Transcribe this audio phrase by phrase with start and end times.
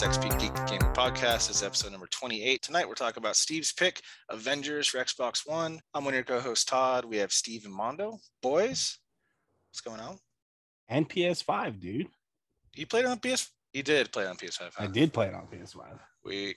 [0.00, 1.48] XP Geek Gaming Podcast.
[1.48, 2.62] This is episode number 28.
[2.62, 4.00] Tonight we're talking about Steve's pick,
[4.30, 5.80] Avengers for Xbox One.
[5.92, 7.04] I'm one of your co-host Todd.
[7.04, 8.18] We have Steve and Mondo.
[8.40, 8.98] Boys,
[9.70, 10.18] what's going on?
[10.88, 12.06] And PS5, dude.
[12.74, 13.50] You played on PS.
[13.74, 14.60] You did play it on PS5.
[14.60, 14.84] huh?
[14.84, 15.98] I did play it on PS5.
[16.24, 16.56] We.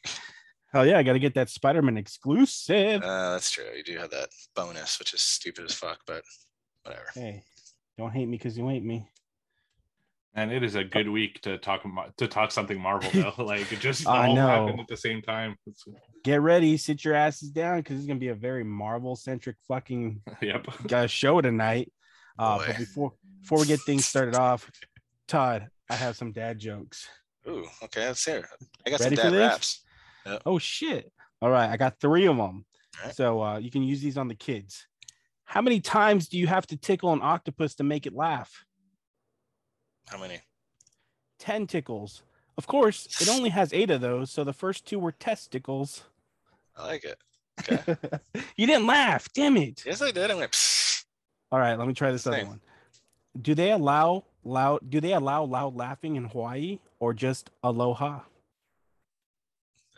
[0.72, 3.04] Hell yeah, I got to get that Spider-Man exclusive.
[3.04, 3.66] Uh, that's true.
[3.76, 6.24] You do have that bonus, which is stupid as fuck, but
[6.84, 7.05] whatever.
[7.13, 7.44] hey,
[7.98, 9.08] don't hate me because you hate me.
[10.38, 11.84] And it is a good week to talk
[12.18, 13.44] to talk something Marvel though.
[13.44, 14.48] Like it just I all know.
[14.48, 15.56] happened at the same time.
[15.66, 15.86] It's,
[16.24, 20.66] Get ready, sit your asses down because it's gonna be a very Marvel-centric fucking yep.
[20.92, 21.92] uh, show tonight.
[22.38, 22.66] Uh, Boy.
[22.68, 24.70] but before before we get things started off,
[25.28, 27.08] Todd, I have some dad jokes.
[27.48, 28.38] Ooh, okay, let's hear.
[28.40, 28.46] it.
[28.86, 29.84] I got Ready some dad this?
[30.26, 30.42] raps.
[30.46, 31.12] Oh shit!
[31.42, 32.66] All right, I got three of them.
[32.99, 33.16] Alright.
[33.16, 34.88] So uh, you can use these on the kids.
[35.46, 38.66] How many times do you have to tickle an octopus to make it laugh?
[40.08, 40.40] How many?
[41.40, 42.24] 10 tickles.
[42.58, 46.04] Of course, it only has eight of those, so the first two were testicles.
[46.76, 47.18] I like it.
[47.72, 47.96] Okay.
[48.58, 49.84] you didn't laugh, damn it.
[49.86, 50.30] yes, I did.
[50.30, 50.52] I went.
[50.52, 51.06] Psst.
[51.52, 52.60] All right, let me try this other one.
[53.42, 58.20] Do they allow loud do they allow loud laughing in Hawaii or just aloha?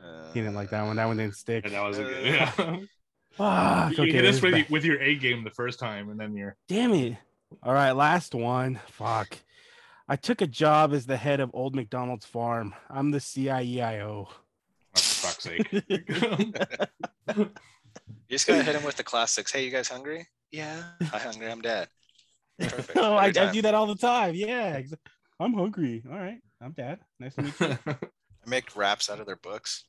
[0.04, 0.96] Uh, He didn't like that one.
[0.98, 1.66] That one didn't stick.
[1.66, 2.26] And that was a good.
[2.28, 2.52] Uh, Yeah.
[3.32, 6.20] Fuck, you okay, hit this us with, with your A game the first time, and
[6.20, 7.18] then you're Damn it.
[7.64, 8.80] All right, last one.
[8.90, 9.38] Fuck.
[10.10, 12.74] I took a job as the head of Old McDonald's farm.
[12.90, 14.28] I'm the CIEIO.
[14.28, 14.30] oh,
[14.94, 15.84] for fuck's sake.
[18.30, 19.52] You just gotta hit him with the classics.
[19.52, 20.28] Hey, you guys hungry?
[20.52, 20.84] Yeah.
[21.14, 21.50] I'm hungry.
[21.50, 21.88] I'm dead.
[22.60, 22.92] Perfect.
[22.98, 24.36] oh, I, I do that all the time.
[24.36, 24.82] Yeah.
[25.40, 26.04] I'm hungry.
[26.10, 26.40] All right.
[26.62, 27.00] I'm dad.
[27.20, 27.78] Nice to meet you.
[27.88, 27.96] I
[28.46, 29.86] make raps out of their books.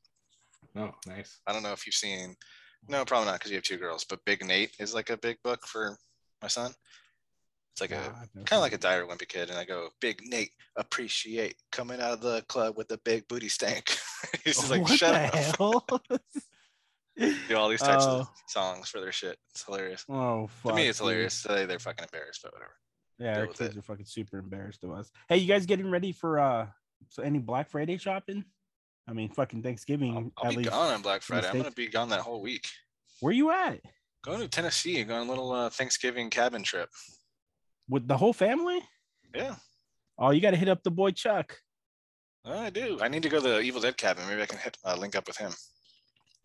[0.76, 1.40] oh, nice.
[1.46, 2.36] I don't know if you've seen.
[2.88, 4.04] No, probably not because you have two girls.
[4.04, 5.96] But Big Nate is like a big book for
[6.42, 6.72] my son.
[7.80, 8.08] It's like Nah,
[8.40, 12.00] a kind of like a dire wimpy kid, and I go, Big Nate, appreciate coming
[12.00, 13.96] out of the club with a big booty stank.
[14.44, 16.02] He's just like, shut up.
[17.48, 18.20] Do all these types Oh.
[18.20, 19.36] of songs for their shit.
[19.50, 20.04] It's hilarious.
[20.08, 20.72] oh, fuck.
[20.72, 21.04] to me, it's dude.
[21.08, 21.42] hilarious.
[21.42, 22.74] They- They're fucking embarrassed, but whatever.
[23.18, 25.10] Yeah, Deal our kids are fucking super embarrassed of us.
[25.28, 26.66] Hey, you guys getting ready for uh
[27.10, 28.44] so any Black Friday shopping?
[29.08, 30.16] I mean, fucking Thanksgiving.
[30.16, 30.70] I'll, I'll at be least.
[30.70, 31.48] gone on Black Friday.
[31.48, 32.66] I'm gonna be gone that whole week.
[33.20, 33.80] Where you at?
[34.24, 35.02] Going to Tennessee.
[35.04, 36.88] Going on a little uh, Thanksgiving cabin trip.
[37.88, 38.80] With the whole family?
[39.34, 39.56] Yeah,
[40.18, 41.56] Oh, you got to hit up the boy Chuck.
[42.44, 42.98] I do.
[43.00, 44.26] I need to go to the Evil Dead cabin.
[44.28, 45.52] Maybe I can hit uh, link up with him.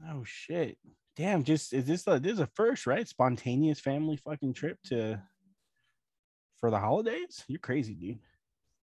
[0.09, 0.77] Oh shit!
[1.15, 3.07] Damn, just is this a, this is a first right?
[3.07, 5.21] Spontaneous family fucking trip to
[6.59, 7.43] for the holidays?
[7.47, 8.19] You're crazy, dude.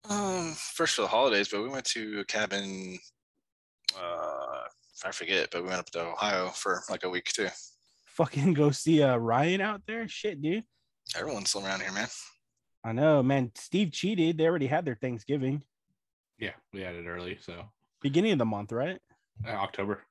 [0.09, 2.99] Um, first for the holidays, but we went to a cabin.
[3.99, 4.63] Uh,
[5.05, 7.49] I forget, but we went up to Ohio for like a week too.
[8.07, 10.07] Fucking go see uh, Ryan out there.
[10.09, 10.65] Shit, dude.
[11.17, 12.09] Everyone's still around here, man.
[12.85, 13.53] I know, man.
[13.57, 14.39] Steve cheated.
[14.39, 15.63] They already had their Thanksgiving
[16.39, 17.65] Yeah, we had it early, so
[18.03, 18.99] beginning of the month, right?
[19.47, 20.03] uh, October.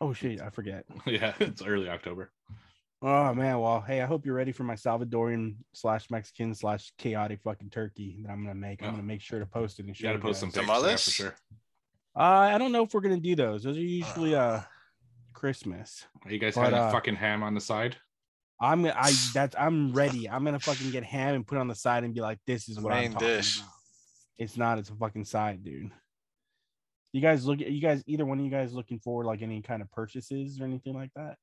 [0.00, 0.84] Oh shit, I forget.
[1.06, 2.30] Yeah, it's early October.
[3.00, 7.40] Oh man, well, hey, I hope you're ready for my Salvadorian slash Mexican slash chaotic
[7.42, 8.82] fucking turkey that I'm gonna make.
[8.82, 8.90] I'm Oh.
[8.92, 10.56] gonna make sure to post it and show You got to post some guys.
[10.56, 11.04] pics yeah, Tamales?
[11.04, 11.34] for sure.
[12.16, 13.62] Uh, I don't know if we're gonna do those.
[13.62, 14.60] Those are usually uh
[15.32, 16.04] Christmas.
[16.24, 17.96] Are you guys But, having uh, fucking ham on the side?
[18.60, 20.28] I'm I that's I'm ready.
[20.28, 22.68] I'm gonna fucking get ham and put it on the side and be like, this
[22.68, 23.58] is what I'm main talking dish.
[23.58, 23.70] about.
[24.38, 24.78] It's not.
[24.78, 25.90] It's a fucking side, dude.
[27.12, 27.60] You guys look.
[27.60, 30.64] You guys either one of you guys looking for like any kind of purchases or
[30.64, 31.36] anything like that?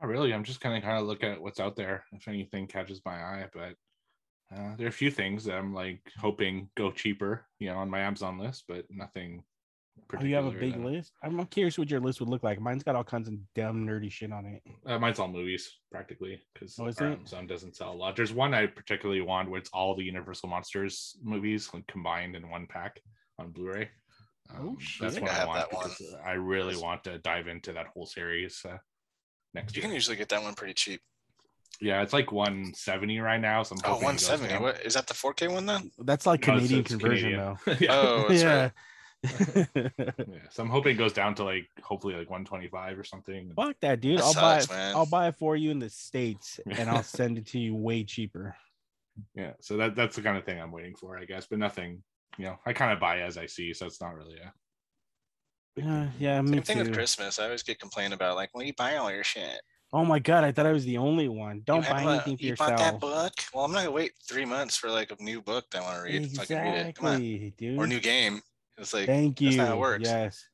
[0.00, 0.32] Not really.
[0.32, 3.14] I'm just kind of kind of look at what's out there if anything catches my
[3.14, 3.46] eye.
[3.52, 3.74] But
[4.54, 7.90] uh, there are a few things that I'm like hoping go cheaper, you know, on
[7.90, 9.42] my Amazon list, but nothing.
[10.16, 11.12] Oh, you have a big that- list.
[11.22, 12.60] I'm, I'm curious what your list would look like.
[12.60, 14.62] Mine's got all kinds of dumb nerdy shit on it.
[14.86, 17.14] Uh, mine's all movies practically because Oh, is our it?
[17.18, 18.14] Amazon doesn't sell a lot.
[18.14, 22.48] There's one I particularly want where it's all the Universal Monsters movies like, combined in
[22.48, 23.00] one pack
[23.38, 23.88] on Blu-ray.
[24.56, 25.22] Oh, That's shit.
[25.22, 25.88] what I I, have want that one.
[25.88, 26.82] because I really Yes.
[26.82, 28.76] want to dive into that whole series uh,
[29.54, 29.88] next You year.
[29.88, 31.00] can usually get that one pretty cheap.
[31.80, 33.62] yeah, it's like 170 right now.
[33.62, 34.62] So I'm Oh, hoping it goes 170.
[34.62, 35.06] What is that?
[35.06, 35.90] The 4K one then?
[35.98, 37.56] That's like No, it's- Canadian it's conversion, Canadian.
[37.64, 37.72] though.
[37.80, 38.00] yeah.
[38.00, 38.62] Oh, that's yeah.
[38.64, 38.72] right.
[39.74, 39.88] yeah.
[40.50, 43.52] So I'm hoping it goes down to like hopefully like 125 or something.
[43.56, 44.18] Fuck that, dude.
[44.18, 44.70] That I'll buy it.
[44.70, 44.94] man.
[44.94, 48.04] I'll buy it for you in the states, and I'll send it to you way
[48.04, 48.56] cheaper.
[49.34, 51.46] Yeah, so that that's the kind of thing I'm waiting for, I guess.
[51.46, 52.02] But nothing,
[52.36, 54.52] you know, I kind of buy as I see, so it's not really a
[55.76, 56.82] big uh, Yeah, yeah, me Same thing too.
[56.84, 57.38] with Christmas.
[57.38, 59.60] I always get complained about like, when you buy all your shit.
[59.92, 61.62] Oh my god, I thought I was the only one.
[61.64, 63.00] Don't have buy a- anything for you bought that yourself.
[63.00, 63.32] book?
[63.54, 65.96] Well, I'm not gonna wait three months for like a new book that I want
[65.98, 66.22] to read.
[66.32, 66.94] If I can read it.
[66.96, 67.52] Come on.
[67.56, 67.78] Dude.
[67.78, 68.40] Or new game.
[68.78, 69.50] It's like Thank you.
[69.56, 70.04] that's how it works.
[70.04, 70.44] Yes.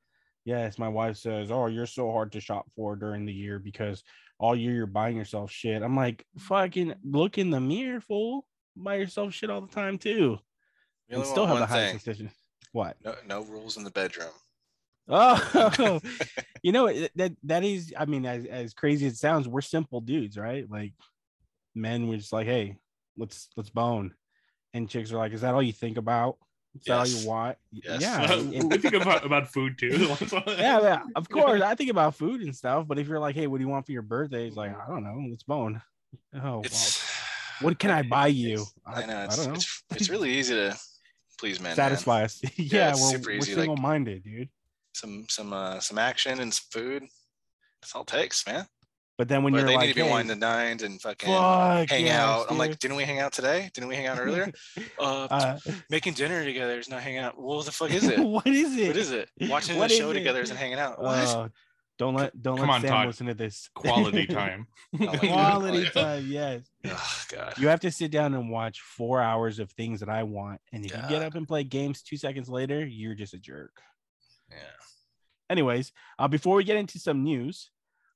[0.44, 0.78] Yes.
[0.78, 4.02] My wife says, Oh, you're so hard to shop for during the year because
[4.38, 5.82] all year you're buying yourself shit.
[5.82, 8.46] I'm like, fucking look in the mirror, fool.
[8.76, 10.38] Buy yourself shit all the time too.
[11.08, 12.30] you And still have the highest decision.
[12.72, 12.96] What?
[13.04, 14.30] No, no rules in the bedroom.
[15.08, 16.00] Oh,
[16.62, 17.92] you know that that is.
[17.98, 20.70] I mean, as as crazy as it sounds, we're simple dudes, right?
[20.70, 20.92] Like
[21.74, 22.76] men were just like, hey,
[23.16, 24.14] let's let's bone,
[24.72, 26.36] and chicks are like, is that all you think about?
[26.88, 27.22] All Yes.
[27.22, 27.58] you want?
[27.72, 28.00] Yes.
[28.00, 29.88] Yeah, we think about, about food too.
[30.46, 31.62] yeah, yeah, of course.
[31.62, 33.86] I think about food and stuff, but if you're like, hey, what do you want
[33.86, 34.46] for your birthday?
[34.46, 35.82] It's like, I don't know, let's bone.
[36.34, 36.62] Oh, well,
[37.60, 38.64] what can I buy you?
[38.86, 39.54] I know it's, I don't know.
[39.54, 40.76] it's it's really easy to
[41.38, 41.70] please men.
[41.70, 41.76] man.
[41.76, 42.40] Satisfy us.
[42.56, 44.48] yeah, it's we're, super we're easy, like- single-minded, dude.
[44.94, 47.02] Some some uh some action and some food.
[47.80, 48.66] That's all it takes, man.
[49.20, 50.98] But then when But you're they like, need to be hey, wined and dined and
[50.98, 52.46] fucking fuck hang yes, out.
[52.48, 53.70] I'm like, didn't we hang out today?
[53.74, 54.50] Didn't we hang out earlier?
[54.98, 55.58] uh, uh,
[55.90, 57.38] making dinner together is not hanging out.
[57.38, 58.18] What the fuck is it?
[58.18, 58.86] what is it?
[58.86, 59.28] what is it?
[59.42, 60.14] Watching What a show it?
[60.14, 61.02] together isn't hanging out.
[61.02, 61.28] What?
[61.28, 61.48] Uh,
[61.98, 63.06] don't let don't Come let on, Sam Todd.
[63.08, 63.68] listen to this.
[63.74, 64.68] Quality time.
[64.90, 65.90] my Quality Yeah.
[65.90, 66.62] time, yes.
[66.86, 67.58] oh god.
[67.58, 70.82] You have to sit down and watch four hours of things that I want, and
[70.82, 73.82] if you get up and play games two seconds later, you're just a jerk.
[74.50, 74.56] Yeah.
[75.50, 77.68] Anyways, uh, before we get into some news,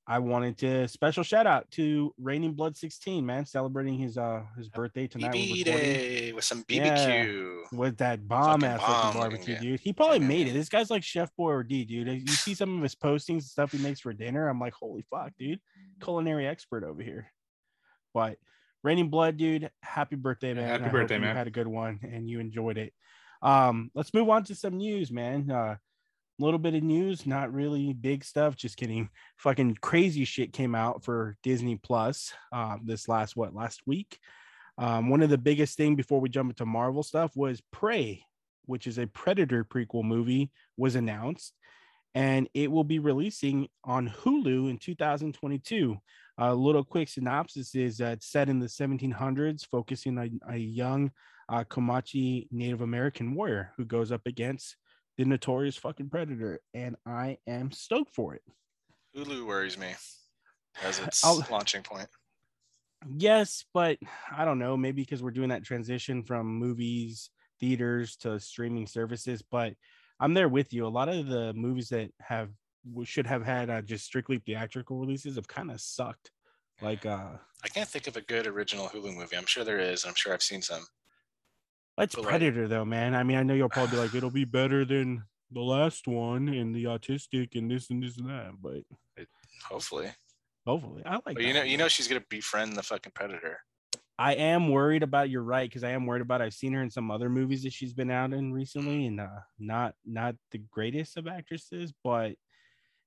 [0.06, 4.68] I wanted to special shout out to Raining Blood 16, man, celebrating his uh his
[4.68, 5.32] birthday tonight.
[5.32, 7.72] BB day with some BBQ.
[7.72, 9.80] with that bomb ass Fucking looking bomb barbecue, dude.
[9.80, 10.52] He probably Yeah, made it.
[10.52, 12.08] This guy's like Chef Boyardee, dude.
[12.08, 14.46] You see some of his postings and stuff he makes for dinner.
[14.48, 15.60] I'm like, holy fuck, dude.
[16.02, 17.32] Culinary expert over here.
[18.12, 18.36] But
[18.82, 20.68] Raining Blood, dude, happy birthday, man.
[20.68, 21.34] happy I birthday, you man.
[21.34, 22.92] Had a good one and you enjoyed it.
[23.40, 25.50] Um, let's move on to some news, man.
[25.50, 25.76] Uh
[26.38, 28.56] little bit of news, not really big stuff.
[28.56, 29.08] Just kidding.
[29.38, 34.18] Fucking crazy shit came out for Disney Plus um, this last what last week.
[34.76, 38.24] Um, one of the biggest thing before we jump into Marvel stuff was Prey,
[38.66, 41.54] which is a Predator prequel movie, was announced,
[42.14, 45.96] and it will be releasing on Hulu in 2022.
[46.38, 51.12] A little quick synopsis is that it's set in the 1700s, focusing on a young
[51.48, 54.76] uh, Comanche Native American warrior who goes up against
[55.16, 58.42] the notorious fucking Predator, and I am stoked for it.
[59.16, 59.94] Hulu worries me
[60.82, 62.08] as its I'll- launching point.
[63.16, 63.98] Yes, but
[64.34, 64.76] I don't know.
[64.78, 67.28] Maybe because we're doing that transition from movies,
[67.60, 69.42] theaters to streaming services.
[69.42, 69.74] But
[70.18, 70.86] I'm there with you.
[70.86, 72.48] A lot of the movies that have
[73.04, 76.30] should have had uh, just strictly theatrical releases have kind of sucked.
[76.80, 77.32] Like, uh,
[77.62, 79.36] I can't think of a good original Hulu movie.
[79.36, 80.04] I'm sure there is.
[80.04, 80.86] and I'm sure I've seen some.
[81.98, 83.14] It's But, like- Predator, though, man.
[83.14, 86.48] I mean, I know you'll probably be like, it'll be better than the last one
[86.48, 88.52] and the autistic and this and this and that.
[88.60, 88.82] But
[89.68, 90.10] Hopefully,
[90.66, 91.38] hopefully, I like.
[91.40, 91.68] you know, one.
[91.68, 93.60] you know, she's gonna befriend the fucking predator.
[94.18, 95.30] I am worried about.
[95.30, 96.42] You're right because I am worried about.
[96.42, 99.28] I've seen her in some other movies that she's been out in recently, and uh,
[99.58, 101.92] not not the greatest of actresses.
[102.04, 102.34] But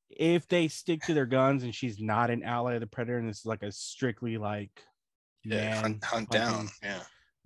[0.09, 3.29] if they stick to their guns and she's not an ally of the predator, and
[3.29, 4.71] this is like a strictly like
[5.43, 6.69] Yeah, man, hunt, hunt hunting, down.
[6.81, 6.99] Yeah,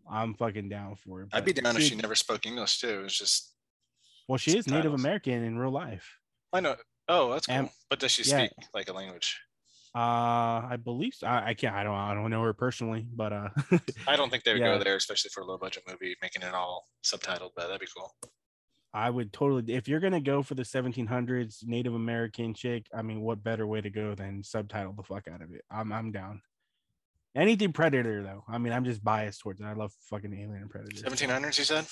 [0.09, 1.30] I'm fucking down for it.
[1.33, 3.03] I'd be down if she never spoke English too.
[3.06, 3.53] It's just
[4.27, 4.94] Well, she is Native.
[4.94, 6.18] American in real life.
[6.53, 6.75] I know.
[7.07, 7.56] Oh, that's cool.
[7.56, 8.45] Am- but does she yeah.
[8.45, 9.39] speak like a language?
[9.94, 11.27] Uh, I believe so.
[11.27, 11.75] I, I can't.
[11.75, 11.94] I don't.
[11.95, 13.50] I don't know her personally, but uh,
[14.07, 14.77] I don't think they would Yeah.
[14.77, 17.50] go there, especially for a low budget movie, making it all subtitled.
[17.57, 18.15] But that'd be cool.
[18.94, 22.85] I would totally if you're gonna go for the 1700s Native American chick.
[22.95, 25.64] I mean, what better way to go than subtitle the fuck out of it?
[25.69, 26.42] I'm I'm down.
[27.35, 28.44] Anything Predator though.
[28.47, 29.66] I mean, I'm just biased towards it.
[29.66, 31.09] I love fucking Alien and Predator.
[31.09, 31.85] 1700s, you said?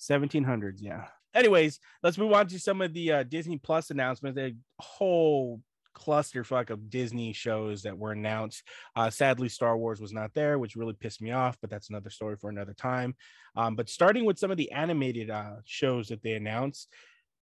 [0.00, 1.06] 1700s, yeah.
[1.34, 4.38] Anyways, let's move on to some of the uh, Disney Plus announcements.
[4.38, 5.60] A whole
[5.96, 8.62] clusterfuck of Disney shows that were announced.
[8.94, 12.10] Uh, sadly, Star Wars was not there, which really pissed me off, but that's another
[12.10, 13.16] story for another time.
[13.56, 16.88] Um, but starting with some of the animated uh, shows that they announced,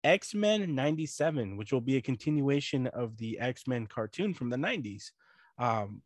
[0.03, 4.57] X Men 97, which will be a continuation of the X Men cartoon from the
[4.57, 5.11] 90s.
[5.59, 6.03] Um,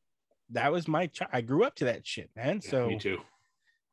[0.51, 1.31] that was my child.
[1.33, 2.61] I grew up to that shit, man.
[2.63, 3.19] Yeah, So me too.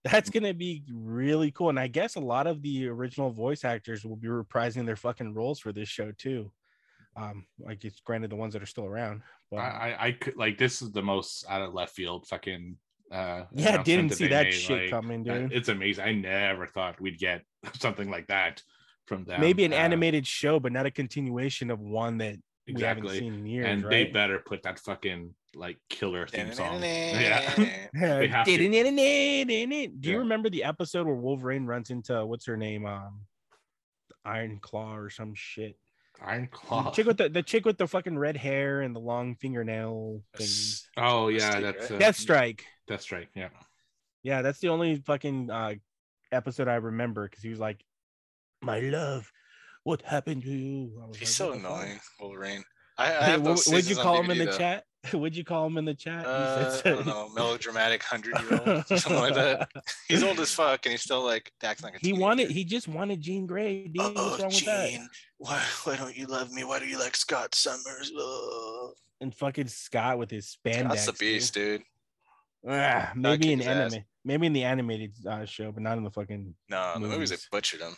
[0.03, 1.69] that's gonna be really cool.
[1.69, 5.33] And I guess a lot of the original voice actors will be reprising their fucking
[5.33, 6.51] roles for this show too.
[7.15, 9.21] Um, like it's granted the ones that are still around.
[9.49, 12.77] But I, I, I could like this is the most out of left field fucking.
[13.11, 15.51] Uh, yeah, didn't see that made, shit like, coming, dude.
[15.51, 16.05] It's amazing.
[16.05, 17.43] I never thought we'd get
[17.79, 18.63] something like that
[19.05, 19.41] from them.
[19.41, 23.19] Maybe an Uh, animated show, but not a continuation of one that we haven't exactly.
[23.19, 23.65] seen in years.
[23.67, 26.81] and they better put that fucking like killer theme song.
[26.81, 27.53] Yeah.
[27.57, 27.87] Yeah.
[28.19, 28.57] They have to.
[29.99, 32.85] Do you remember the episode where Wolverine runs into what's her name?
[32.85, 33.21] Um
[34.23, 35.77] Iron Claw or some shit.
[36.21, 36.77] Iron Claw.
[36.77, 36.91] The Claw.
[36.91, 40.47] chick with the, the chick with the fucking red hair and the long fingernail thing.
[40.97, 42.01] Oh yeah, Mystique, that's uh, right?
[42.01, 42.59] Deathstrike.
[42.87, 43.27] That's right.
[43.35, 43.49] Yeah.
[44.23, 45.75] Yeah, that's the only fucking uh
[46.31, 47.83] episode I remember because he was like,
[48.61, 49.31] "My love,
[49.83, 52.63] what happened to you?" I was He's like, so "What the fuck?" annoying, Wolverine.
[52.97, 54.57] I, I Hey, what, what'd you call him in the though.
[54.57, 54.85] chat?
[55.11, 56.25] What'd you call him in the chat?
[56.25, 59.69] Uh, said I don't know, melodramatic hundred year old, something like that.
[60.07, 62.21] He's old as fuck, and he's still like acting like a he teenager.
[62.21, 62.51] wanted.
[62.51, 63.87] He just wanted Jean Grey.
[63.87, 63.97] Dude.
[63.99, 64.89] Oh, What's wrong with that?
[64.91, 66.63] Jean, why why don't you love me?
[66.63, 68.11] Why do you like Scott Summers?
[68.15, 68.91] Ugh.
[69.21, 70.89] And fucking Scott with his spandex.
[70.89, 71.81] That's the beast, dude.
[72.67, 73.93] Ah, maybe in his ass.
[73.93, 76.53] anime, maybe in the animated uh, show, but not in the fucking.
[76.69, 77.95] No, the movies they butchered him,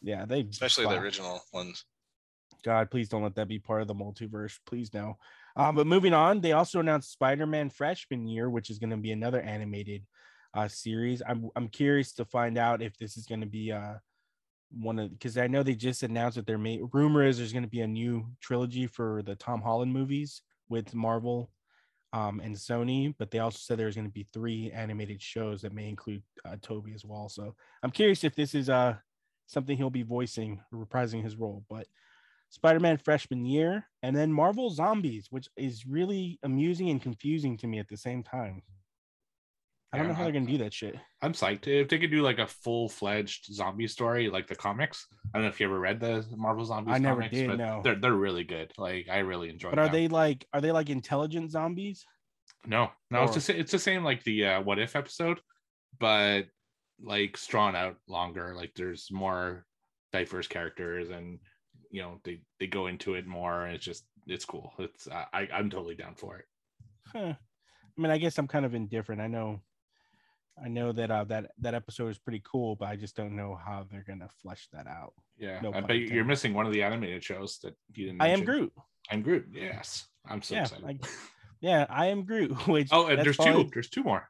[0.00, 1.84] Yeah, they especially the original ones.
[2.64, 4.58] God, please don't let that be part of the multiverse.
[4.64, 5.18] Please no.
[5.56, 9.12] Um, but moving on, they also announced Spider-Man Freshman Year, which is going to be
[9.12, 10.02] another animated
[10.52, 11.22] uh, series.
[11.26, 13.94] I'm I'm curious to find out if this is going to be uh
[14.70, 16.80] one of because I know they just announced that they're made.
[16.92, 20.94] Rumor is there's going to be a new trilogy for the Tom Holland movies with
[20.94, 21.50] Marvel
[22.12, 25.72] um, and Sony, but they also said there's going to be three animated shows that
[25.72, 27.28] may include uh, Tobey as well.
[27.28, 28.94] So I'm curious if this is uh
[29.46, 31.86] something he'll be voicing reprising his role, but.
[32.54, 37.80] Spider-Man freshman year, and then Marvel Zombies, which is really amusing and confusing to me
[37.80, 38.62] at the same time.
[39.92, 40.94] I don't Yeah, know how they're gonna do that shit.
[41.20, 45.06] I'm psyched if they could do like a full fledged zombie story like the comics.
[45.32, 46.94] I don't know if you ever read the Marvel Zombies.
[46.94, 47.80] I never comics, did, but no.
[47.82, 48.72] They're they're really good.
[48.78, 49.70] Like I really enjoy.
[49.70, 49.92] But are them.
[49.92, 52.04] they like are they like intelligent zombies?
[52.66, 53.60] No, no, it's Or- the same.
[53.60, 55.40] It's the same like the uh, what if episode,
[55.98, 56.42] but
[57.02, 58.54] like drawn out longer.
[58.56, 59.64] Like there's more
[60.12, 61.38] diverse characters, and
[61.94, 63.64] you know they they go into it more.
[63.66, 64.72] And it's just it's cool.
[64.78, 66.44] It's I I'm totally down for it.
[67.12, 67.34] Huh.
[67.96, 69.20] I mean, I guess I'm kind of indifferent.
[69.20, 69.60] I know,
[70.62, 73.54] I know that uh, that that episode is pretty cool, but I just don't know
[73.54, 75.12] how they're gonna flesh that out.
[75.38, 78.20] Yeah, No I bet you're missing one of the animated shows that you didn't.
[78.22, 78.44] I am.
[78.44, 78.72] Groot.
[79.10, 79.46] I'm Groot.
[79.52, 80.84] Yes, I'm so Yeah, excited.
[81.04, 81.08] I-
[81.60, 82.50] Yeah, I am Groot.
[82.68, 83.70] Which oh, and there's probably- two.
[83.72, 84.28] There's two more.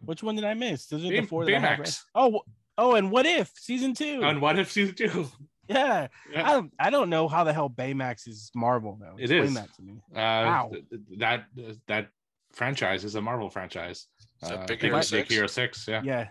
[0.00, 0.86] Which one did I miss?
[0.86, 1.78] Those are the Bay- four that I have Baymax.
[1.78, 1.96] read.
[2.16, 2.40] Oh,
[2.78, 4.22] oh, and what if season two?
[4.24, 5.28] And what if season two?
[5.74, 6.48] yeah, Yeah.
[6.48, 9.16] I don't, I don't know how the hell Baymax is Marvel though.
[9.18, 9.54] It Explain is.
[9.54, 10.02] that to me.
[10.12, 10.68] Uh, Wow.
[10.72, 11.44] th- th- that
[11.86, 12.08] that
[12.52, 14.06] franchise is a Marvel franchise.
[14.44, 15.30] So Uh, Big Big, Hero Big 6?
[15.30, 16.02] Hero Six, yeah.
[16.04, 16.28] Yeah,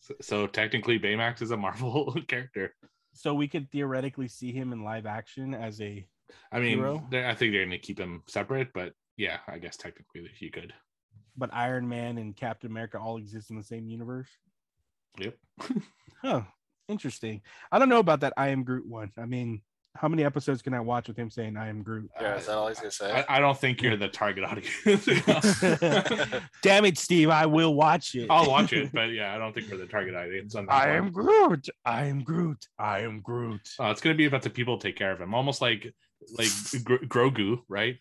[0.00, 2.74] So, so technically, Baymax is a Marvel character.
[3.12, 6.06] so we could theoretically see him in live action as a.
[6.52, 6.96] I mean, Hero?
[7.12, 10.72] I think they're going to keep him separate, but yeah, I guess technically you could.
[11.36, 14.28] But Iron Man and Captain America all exist in the same universe.
[15.18, 15.36] Yep.
[16.22, 16.42] Huh.
[16.88, 17.42] Interesting.
[17.72, 19.10] I don't know about that I am Groot one.
[19.18, 19.62] I mean,
[19.96, 22.10] how many episodes can I watch with him saying I am Groot?
[22.20, 23.24] Yeah, is that all he's gonna say?
[23.28, 24.70] I, I don't think you're the target audience.
[26.62, 27.30] Damn it, Steve!
[27.30, 28.30] I will watch it.
[28.30, 30.96] I'll watch it, but yeah, I don't think we're the target audience on that I
[30.96, 31.68] am Groot.
[31.84, 32.66] I am Groot.
[32.78, 33.68] I am Groot.
[33.80, 35.92] Uh, it's going to be about the people take care of him, almost like
[36.38, 36.48] like
[36.84, 36.98] Gro-
[37.30, 37.98] Grogu, right?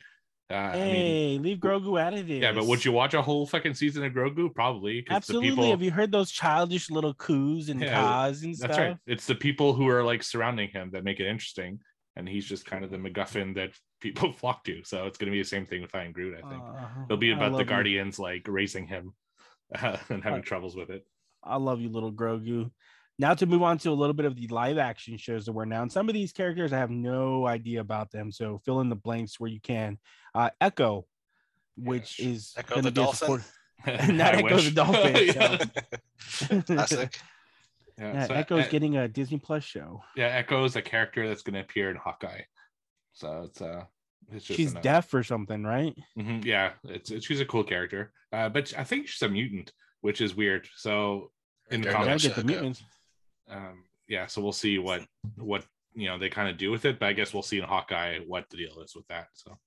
[0.49, 2.41] Uh, I mean, Hey, leave Grogu out of this.
[2.41, 4.53] yeah, but would you watch a whole fucking season of Grogu?
[4.53, 5.03] Probably.
[5.09, 5.49] Absolutely.
[5.49, 8.79] The people, Have you heard those childish little coos and Yeah, caws and That's stuff?
[8.89, 8.97] right.
[9.07, 11.79] It's the people who are like surrounding him that make it interesting,
[12.15, 13.71] and he's just kind of the MacGuffin that
[14.01, 14.83] people flock to.
[14.83, 16.35] So it's going to be the same thing with I Am Groot.
[16.35, 17.65] I think Uh, it'll be about the you.
[17.65, 19.13] Guardians like raising him
[19.73, 21.07] uh, and having Uh, troubles with it.
[21.43, 22.71] I love you, little Grogu.
[23.17, 25.63] Now to move on to a little bit of the live action shows that were
[25.63, 25.93] announced.
[25.93, 29.39] Some of these characters I have no idea about them, so fill in the blanks
[29.39, 29.97] where you can.
[30.33, 31.05] Uh, Echo,
[31.77, 32.27] which Yes.
[32.27, 33.15] is Echo gonna the dolphin?
[33.15, 33.43] support-
[34.09, 36.59] Not I Echo the dolphin, yeah.
[36.65, 37.17] Classic.
[37.97, 40.01] Yeah, yeah, so, Echo's uh, getting a Disney Plus show.
[40.17, 42.41] yeah, Echo is a character that's going to appear in Hawkeye.
[43.13, 43.83] So it's uh,
[44.33, 45.95] it's just She's an, uh, deaf or something, right?
[46.19, 49.71] mhm, yeah, it's, it's she's a cool character, uh, but I think she's a mutant,
[50.01, 50.67] which is weird.
[50.75, 51.31] So
[51.71, 52.83] in the There Gotta comics, get the mutants.
[53.49, 55.03] Um, yeah, so we'll see what
[55.35, 56.99] what you know they kind of do with it.
[56.99, 59.27] But I guess we'll see in Hawkeye what the deal is with that.
[59.33, 59.57] So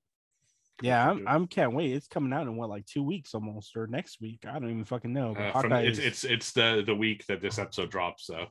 [0.82, 1.92] Yeah, I'm, I'm can't wait.
[1.92, 4.40] It's coming out in what like two weeks almost or next week.
[4.46, 5.34] I don't even fucking know.
[5.34, 8.26] But uh, from, it's is- it's it's the the week that this episode drops.
[8.26, 8.46] So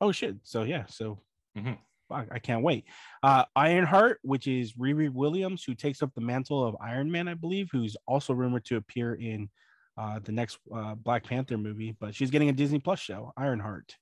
[0.00, 0.36] Oh shit!
[0.42, 1.20] So yeah, so
[1.56, 1.78] Mhm.
[2.08, 2.84] fuck, I can't wait.
[3.22, 7.34] Uh, Ironheart, which is Riri Williams, who takes up the mantle of Iron Man, I
[7.34, 9.48] believe, who's also rumored to appear in
[9.96, 13.94] uh, the next uh, Black Panther movie, but she's getting a Disney Plus show, Ironheart.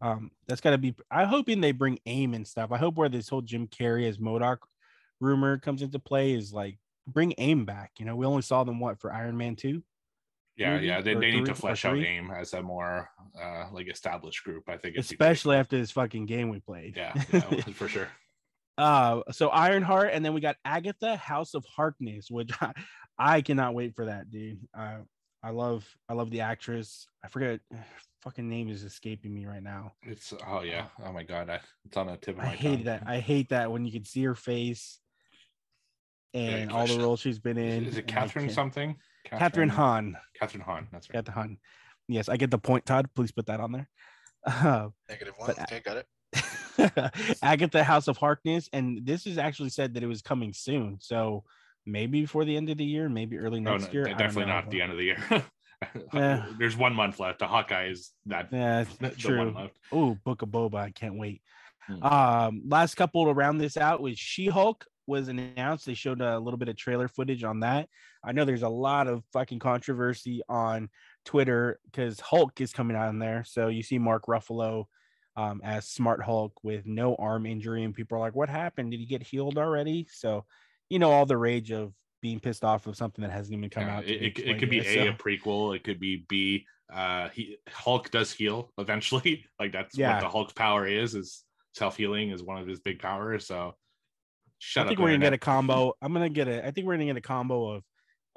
[0.00, 0.94] Um, that's got to be.
[1.10, 2.72] I'm hoping they bring AIM and stuff.
[2.72, 4.58] I hope where this whole Jim Carrey as MODOK
[5.20, 7.92] rumor comes into play is like bring AIM back.
[7.98, 9.82] You know, we only saw them what for Iron Man two.
[10.56, 11.96] yeah, Movie yeah, they, or they need to flesh out?
[11.98, 13.08] AIM as a more
[13.40, 14.68] uh like established group.
[14.68, 16.96] I think Especially after this fucking game we played.
[16.96, 17.40] yeah, yeah
[17.72, 18.08] for sure.
[18.76, 22.72] uh so ironheart and then we got agatha house of harkness which i,
[23.16, 24.98] I cannot wait for that dude uh,
[25.44, 27.60] i love i love the actress i forget
[28.22, 31.96] fucking name is escaping me right now It's oh yeah, oh my god, I, it's
[31.96, 32.84] on the tip of i hate tongue.
[32.84, 34.98] that i hate that when you can see her face
[36.32, 38.96] and all the roles she's been in Is it Kathryn something?
[39.30, 40.88] kathryn hahn Kathryn Hahn.
[40.92, 41.22] That's right.
[41.24, 41.58] kathryn hahn
[42.08, 43.88] yes i get the point todd please put that on there
[44.46, 45.54] uh, Negative one.
[45.56, 47.36] But- Okay, got it.
[47.42, 50.98] Agatha House of Harkness, and this is actually said that it was coming soon.
[51.00, 51.44] So
[51.86, 54.04] maybe before the end of the year, maybe early Oh, next no, year.
[54.04, 55.18] Definitely not the end of the year.
[56.14, 56.46] Yeah.
[56.58, 57.40] There's one month left.
[57.40, 58.84] The Hawkeye is that Yeah,
[59.18, 59.54] true.
[59.92, 60.76] Oh, Book of Boba.
[60.76, 61.42] I can't wait.
[61.86, 62.02] Hmm.
[62.02, 65.84] Um, last couple to round this out was She Hulk was announced.
[65.84, 67.88] They showed a little bit of trailer footage on that.
[68.24, 70.88] I know there's a lot of fucking controversy on
[71.26, 73.44] Twitter because Hulk is coming out in there.
[73.46, 74.86] So you see Mark Ruffalo
[75.36, 78.92] um, as Smart Hulk with no arm injury, and people are like, "What happened?
[78.92, 80.46] Did he get healed already?" So
[80.90, 83.86] you know all the rage of being pissed off of something that hasn't even come
[83.86, 84.04] Yeah, out.
[84.04, 84.86] it, it, it could be yet.
[84.86, 85.76] a, So- a prequel.
[85.76, 86.66] It could be B.
[86.92, 89.44] Uh, he Hulk does heal eventually.
[89.58, 90.14] Like that's Yeah.
[90.14, 91.14] what the Hulk's power is.
[91.14, 91.42] Is
[91.74, 93.46] self healing is one of his big powers.
[93.46, 93.74] So
[94.58, 95.04] shut I think up.
[95.04, 95.94] we're gonna get a combo.
[96.02, 96.64] I'm gonna get a.
[96.66, 97.84] I think we're gonna get a combo of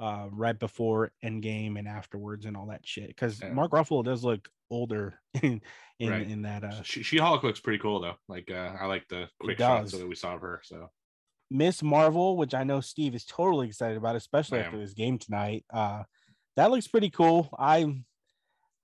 [0.00, 3.08] uh right before Endgame and afterwards and all that shit.
[3.08, 3.52] Because Yeah.
[3.52, 5.60] Mark Ruffalo does look older in
[5.98, 6.28] in, Right.
[6.28, 6.64] in that.
[6.64, 8.16] Uh, She Hulk looks pretty cool though.
[8.28, 10.60] Like uh, I like the quick shots that we saw of her.
[10.64, 10.90] So
[11.50, 15.64] Miss Marvel, which I know Steve is totally excited about, especially after this game tonight.
[15.72, 16.02] Uh,
[16.56, 17.48] that looks pretty cool.
[17.58, 18.04] I'm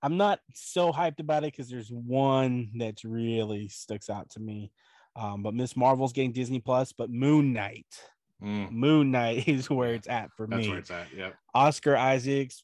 [0.01, 4.71] I'm not so hyped about it because there's one that really sticks out to me.
[5.15, 7.87] Um, but Miss Marvel's getting Disney Plus, but Moon Knight,
[8.43, 10.69] mm, Moon Knight is where it's at for that's me.
[10.69, 11.07] where it's at.
[11.15, 11.35] Yep.
[11.53, 12.63] Oscar Isaac's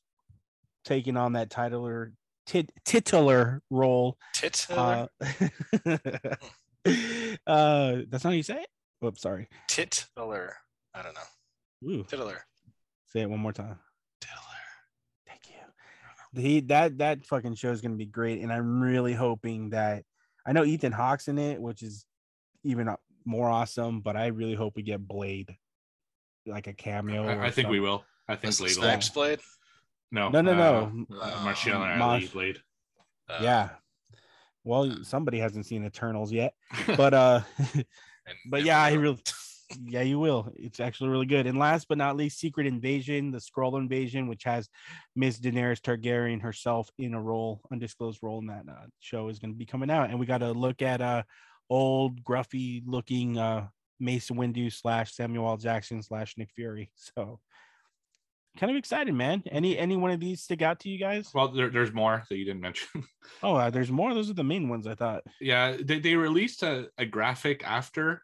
[0.83, 2.13] taking on that titular
[2.45, 4.17] tit, titular role.
[4.33, 4.67] Tit.
[4.69, 5.07] Uh,
[7.47, 8.69] uh, that's not how you say it.
[9.01, 9.47] Whoops, sorry.
[9.67, 10.51] Titler.
[10.93, 11.89] I don't know.
[11.89, 12.45] Ooh, Titular.
[13.07, 13.77] say it one more time.
[14.21, 14.41] Titular.
[15.27, 16.39] Thank you.
[16.41, 20.03] He that that fucking show is gonna be great, and I'm really hoping that
[20.45, 22.05] I know Ethan Hawke's in it, which is
[22.63, 24.01] even uh, more awesome.
[24.01, 25.55] But I really hope we get Blade,
[26.45, 27.27] like a cameo.
[27.27, 28.05] I, I think we will.
[28.27, 28.83] I think Blade will.
[28.83, 29.39] Snipes Blade.
[30.11, 31.05] No, No, no, uh, no.
[31.19, 32.61] Uh, Martial and Marsh- Ali Blade.
[33.27, 33.69] Uh, Yeah.
[34.63, 36.53] Well, somebody hasn't seen Eternals yet,
[36.95, 37.41] but uh.
[38.27, 39.19] and- But yeah, I really,
[39.85, 40.51] yeah, you will.
[40.55, 41.47] It's actually really good.
[41.47, 44.69] And last but not least, Secret Invasion, the Skrull Invasion, which has
[45.15, 49.51] Miss Daenerys Targaryen herself in a role, undisclosed role in that uh, show, is going
[49.53, 50.09] to be coming out.
[50.09, 51.23] And we got to look at uh
[51.69, 53.67] old, gruffy looking uh
[53.99, 55.57] Mace Windu slash Samuel L.
[55.57, 56.91] Jackson slash Nick Fury.
[57.15, 57.39] So
[58.57, 59.43] kind of excited, man.
[59.49, 61.31] Any any one of these stick out to you guys?
[61.33, 62.87] Well, there, there's more that you didn't mention.
[63.43, 64.13] Oh, uh, there's more.
[64.13, 65.23] Those are the main ones I thought.
[65.39, 68.23] yeah, they, they released a, a graphic after,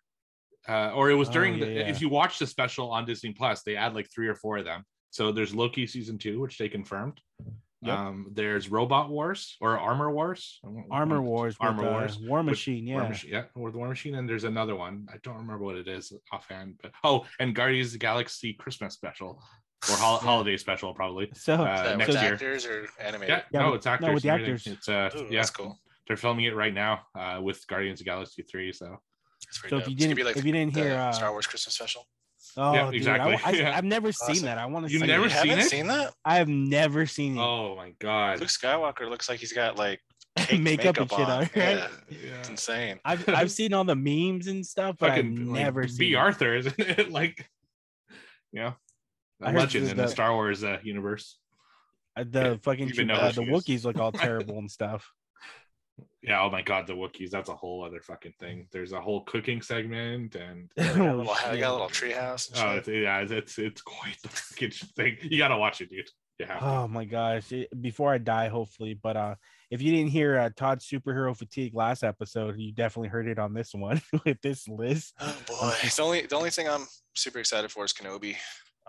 [0.67, 1.71] uh, or it was Oh, during yeah, the.
[1.71, 1.87] yeah.
[1.87, 4.65] If you watch the special on Disney Plus, they add like three or four of
[4.65, 4.83] them.
[5.11, 7.21] So there's Loki season two, which they confirmed.
[7.83, 7.97] Yep.
[7.97, 10.59] Um, there's Robot Wars or Armor Wars.
[10.91, 12.19] Armor Wars, with, Armor uh, Wars.
[12.19, 12.85] War with Machine.
[12.87, 12.95] Yeah.
[12.95, 15.07] War Machine, yeah, or the War Machine, and there's another one.
[15.13, 18.93] I don't remember what it is offhand, but oh, and Guardians of the Galaxy Christmas
[18.95, 19.41] special
[19.89, 21.29] or hol- holiday special probably.
[21.35, 22.33] So Uh, Is next with year.
[22.33, 23.29] actors or animated?
[23.29, 24.67] Yeah, Yeah, no, with- it's no, with the actors.
[24.67, 25.77] It's uh, Ooh, yeah, that's cool.
[26.07, 28.71] they're filming it right now uh, with Guardians of the Galaxy three.
[28.73, 28.97] So
[29.45, 31.47] That's pretty So if you didn't- be like if you didn't hear, uh, Star Wars
[31.47, 32.07] Christmas special.
[32.55, 33.37] Oh, Yeah, dude, exactly.
[33.43, 33.73] I, Yeah.
[33.73, 34.45] have never seen Awesome.
[34.45, 34.57] that.
[34.57, 35.31] I want to You've see never it.
[35.31, 35.69] seen haven't it?
[35.69, 36.13] seen that?
[36.25, 37.41] I have never seen it.
[37.41, 39.99] oh my god, Luke Skywalker looks like he's got like
[40.37, 41.49] cake Makeup and shit on, right?
[41.55, 42.17] Yeah, yeah.
[42.39, 42.99] it's insane.
[43.03, 46.13] I've I've seen all the memes and stuff, but I've fucking like, never B seen.
[46.13, 46.15] it.
[46.15, 47.11] Arthur, isn't it?
[47.11, 47.49] like,
[48.53, 48.73] yeah, I
[49.41, 51.37] a heard legend in the the- Star Wars uh, universe.
[52.15, 53.41] Uh, The fucking even uh, the.
[53.41, 55.11] Wookiees look all terrible and stuff.
[56.21, 58.67] Yeah, oh my god, the Wookiees, that's a whole other fucking thing.
[58.71, 61.59] There's a whole cooking segment and They got a Oh, little, they shit.
[61.59, 62.51] got a little treehouse.
[62.55, 65.17] oh it's, yeah, it's, it's it's quite the fucking thing.
[65.21, 66.09] You gotta watch it, dude.
[66.39, 66.59] Yeah.
[66.61, 67.51] Oh my gosh!
[67.51, 68.93] It- before I die, hopefully.
[68.93, 69.35] But uh,
[69.71, 73.53] if you didn't hear uh, Todd's superhero fatigue last episode, you definitely heard it on
[73.55, 75.13] this one with this list.
[75.19, 78.35] Oh boy, it's the only the only thing I'm super excited for is Kenobi.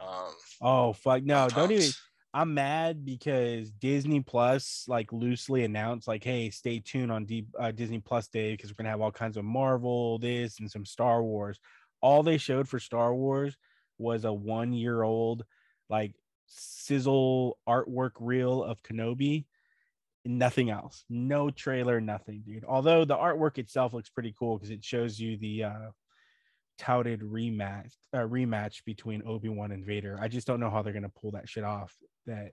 [0.00, 1.48] Um, Oh fuck no!
[1.48, 1.90] Don't even.
[2.34, 7.70] I'm mad because Disney Plus like loosely announced like, hey, stay tuned on D- uh,
[7.70, 11.22] Disney Plus Day because we're gonna have all kinds of Marvel, this and some Star
[11.22, 11.58] Wars.
[12.00, 13.56] All they showed for Star Wars
[13.98, 15.44] was a one year old
[15.88, 16.14] like
[16.46, 19.46] sizzle artwork reel of Kenobi.
[20.24, 21.04] Nothing else.
[21.08, 22.64] No trailer, nothing, dude.
[22.64, 25.90] Although the artwork itself looks pretty cool because it shows you the uh
[26.78, 30.18] touted rematch uh, rematch between Obi-Wan and Vader.
[30.20, 31.94] I just don't know how they're going to pull that shit off
[32.26, 32.52] that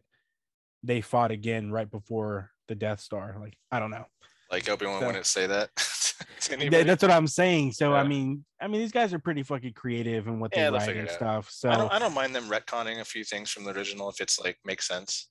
[0.83, 3.37] they fought again right before the Death Star.
[3.39, 4.05] Like, I don't know.
[4.51, 5.69] Like Obi Wan So- wouldn't say that.
[6.49, 7.71] that's what I'm saying.
[7.73, 10.69] So I mean, I mean these guys are pretty fucking creative and what they Yeah,
[10.69, 11.49] write and stuff.
[11.49, 14.21] So I don't I don't mind them retconning a few things from the original if
[14.21, 15.29] it's like makes sense.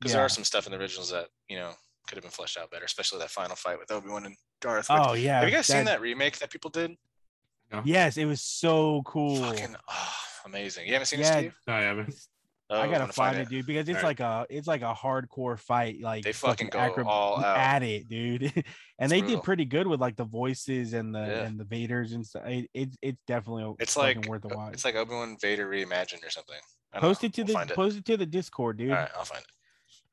[0.00, 1.72] Because there are some stuff in the originals that you know
[2.06, 4.88] could have been fleshed out better, especially that final fight with Obi Wan and Darth.
[4.88, 5.40] which- oh yeah.
[5.40, 6.92] have you guys seen that remake that people did?
[7.84, 9.36] Yes, it was so cool.
[9.42, 10.12] Fucking oh,
[10.46, 10.86] amazing.
[10.86, 11.54] You haven't seen Yeah, it, Steve?
[11.66, 12.14] No, I haven't.
[12.68, 14.18] Oh, I gotta gonna find it, dude, because it's Alright.
[14.18, 16.00] like a it's like a hardcore fight.
[16.00, 17.56] Like They fucking go all out.
[17.56, 18.42] at it, dude.
[18.42, 18.52] and
[18.98, 19.36] It's they brutal.
[19.36, 21.42] did pretty good with like the voices and the Yeah.
[21.44, 22.42] and the Vaders and stuff.
[22.46, 24.72] It, it's it's definitely It's like worth a watch.
[24.72, 26.56] it's like Obi Wan Vader reimagined or something.
[26.92, 27.26] I don't post know.
[27.28, 27.76] it to We'll the find it.
[27.76, 28.90] post it to the Discord, dude.
[28.90, 29.50] All right, I'll find it.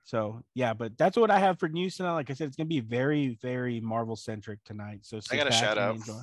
[0.03, 2.13] So yeah, but that's what I have for news tonight.
[2.13, 4.99] Like I said, it's gonna be very, very Marvel centric tonight.
[5.03, 5.95] So I got a shout and out.
[5.95, 6.19] enjoy.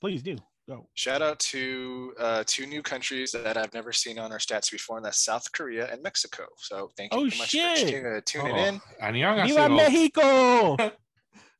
[0.00, 0.36] Please do
[0.68, 0.88] go.
[0.94, 4.96] Shout out to uh, two new countries that I've never seen on our stats before,
[4.96, 6.44] and that's South Korea and Mexico.
[6.58, 7.78] So thank you Oh, so much shit.
[7.80, 8.80] for tu- uh, tuning Oh, in.
[9.02, 9.46] Annyeonghaseyo.
[9.46, 10.76] Viva Mexico!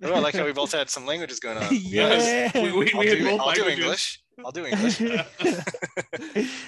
[0.02, 1.68] Oh, I like how we both had some languages going on.
[1.72, 2.50] yeah.
[2.54, 3.66] we, we, I'll, we had do, both I'll do.
[3.66, 4.22] English.
[4.44, 5.00] I'll do English.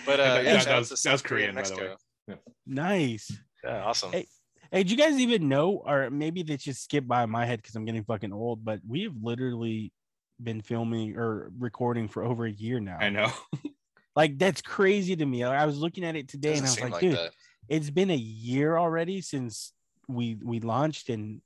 [0.07, 1.95] But uh, Yeah, yeah, that was- that South was Korea Korean, and by the way.
[2.29, 2.53] Mexico.
[2.67, 3.31] nice.
[3.63, 4.13] Yeah, awesome.
[4.13, 4.27] Hey,
[4.73, 7.75] Hey, did you guys even know, or maybe they just skipped by my head because
[7.75, 9.93] I'm getting fucking old, but we have literally
[10.43, 12.99] been filming or recording for over a year now.
[13.01, 13.31] I know.
[14.17, 15.45] Like that's crazy to me.
[15.45, 17.33] I was looking at it today Doesn't and I was like, like dude, that.
[17.69, 19.73] it's been a year already since
[20.09, 21.41] we we launched and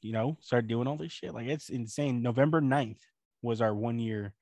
[0.00, 1.34] you know started doing all this shit.
[1.34, 2.22] Like it's insane.
[2.22, 3.00] November 9th
[3.42, 4.32] was our one year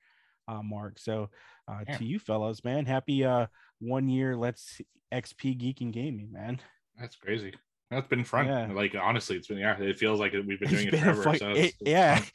[0.47, 0.97] uh, mark.
[0.97, 1.29] So
[1.67, 3.47] uh, to you fellas, man, happy uh
[3.79, 4.37] one year.
[4.37, 4.79] Let's
[5.13, 6.61] XP Geek and Gaming, man.
[6.97, 7.53] That's crazy.
[7.91, 8.45] That's been fun.
[8.45, 8.71] Yeah.
[8.71, 9.77] Like honestly, it's been yeah.
[9.77, 11.23] It feels like we've been It's doing it been a forever.
[11.23, 12.15] fuck- so it- it's yeah.
[12.19, 12.27] fun.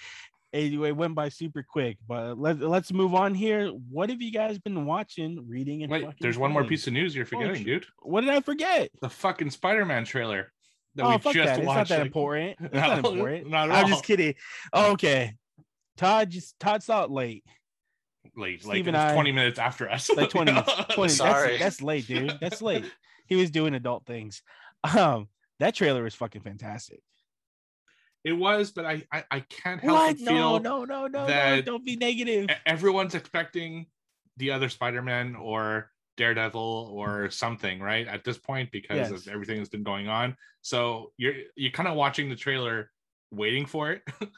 [0.53, 3.69] It, it went by super quick, but let, let's move on here.
[3.69, 6.93] What have you guys been watching, reading, and Wait, fucking there's one more piece of
[6.93, 7.87] news you're forgetting, sh- dude.
[8.01, 8.91] What did I forget?
[9.01, 10.53] The fucking Spider-Man trailer
[10.97, 11.59] that oh, we fuck just that.
[11.59, 11.89] It's not watched.
[11.89, 12.57] that like, important.
[12.61, 13.49] It's No, not important.
[13.51, 13.89] not at I'm all.
[13.91, 14.35] just kidding.
[14.75, 15.35] Oh, okay.
[15.97, 17.45] Todd just Todd saw it late.
[18.37, 20.11] late, like Steve and it was I- 20 minutes after us.
[20.15, 20.73] Like 20 minutes.
[20.91, 21.49] 20 Sorry.
[21.53, 22.37] That's, that's late, dude.
[22.43, 22.85] That's late.
[23.27, 24.43] He was doing adult things.
[24.85, 25.29] Um,
[25.61, 27.01] that trailer is fucking fantastic.
[28.25, 30.17] It was, but I I, I can't help What?
[30.19, 31.27] but feel No, no, no, no, no.
[31.27, 32.49] that- Don't be negative.
[32.67, 33.87] everyone's expecting
[34.37, 38.07] the other Spider-Man or Daredevil or something, right?
[38.07, 39.11] At this point, because Yes.
[39.11, 40.37] of everything that's been going on.
[40.63, 42.91] So you're you're kind of watching the trailer,
[43.31, 44.03] waiting for it.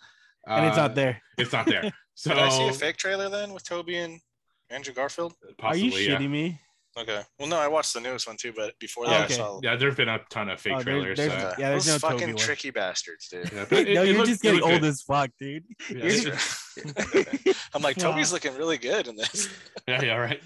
[0.47, 1.23] And it's Uh, not there.
[1.39, 1.91] It's not there.
[2.15, 4.21] So Did I see a fake trailer then with Tobey and
[4.69, 5.33] Andrew Garfield?
[5.57, 6.19] Possibly, Are you yeah.
[6.19, 6.61] shitting me?
[6.97, 7.23] Okay.
[7.39, 9.35] Well, no, I watched the newest one too, but before Oh, that, okay.
[9.35, 9.61] I saw.
[9.65, 11.17] Yeah, there've been a ton of fake Oh, trailers.
[11.19, 12.45] there's- uh, yeah, there's Those no Tobey fucking one.
[12.45, 13.51] tricky bastards, dude.
[13.53, 14.89] yeah, but it- no, it you're looked- just getting looked old good.
[14.89, 15.65] as fuck, dude.
[15.91, 16.37] Yeah, You're-
[16.77, 18.35] it- I'm like, Tobey's Wow.
[18.35, 19.49] looking really good in this.
[19.89, 20.41] yeah, yeah, right.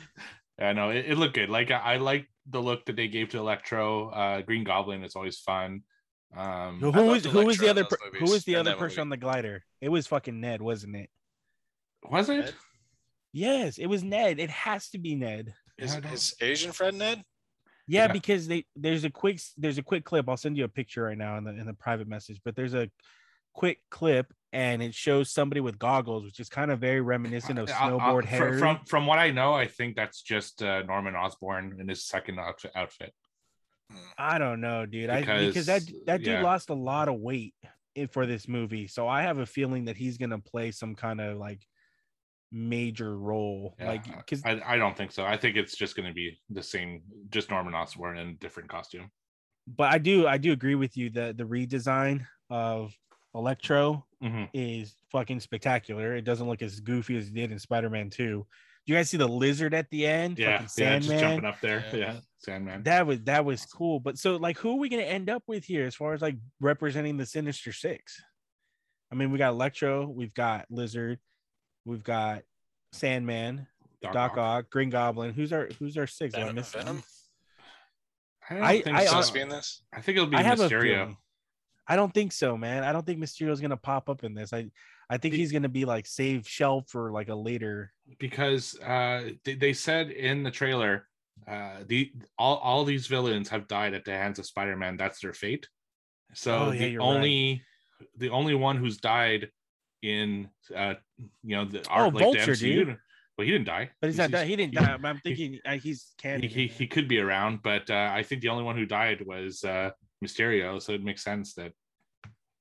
[0.58, 1.50] Yeah, no, it, it looked good.
[1.50, 4.08] Like I, I like the look that they gave to Electro.
[4.08, 5.82] Uh, Green Goblin is always fun.
[6.36, 9.00] Um, who was who was the other per- who was the other person movie.
[9.02, 9.64] on the glider?
[9.80, 11.10] It was fucking Ned, wasn't it?
[12.10, 12.38] was it?
[12.38, 12.54] Ned?
[13.32, 14.38] Yes, it was Ned.
[14.40, 15.54] It has to be Ned.
[15.78, 17.24] Is, Yeah, is Asian friend Ned?
[17.86, 18.12] Yeah, Yeah.
[18.12, 20.28] because they there's a quick there's a quick clip.
[20.28, 22.40] I'll send you a picture right now in the in the private message.
[22.44, 22.90] But there's a
[23.54, 27.68] quick clip and it shows somebody with goggles, which is kind of very reminiscent of
[27.68, 28.58] Uh, uh, snowboard fr- Harry.
[28.58, 32.38] From from what I know, I think that's just uh, Norman Osborn in his second
[32.38, 32.72] outfit.
[32.74, 33.14] outfit.
[34.18, 35.08] I don't know, dude.
[35.08, 36.42] I because that Because, that dude yeah.
[36.42, 37.54] lost a lot of weight
[38.10, 41.38] for this movie, so I have a feeling that he's gonna play some kind of
[41.38, 41.66] like
[42.52, 45.24] major role, Yeah, like because I, I don't think so.
[45.24, 48.68] I think it's just going to be the same, just Norman Osborn in a different
[48.68, 49.10] costume.
[49.66, 52.92] but I do I do agree with you that the redesign of
[53.34, 54.44] Electro Mm-hmm.
[54.52, 56.16] is fucking spectacular.
[56.16, 58.44] It doesn't look as goofy as it did in Spider-Man 2.
[58.86, 60.40] You guys see the lizard at the end?
[60.40, 61.20] Yeah, Fucking yeah, just Sandman.
[61.20, 61.84] jumping up there.
[61.92, 61.96] Yeah.
[61.98, 62.82] Yeah, Sandman.
[62.82, 64.00] that was that was cool.
[64.00, 66.34] But so like who are we gonna end up with here as far as like
[66.60, 68.20] representing the Sinister Six?
[69.12, 71.20] I mean, we got Electro, we've got Lizard,
[71.88, 72.42] we've got
[72.92, 73.66] Sandman,
[74.02, 74.38] Doc Doc Ock.
[74.38, 75.32] Ock, Green Goblin.
[75.32, 76.34] Who's our who's our six?
[76.34, 76.54] Did I Venom?
[76.56, 77.02] miss Venom?
[78.50, 79.10] I don't I- think I so.
[79.10, 79.82] Supposed be in this?
[79.92, 80.82] I think it'll be I have a Mysterio.
[80.82, 81.16] feeling.
[81.86, 82.84] I don't think so, man.
[82.84, 84.52] I don't think Mysterio's gonna pop up in this.
[84.52, 84.70] I
[85.10, 87.92] I think The- he's gonna be like save shelf for like a later.
[88.18, 91.08] because uh, they, they said in the trailer,
[91.46, 94.96] uh, the all, all these villains have died at the hands of Spider-Man.
[94.96, 95.66] That's their fate.
[96.34, 97.06] So Oh, yeah, the you're right.
[97.16, 97.62] only
[98.16, 99.50] the only one who's died
[100.02, 100.94] in uh,
[101.42, 102.58] you know the Oh, art like the Vulture, MCU.
[102.58, 102.96] dude.
[103.36, 103.90] Well, he didn't die.
[104.00, 104.30] But he's not.
[104.46, 104.96] He didn't he- die.
[104.96, 106.40] But I'm thinking uh, he's can.
[106.42, 109.22] He, he, he could be around, but uh, I think the only one who died
[109.24, 109.90] was uh,
[110.24, 110.80] Mysterio.
[110.82, 111.72] So it makes sense that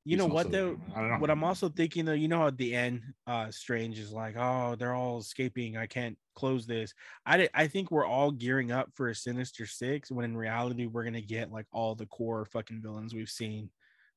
[0.05, 0.77] You know what though?
[0.95, 1.17] I don't know.
[1.17, 4.35] What I'm also thinking though, you know how at the end, uh, Strange is like,
[4.37, 5.77] "Oh, they're all escaping.
[5.77, 6.93] I can't close this."
[7.25, 11.03] I I think we're all gearing up for a Sinister Six, when in reality we're
[11.05, 13.69] gonna get like all the core fucking villains we've seen,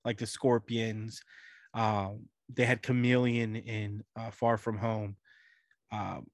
[0.04, 1.22] like the Scorpions.
[1.72, 5.16] Um, they had Chameleon in uh, Far From Home.
[5.92, 6.26] Um,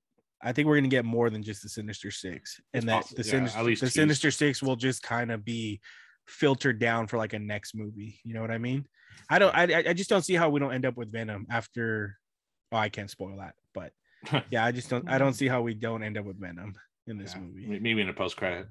[0.42, 3.16] I think we're gonna get more than just the Sinister Six, and It's that possible,
[3.16, 3.90] the Sinister the.
[3.90, 5.80] Sinister Six will just kind of be
[6.26, 8.20] filtered down for like a next movie.
[8.24, 8.86] You know what I mean?
[9.30, 9.54] I don't.
[9.54, 12.16] I I- just don't see how we don't end up with Venom after.
[12.72, 13.92] Oh, I can't spoil that, but
[14.50, 15.08] yeah, I just don't.
[15.08, 16.74] I don't see how we don't end up with Venom
[17.06, 17.78] in this Yeah, movie.
[17.80, 18.66] maybe in a post credit.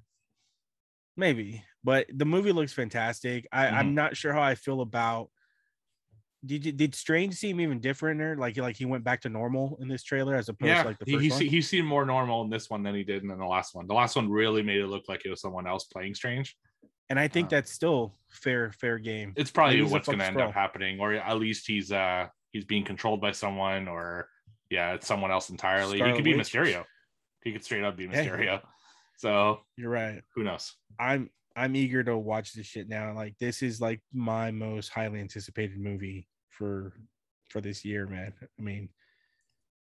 [1.17, 3.47] maybe, but the movie looks fantastic.
[3.51, 3.73] I, Mhm.
[3.73, 5.29] I'm not sure how I feel about.
[6.45, 9.77] Did you, did Strange seem even different or like like he went back to normal
[9.81, 11.39] in this trailer as opposed Yeah, to like the he, first he, one?
[11.39, 13.87] se- he seemed more normal in this one than he did in the last one.
[13.87, 16.55] The last one really made it look like it was someone else playing Strange.
[17.09, 19.33] and I think uh, that's still fair fair game.
[19.35, 22.83] It's probably what's going to end up happening, or at least he's uh he's being
[22.83, 24.27] controlled by someone, or
[24.69, 25.99] yeah, it's someone else entirely.
[26.01, 26.51] he could be Witch.
[26.53, 26.83] Mysterio.
[27.43, 28.07] He could straight up be.
[28.07, 28.61] Mysterio.
[29.17, 30.21] So You're right.
[30.35, 30.73] who knows?
[30.99, 33.13] I'm I'm eager to watch this shit now.
[33.13, 36.27] Like this is like my most highly anticipated movie
[36.57, 36.93] for
[37.49, 38.33] for this year, man.
[38.41, 38.89] I mean,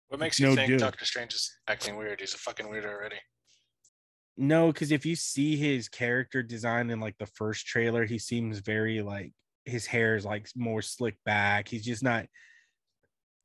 [0.09, 0.79] What makes No you think dude.
[0.79, 2.19] Doctor Strange is acting weird?
[2.19, 3.17] He's a fucking weirdo already.
[4.37, 8.59] no, because if you see his character design in like the first trailer, he seems
[8.59, 9.31] very like
[9.65, 11.67] his hair is like more slick back.
[11.67, 12.27] He's just not.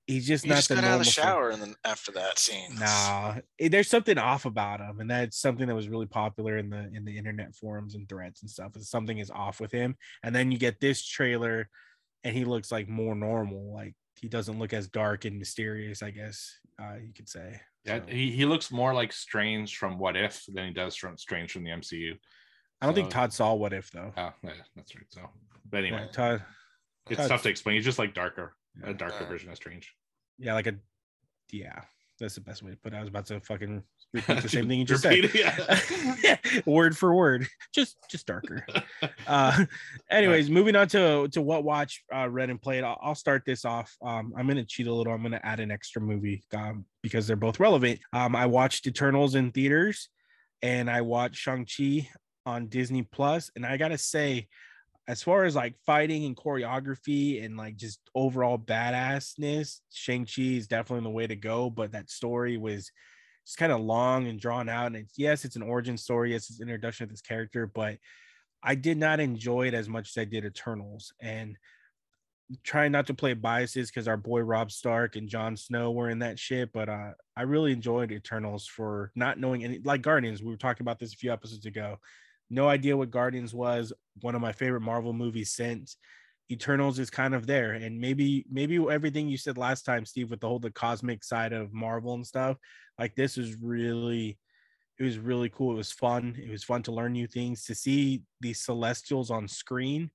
[0.07, 2.37] He's just He not just the got out of the shower and then after that
[2.39, 2.75] scene.
[2.81, 6.69] Nah, eh, there's something off about him, and that's something that was really popular in
[6.69, 8.77] the in the internet forums and threads and stuff.
[8.77, 11.69] Is something is off with him, and then you get this trailer,
[12.25, 13.73] and he looks like more normal.
[13.73, 16.03] Like he doesn't look as dark and mysterious.
[16.03, 17.61] I guess uh, you could say.
[17.85, 21.17] Yeah, So, he, he looks more like Strange from What If than he does from
[21.17, 22.13] Strange from the MCU.
[22.83, 24.13] I don't think Todd saw what if though.
[24.17, 25.05] Oh, yeah, that's right.
[25.09, 25.23] So,
[25.71, 26.43] but anyway, Yeah, Todd.
[27.09, 27.77] it's Todd- tough to explain.
[27.77, 28.91] He's just like darker, Yeah.
[28.91, 29.95] a darker Uh, version of Strange.
[30.39, 30.75] Yeah, like a
[31.51, 31.81] yeah.
[32.21, 32.97] That's the best way to put it.
[32.97, 35.15] I was about to fucking repeat the same thing you just said.
[35.15, 36.63] Repeat it, yeah.
[36.67, 38.67] word for word just just darker
[39.27, 39.65] uh
[40.11, 43.65] anyways moving on to to what watch uh read and played i'll, I'll start this
[43.65, 47.27] off um i'm gonna cheat a little i'm gonna add an extra movie um because
[47.27, 50.09] they're both relevant um i watched eternals in theaters
[50.63, 52.09] and i watched shang-chi
[52.47, 54.49] on disney plus and i gotta say
[55.11, 61.05] as far as like fighting and choreography and like just overall badassness shang-chi is definitely
[61.05, 62.91] the way to go but that story was
[63.51, 64.87] it's kind of long and drawn out.
[64.87, 67.99] And it's yes, it's an origin story, yes, it's an introduction of this character, but
[68.63, 71.13] I did not enjoy it as much as I did Eternals.
[71.21, 71.57] And
[72.63, 76.21] trying not to play biases because our boy Robb Stark and Jon Snow were in
[76.21, 80.43] that shit, but uh, I really enjoyed Eternals for not knowing any like Guardians.
[80.43, 81.99] We were talking about this a few episodes ago.
[82.51, 83.93] No idea what Guardians was.
[84.21, 85.97] One of my favorite Marvel movies since.
[86.51, 90.41] Eternals is kind of there, and maybe maybe everything you said last time, Steve, with
[90.41, 92.57] the whole the cosmic side of Marvel and stuff
[93.01, 94.39] like this was really
[94.99, 97.75] it was really cool it was fun it was fun to learn new things to
[97.75, 100.11] see these celestials on screen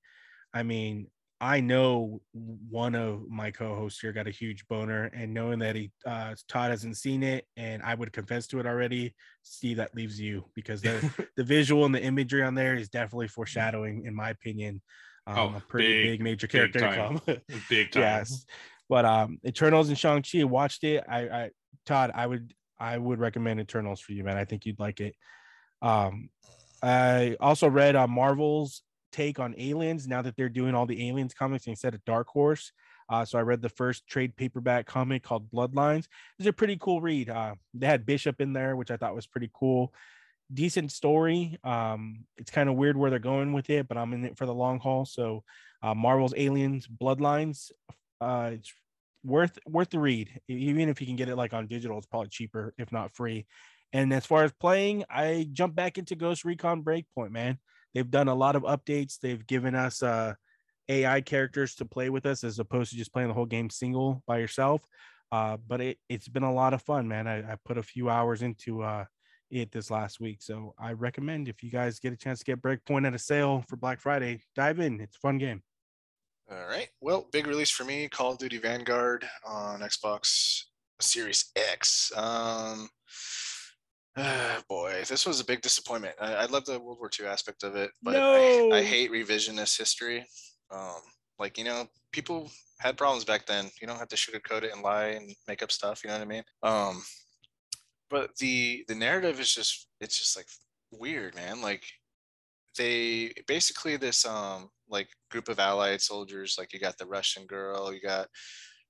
[0.54, 1.06] i mean
[1.40, 5.90] i know one of my co-hosts here got a huge boner and knowing that he
[6.06, 10.18] uh todd hasn't seen it and i would confess to it already steve that leaves
[10.20, 14.30] you because the the visual and the imagery on there is definitely foreshadowing in my
[14.30, 14.80] opinion
[15.28, 17.20] um, Oh, a pretty big, big, major character to time.
[17.68, 18.02] Big time.
[18.02, 18.46] yes.
[18.88, 21.02] But um eternals and shang-chi watched it.
[21.08, 21.50] I i
[21.84, 24.36] todd i would i would recommend eternals for you man.
[24.36, 25.14] I think you'd like it.
[25.82, 26.30] Um
[26.80, 28.82] i also read uh, marvel's
[29.16, 32.70] take on aliens now that they're doing all the aliens comics instead of dark horse.
[33.08, 36.06] Uh, so i read the first trade paperback comic called bloodlines.
[36.38, 37.30] It's a pretty cool read.
[37.30, 39.94] Uh, they had bishop in there which i thought was pretty cool.
[40.52, 41.58] Decent story.
[41.64, 44.44] Um it's kind of weird where they're going with it but i'm in it for
[44.44, 45.06] the long haul.
[45.06, 45.42] So
[45.82, 47.70] uh, marvel's aliens bloodlines
[48.20, 48.72] uh it's
[49.24, 50.40] worth worth the read.
[50.48, 53.46] Even if you can get it like on digital it's probably cheaper if not free.
[53.94, 57.58] And as far as playing i jumped back into ghost recon breakpoint man
[57.96, 59.18] they've done a lot of updates.
[59.18, 60.34] They've given us uh
[60.88, 64.22] ai characters to play with us as opposed to just playing the whole game single
[64.26, 64.82] by yourself.
[65.32, 67.26] Uh but it, it's been a lot of fun man.
[67.26, 69.06] I, I put a few hours into uh
[69.50, 70.42] it this last week.
[70.42, 73.64] So i recommend if you guys get a chance to get breakpoint at a sale
[73.66, 75.00] for black friday dive in.
[75.00, 75.62] It's a fun game.
[76.50, 76.88] All right.
[77.00, 80.64] Well, big release for me Call of Duty Vanguard on Xbox
[81.00, 82.12] Series X.
[82.14, 82.90] Um,
[84.16, 86.14] ah, boy, this was a big disappointment.
[86.20, 89.78] I, I love the World War II aspect of it, but I, I hate revisionist
[89.78, 90.26] history.
[90.70, 91.00] Um,
[91.38, 92.50] like, you know, people
[92.80, 93.70] had problems back then.
[93.80, 96.02] You don't have to sugarcoat it and lie and make up stuff.
[96.02, 96.44] You know what I mean?
[96.62, 97.02] Um,
[98.08, 100.46] but the the narrative is just it's just like
[100.92, 101.60] weird, man.
[101.60, 101.84] Like
[102.76, 107.92] they basically this um like group of allied soldiers like you got the russian girl
[107.92, 108.28] you got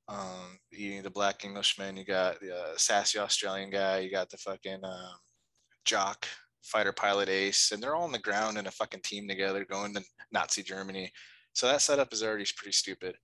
[0.08, 4.36] um you, the black englishman you got the uh, sassy australian guy you got the
[4.36, 5.16] fucking um
[5.84, 6.26] jock
[6.66, 9.94] fighter pilot ace and they're all on the ground in a fucking team together going
[9.94, 11.10] to nazi germany.
[11.52, 13.16] So that setup is already pretty stupid.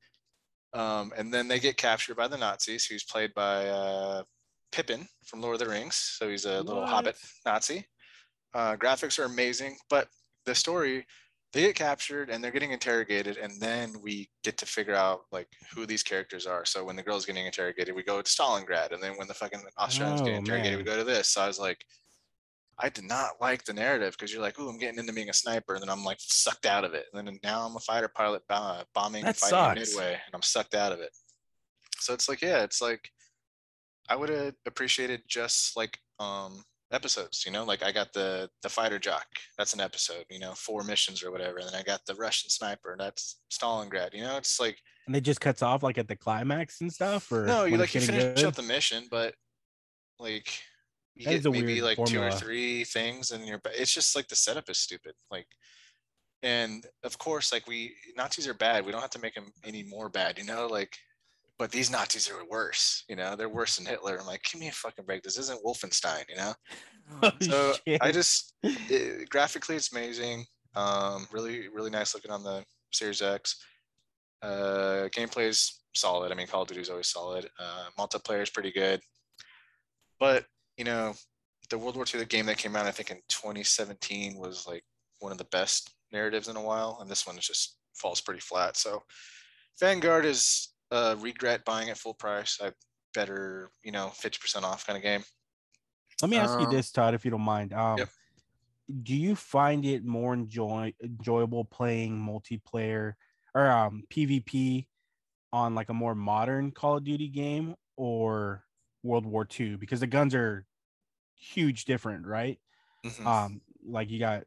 [0.72, 4.22] Um and then they get captured by the nazis who's played by uh
[4.70, 5.96] pippin from lord of the rings.
[6.18, 7.86] So he's a little hobbit nazi.
[8.54, 10.08] Uh, graphics are amazing but
[10.44, 11.06] the story
[11.52, 15.48] they get captured and they're getting interrogated and then we get to figure out like
[15.74, 19.02] who these characters are so when the girl's getting interrogated we go to stalingrad and
[19.02, 21.58] then when the fucking australians get Oh, interrogated we go to this so i was
[21.58, 21.84] like
[22.78, 25.32] I did not like the narrative because you're like, oh, I'm getting into being a
[25.34, 28.08] sniper, and then I'm like sucked out of it, and then now I'm a fighter
[28.08, 29.94] pilot bombing That fighting sucks.
[29.94, 31.10] midway, and I'm sucked out of it.
[31.98, 33.08] So it's like, yeah, it's like
[34.08, 38.68] I would have appreciated just like um episodes, you know, like I got the the
[38.68, 39.26] fighter jock,
[39.56, 42.50] that's an episode, you know, four missions or whatever, and then I got the Russian
[42.50, 46.16] sniper, that's Stalingrad, you know, it's like And it just cuts off like at the
[46.16, 48.44] climax and stuff, or no, you like you finish good?
[48.44, 49.34] up the mission, but
[50.18, 50.48] like
[51.14, 53.60] you That get maybe like two or three things, and you're.
[53.66, 55.12] It's just like the setup is stupid.
[55.30, 55.46] Like,
[56.42, 58.86] and of course, like we Nazis are bad.
[58.86, 60.66] We don't have to make them any more bad, you know.
[60.66, 60.96] Like,
[61.62, 63.04] but these Nazis are worse.
[63.08, 64.18] You know, they're worse than Hitler.
[64.18, 65.22] I'm like, give me a fucking break.
[65.22, 66.52] This isn't Wolfenstein, you know.
[67.22, 70.44] Oh, So I just it, graphically, it's amazing.
[70.74, 73.64] Um, really, really nice looking on the Series X.
[74.42, 76.32] Uh, gameplay is solid.
[76.32, 77.48] I mean, Call of Duty is always solid.
[77.60, 79.00] Uh, multiplayer is pretty good.
[80.18, 80.44] But
[80.76, 81.14] you know,
[81.70, 84.82] the World War II the game that came out, I think in 2017, was like
[85.20, 88.76] one of the best narratives in a while, and this one just falls pretty flat.
[88.76, 89.02] So,
[89.78, 92.58] Vanguard is uh, regret buying at full price.
[92.62, 92.70] I
[93.14, 95.24] better, you know, 50% off kind of game.
[96.20, 97.72] Let me ask you Um, this, Todd, if you don't mind.
[97.72, 98.08] Um, yep.
[99.02, 103.14] Do you find it more enjoy enjoyable playing multiplayer
[103.54, 104.86] or um, PvP
[105.52, 108.64] on like a more modern Call of Duty game or
[109.02, 109.76] World War II?
[109.76, 110.66] Because the guns are
[111.34, 112.58] huge different, right?
[113.04, 113.26] Mhm.
[113.26, 114.44] Um, like you got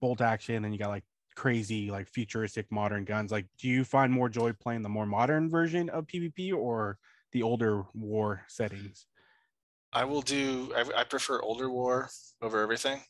[0.00, 3.32] bolt action and you got like crazy like futuristic modern guns.
[3.32, 6.98] Like, do you find more joy playing the more modern version of PvP or
[7.32, 9.06] the older war settings?
[9.92, 10.72] I will do.
[10.76, 12.10] I, I prefer older war
[12.42, 13.00] over everything,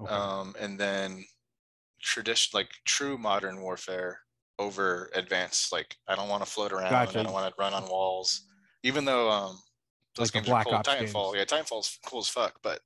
[0.00, 0.12] Okay.
[0.12, 1.24] um, and then
[2.00, 4.20] tradition like true modern warfare
[4.58, 5.72] over advanced.
[5.72, 6.90] Like I don't want to float around.
[6.90, 7.20] Gotcha.
[7.20, 8.46] I don't want to run on walls.
[8.84, 9.58] Even though um,
[10.16, 10.94] those Like games Black are cool.
[10.94, 11.46] Titanfall, games.
[11.52, 12.58] yeah, Titanfall's cool as fuck.
[12.62, 12.80] But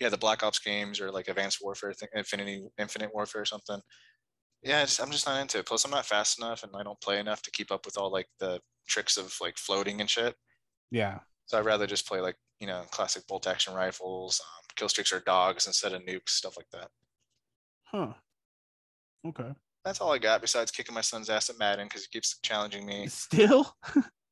[0.00, 3.80] yeah, the Black Ops games or like Advanced Warfare, thing, Infinity, Infinite Warfare or something.
[4.62, 5.66] Yeah, just, I'm just not into it.
[5.66, 8.10] Plus, I'm not fast enough, and I don't play enough to keep up with all
[8.10, 10.34] like the tricks of like floating and shit.
[10.90, 11.20] yeah.
[11.46, 15.12] So I'd rather just play like you know classic bolt action rifles, um, kill streaks
[15.12, 16.88] or dogs instead of nukes, stuff like that.
[17.84, 18.14] Huh.
[19.26, 19.52] Okay.
[19.84, 22.86] That's all I got besides kicking my son's ass at Madden because he keeps challenging
[22.86, 23.06] me.
[23.08, 23.74] Still?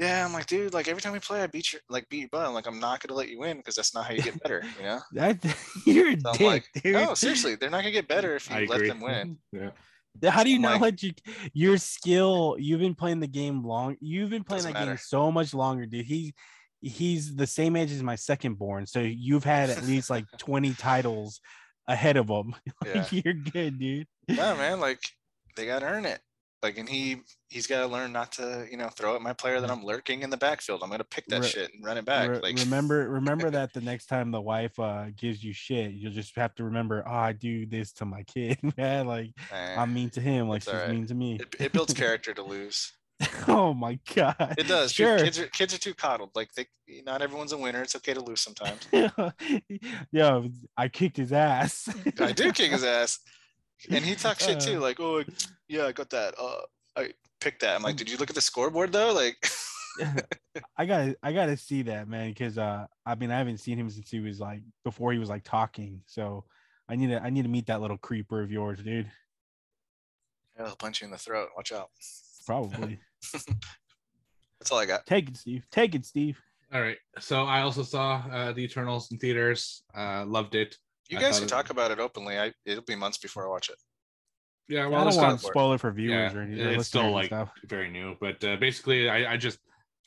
[0.01, 2.29] Yeah, I'm like, dude, like every time we play, I beat your like beat your
[2.31, 2.47] butt.
[2.47, 4.63] I'm like, I'm not gonna let you win because that's not how you get better,
[4.79, 5.01] you know.
[5.13, 5.45] That
[5.87, 6.95] you're a So I'm dick, like, dude.
[6.95, 8.89] no, seriously, they're not gonna get better if you I let agree.
[8.89, 9.39] them win.
[9.53, 10.31] Yeah.
[10.31, 11.13] How do you I'm not like- let you
[11.53, 12.57] your skill?
[12.59, 13.97] You've been playing the game long.
[14.01, 16.07] You've been playing Doesn't that game so much longer, dude.
[16.07, 16.35] He
[16.81, 20.75] he's the same age as my second born, so you've had at least like 20
[20.75, 21.41] titles
[21.87, 22.55] ahead of him.
[22.85, 23.07] Yeah.
[23.11, 24.07] You're good, dude.
[24.29, 24.99] Yeah, man, like
[25.57, 26.21] they gotta earn it.
[26.63, 29.61] Like, and he he's got to learn not to, you know, throw at my player
[29.61, 30.81] that I'm lurking in the backfield.
[30.85, 32.29] I'm gonna pick that Re- shit and run it back.
[32.31, 36.13] Re- like, remember, remember that the next time the wife uh gives you shit, you'll
[36.13, 39.09] just have to remember, oh, I do this to my kid, man.
[39.09, 40.91] Like eh, I'm mean to him, like she's alright.
[40.91, 41.41] mean to me.
[41.41, 42.93] it, it builds character to lose.
[43.49, 44.93] oh my god, It does.
[44.93, 45.19] Sure.
[45.19, 46.31] Kids are kids are too coddled.
[46.37, 46.67] Like they,
[47.05, 47.83] not everyone's a winner.
[47.83, 48.87] It's okay to lose sometimes.
[50.13, 51.89] Yo, I kicked his ass.
[52.21, 53.19] I do kick his ass,
[53.91, 54.79] and he talks shit too.
[54.79, 54.81] Uh.
[54.81, 55.25] Like, oh,
[55.69, 56.35] yeah, I got that.
[56.39, 56.61] Uh,
[56.97, 57.77] I picked that.
[57.77, 59.13] I'm like, did you look at the scoreboard though?
[59.13, 59.37] Like,
[60.77, 63.91] I gotta I gotta see that man because uh I mean I haven't seen him
[63.91, 66.45] since he was like before he was like talking so
[66.89, 69.11] I need to I need to meet that little creeper of yours dude
[70.59, 71.49] yeah, he'll punch you in the throat.
[71.57, 71.91] Watch out.
[72.47, 72.99] probably
[73.33, 75.07] That's all I got.
[75.07, 76.41] take it Steve take it Steve
[76.73, 76.99] All right.
[77.19, 79.83] So I also saw uh, the Eternals in theaters.
[79.95, 80.77] Uh, loved it.
[81.13, 82.39] You I guys can it- talk about it openly.
[82.39, 83.77] I it'll be months before I watch it.
[84.69, 84.87] Yeah.
[84.87, 87.11] well, I Well, don't want to spoil it for viewers yeah, or anything it's still
[87.11, 87.51] like stuff.
[87.67, 89.59] very new, but uh, basically, I, I just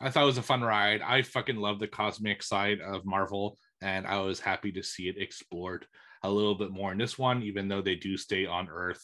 [0.02, 1.02] I thought it was a fun ride.
[1.02, 5.18] I fucking love the cosmic side of Marvel, and I was happy to see it
[5.18, 5.86] explored
[6.24, 9.04] a little bit more in this one, even though they do stay on Earth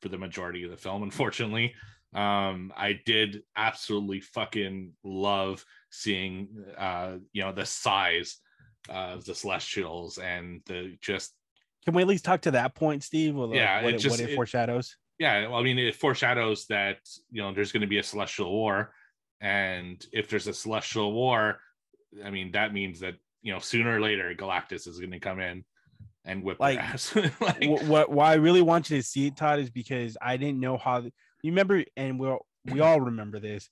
[0.00, 1.02] for the majority of the film.
[1.10, 1.74] Unfortunately,
[2.14, 8.38] um, I did absolutely fucking love seeing uh, you know the size
[8.88, 11.34] of the Celestials and the just
[11.84, 13.98] Can we at least talk to that point Steve Well, like, Yeah, what it it,
[13.98, 16.98] just- what it it- foreshadows yeah well, i mean it foreshadows that
[17.30, 18.92] you know there's going to be a celestial war
[19.40, 21.58] and if there's a celestial war
[22.24, 25.38] i mean that means that you know sooner or later galactus is going to come
[25.38, 25.64] in
[26.24, 29.26] and whip Like, their ass like, what, what why I really want you to see
[29.26, 31.00] it, Todd, is because I didn't know how.
[31.00, 33.68] The, you remember, and we will we all remember this,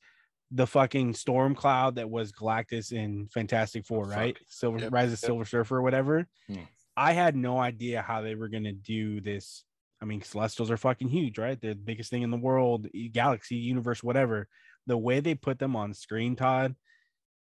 [0.51, 4.37] the fucking storm cloud that was Galactus in Fantastic Four, Oh, right?
[4.37, 4.47] fuck.
[4.49, 5.27] Silver Yep, Rise of yep.
[5.29, 6.27] Silver Surfer or whatever.
[6.49, 6.63] Hmm.
[7.01, 9.65] I had no idea how they were gonna do this.
[10.03, 11.59] I mean, Celestials are fucking huge, right?
[11.61, 14.49] They're the biggest thing in the world, galaxy, universe, whatever.
[14.87, 16.77] The way they put them on screen, Todd,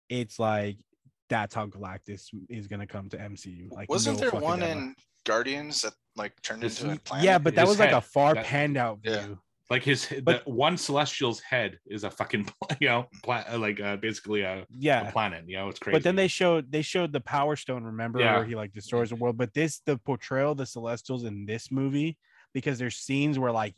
[0.09, 0.77] it's like
[1.29, 3.69] that's how Galactus is gonna come to MCU.
[3.71, 4.69] Like, Wasn't no there one doubt.
[4.71, 7.25] in Guardians that like turned His- into a planet?
[7.25, 9.11] yeah, but that His was like a far that- panned out view.
[9.13, 9.35] Yeah.
[9.69, 12.47] Like his But- the one celestial's head is a fucking
[12.79, 15.09] you know pla- like uh, basically a, a Yeah.
[15.11, 15.45] planet.
[15.47, 15.95] You know, it's crazy.
[15.95, 18.35] But then they showed they showed the Power Stone, remember, Yeah.
[18.37, 19.37] where he like destroys the world.
[19.37, 22.17] But this the portrayal of the Celestials in this movie,
[22.53, 23.75] because there's scenes where like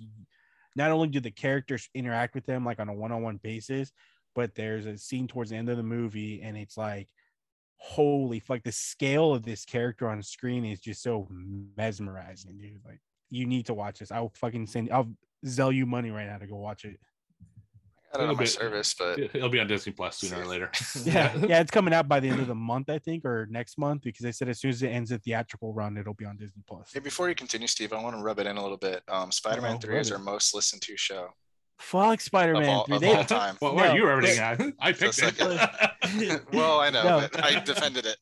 [0.76, 3.92] not only do the characters interact with them like on a one-on-one basis,
[4.36, 7.08] but there's a scene towards the end of the movie, and it's like,
[7.78, 11.28] holy fuck, the scale of this character on screen is just so
[11.78, 12.82] mesmerizing, dude.
[12.86, 14.12] Like you need to watch this.
[14.12, 15.12] I'll fucking send I'll
[15.44, 16.98] sell you money right now to go watch it.
[18.14, 20.72] I don't know my bit- service, but it'll be on Disney Plus sooner or later.
[21.04, 23.78] Yeah, yeah, it's coming out by the end of the month, I think, or next
[23.78, 26.38] month, because they said as soon as it ends the theatrical run, it'll be on
[26.38, 26.90] Disney Plus.
[26.94, 29.04] hey, before you continue, Steve, I want to rub it in a little bit.
[29.10, 31.28] Um, Spider-Man Uh-oh, Three is rub our most listened to show.
[31.80, 32.96] Fuck Spider Man all- 3.
[32.96, 33.58] of They, all time.
[33.62, 34.74] Well, where No, are you everything but- at?
[34.80, 36.42] I picked Just it.
[36.54, 37.28] well, I know, No.
[37.32, 38.18] but I defended it.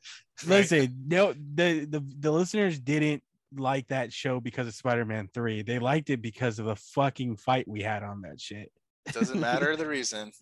[0.45, 3.23] listen, no, the, the the listeners didn't
[3.59, 5.61] like that show because of Spider Man 3.
[5.63, 8.71] They liked it because of the fucking fight we had on that shit.
[9.05, 10.31] It doesn't matter the reason.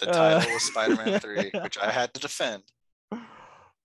[0.00, 2.64] The Uh, title was Spider-Man Three, which I had to defend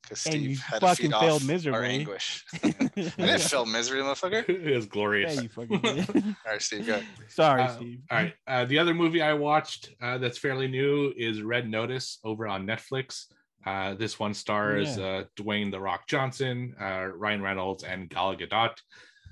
[0.01, 1.88] because And you Steve had to fucking feed failed off our miserably.
[1.88, 2.45] anguish.
[2.63, 4.49] I didn't fail misery, motherfucker.
[4.49, 5.36] it was glorious.
[5.36, 6.09] Yeah, you fucking did.
[6.15, 6.99] All right, Steve, go.
[7.28, 7.99] Sorry, Uh, Steve.
[8.09, 8.34] All right.
[8.47, 12.65] Uh, the other movie I watched uh, that's fairly new is Red Notice over on
[12.65, 13.26] Netflix.
[13.66, 15.05] Uh, this one stars Yeah.
[15.05, 18.76] uh, Dwayne the Rock Johnson, uh, Ryan Reynolds, and Gal Gadot.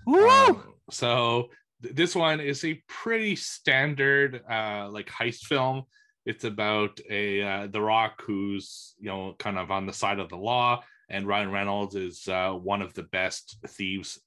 [0.08, 1.50] Um, so
[1.84, 5.84] th- this one is a pretty standard uh, like heist film.
[6.26, 10.30] It's about a uh, The Rock who's you know kind of on the side of
[10.30, 14.20] the law, and Ryan Reynolds is uh, one of the best thieves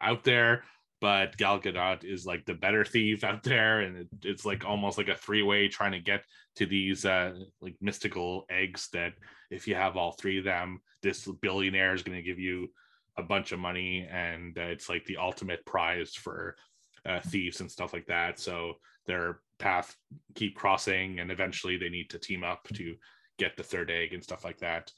[0.00, 0.64] out there.
[1.00, 4.96] But Gal Gadot is like the better thief out there, and it, it's like almost
[4.96, 6.24] like a three way trying to get
[6.56, 9.12] to these uh, like mystical eggs that
[9.50, 12.68] if you have all three of them, this billionaire is going to give you
[13.18, 16.56] a bunch of money and uh, it's like the ultimate prize for
[17.06, 18.38] uh, thieves and stuff like that.
[18.38, 18.74] So
[19.06, 19.94] their path
[20.34, 22.94] keep crossing and eventually they need to team up to
[23.38, 24.90] get the third egg and stuff like that.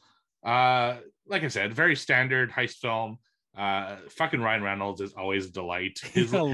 [0.45, 3.19] Uh like i said very standard heist film
[3.59, 6.53] uh fucking ryan reynolds is always a delight his, his little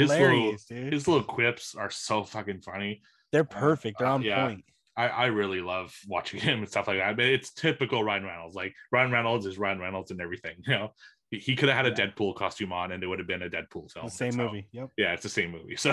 [0.68, 0.92] dude.
[0.92, 3.98] his little quips are so fucking funny They're perfect.
[3.98, 4.46] They're uh, on yeah.
[4.46, 4.64] point.
[4.96, 7.16] I, I really love watching him and stuff like that.
[7.16, 8.54] But it's typical Ryan Reynolds.
[8.54, 10.54] Like Ryan Reynolds is Ryan Reynolds and everything.
[10.68, 10.92] You know,
[11.32, 12.06] he, he could have had a Yeah.
[12.10, 14.06] Deadpool costume on, and it would have been a Deadpool film.
[14.06, 14.68] The same how- movie.
[14.70, 14.90] Yep.
[14.96, 15.74] yeah, it's the same movie.
[15.76, 15.90] So,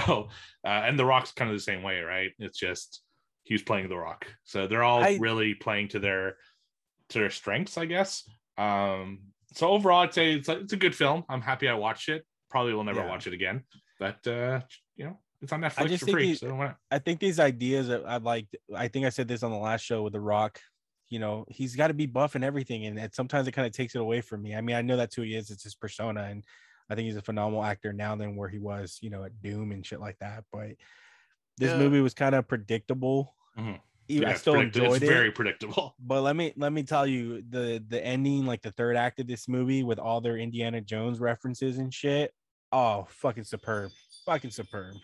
[0.63, 2.29] uh, and The Rock's kind of the same way, right?
[2.37, 3.01] It's just
[3.43, 4.27] he's playing The Rock.
[4.43, 6.37] So they're all I- really playing to their
[7.09, 8.29] to their strengths, I guess.
[8.59, 11.23] Um, so overall, I'd say it's a, it's a good film.
[11.29, 12.25] I'm happy I watched it.
[12.49, 13.09] Probably will never Yeah.
[13.09, 13.63] watch it again,
[13.99, 14.61] but uh,
[14.95, 16.27] you know, it's on Netflix just for free.
[16.27, 16.73] he- so?
[16.91, 19.81] I think these ideas that I like, I think I said this on the last
[19.81, 20.59] show with The Rock.
[21.09, 23.73] You know, he's got to be buff and everything, and it, sometimes it kind of
[23.73, 24.55] takes it away from me.
[24.55, 26.43] I mean, I know that's who he is; it's his persona, and
[26.89, 29.71] I think he's a phenomenal actor now than where he was, you know, at Doom
[29.73, 30.45] and shit like that.
[30.53, 30.69] But
[31.57, 31.77] this Yeah.
[31.79, 33.35] movie was kind of predictable.
[33.57, 33.79] Mhm.
[34.11, 35.07] Even- I it's still predict- enjoyed it's it.
[35.07, 35.95] very predictable.
[35.99, 39.27] but let me let me tell you the the ending, like the third act of
[39.27, 42.33] this movie, with all their Indiana Jones references and shit.
[42.71, 43.91] Oh, fucking superb!
[44.25, 44.95] Fucking superb.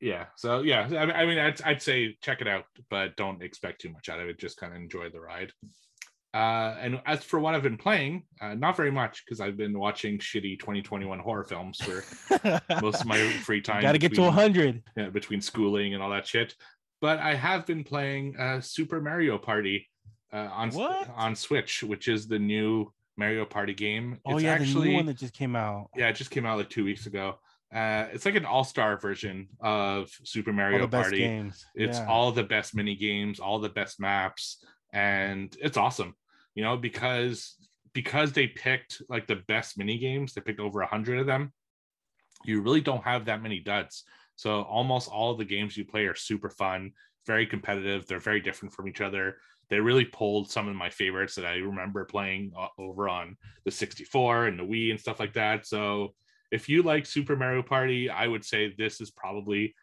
[0.00, 3.42] yeah so yeah i mean, I mean I'd, I'd say check it out but don't
[3.42, 5.50] expect too much out of it just kind of enjoy the ride
[6.34, 9.76] uh and as for what i've been playing uh, not very much because i've been
[9.76, 12.04] watching shitty 2021 horror films for
[12.80, 14.82] most of my free time Got to get to hundred.
[14.96, 16.54] yeah, between schooling and all that shit
[17.00, 19.88] but i have been playing uh super mario party
[20.32, 21.08] uh, on What?
[21.14, 25.06] on switch which is the new mario party game Oh it's yeah, the new one
[25.06, 25.88] that just came out.
[25.96, 27.38] yeah, it just came out like two weeks ago.
[27.74, 31.18] Uh, it's like an all-star version of Super Mario Party.
[31.18, 31.66] games.
[31.74, 32.06] It's Yeah.
[32.06, 36.14] all the best mini games, all the best maps, and it's awesome.
[36.54, 37.56] You know, because
[37.92, 41.52] because they picked like the best mini games, they picked over a hundred of them.
[42.44, 44.04] You really don't have that many duds.
[44.38, 46.92] So almost all of the games you play are super fun,
[47.26, 48.06] very competitive.
[48.06, 49.38] They're very different from each other.
[49.68, 54.46] They really pulled some of my favorites that I remember playing over on the 64
[54.46, 55.66] and the Wii and stuff like that.
[55.66, 56.14] So
[56.52, 59.74] if you like Super Mario Party, I would say this is probably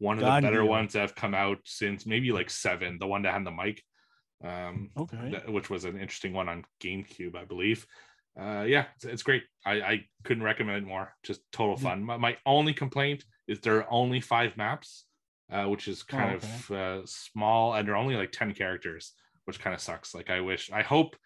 [0.00, 0.68] one of God the better deal.
[0.68, 3.80] ones that have come out since maybe like seven, the one that had the mic,
[4.42, 5.30] um, Okay.
[5.30, 7.86] that- which was an interesting one on GameCube, I believe.
[8.38, 9.44] Uh, yeah, it's, it's great.
[9.64, 11.14] I, I couldn't recommend it more.
[11.22, 11.80] Just total Mm.
[11.82, 12.02] fun.
[12.04, 15.06] My, my only complaint is there are only five maps,
[15.50, 19.14] uh, which is kind Oh, of uh, small, and there are only like ten characters,
[19.46, 20.14] which kind of sucks.
[20.14, 21.16] Like I wish, I hope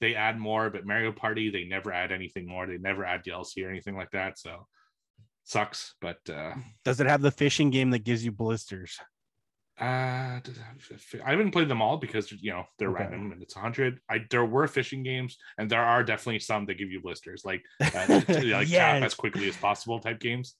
[0.00, 2.66] they add more, but Mario Party they never add anything more.
[2.66, 4.38] They never add DLC or anything like that.
[4.38, 4.68] So
[5.44, 5.94] sucks.
[6.00, 8.98] But uh, Does it have the fishing game that gives you blisters?
[9.78, 10.40] Uh,
[11.24, 12.90] I haven't played them all because you know they're Okay.
[12.90, 13.98] random and it's 100.
[14.10, 17.62] I there were fishing games and there are definitely some that give you blisters, like
[17.94, 20.56] uh, like tap as quickly as possible type games.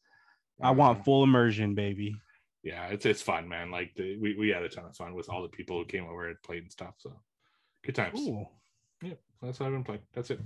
[0.63, 2.15] I want full immersion, baby.
[2.63, 3.71] yeah, it's it's fun, man.
[3.71, 6.05] Like the, we we had a ton of fun with all the people who came
[6.05, 6.95] over and played and stuff.
[6.99, 7.21] So
[7.85, 8.15] good times.
[8.15, 8.51] Cool.
[9.03, 10.03] Yeah, that's what I've been playing.
[10.13, 10.41] That's it.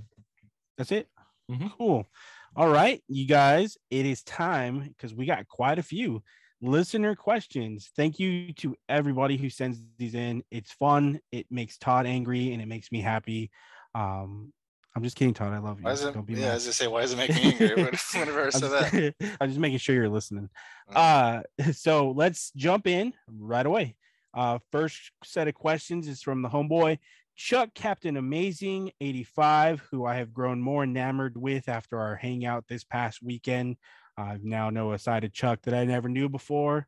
[0.77, 1.07] That's it.
[1.51, 1.71] Mhm.
[1.77, 2.07] Cool.
[2.55, 6.23] All right, you guys, it is time because we got quite a few
[6.61, 7.91] listener questions.
[7.97, 10.41] Thank you to everybody who sends these in.
[10.51, 11.19] It's fun.
[11.33, 13.51] It makes Todd angry and it makes me happy.
[13.93, 14.53] Um,
[14.95, 15.51] I'm just kidding, Todd.
[15.51, 15.89] I love you.
[15.89, 16.13] It?
[16.13, 16.55] Don't be Yeah, mad.
[16.55, 17.89] as I say, why does it make me angry whenever
[18.47, 18.91] I said that?
[19.19, 20.49] just, I'm just making sure you're listening.
[20.91, 21.43] Mm.
[21.57, 23.95] Uh, so let's jump in right away.
[24.33, 26.99] Uh, first set of questions is from the homeboy
[27.35, 32.85] Chuck Captain Amazing 85, who I have grown more enamored with after our hangout this
[32.85, 33.75] past weekend.
[34.17, 36.87] I now know a side of Chuck that I never knew before,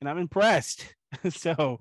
[0.00, 0.94] and I'm impressed.
[1.30, 1.80] so,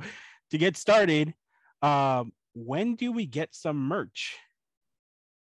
[0.49, 1.36] to get started,
[1.84, 4.36] um, when do we get some merch?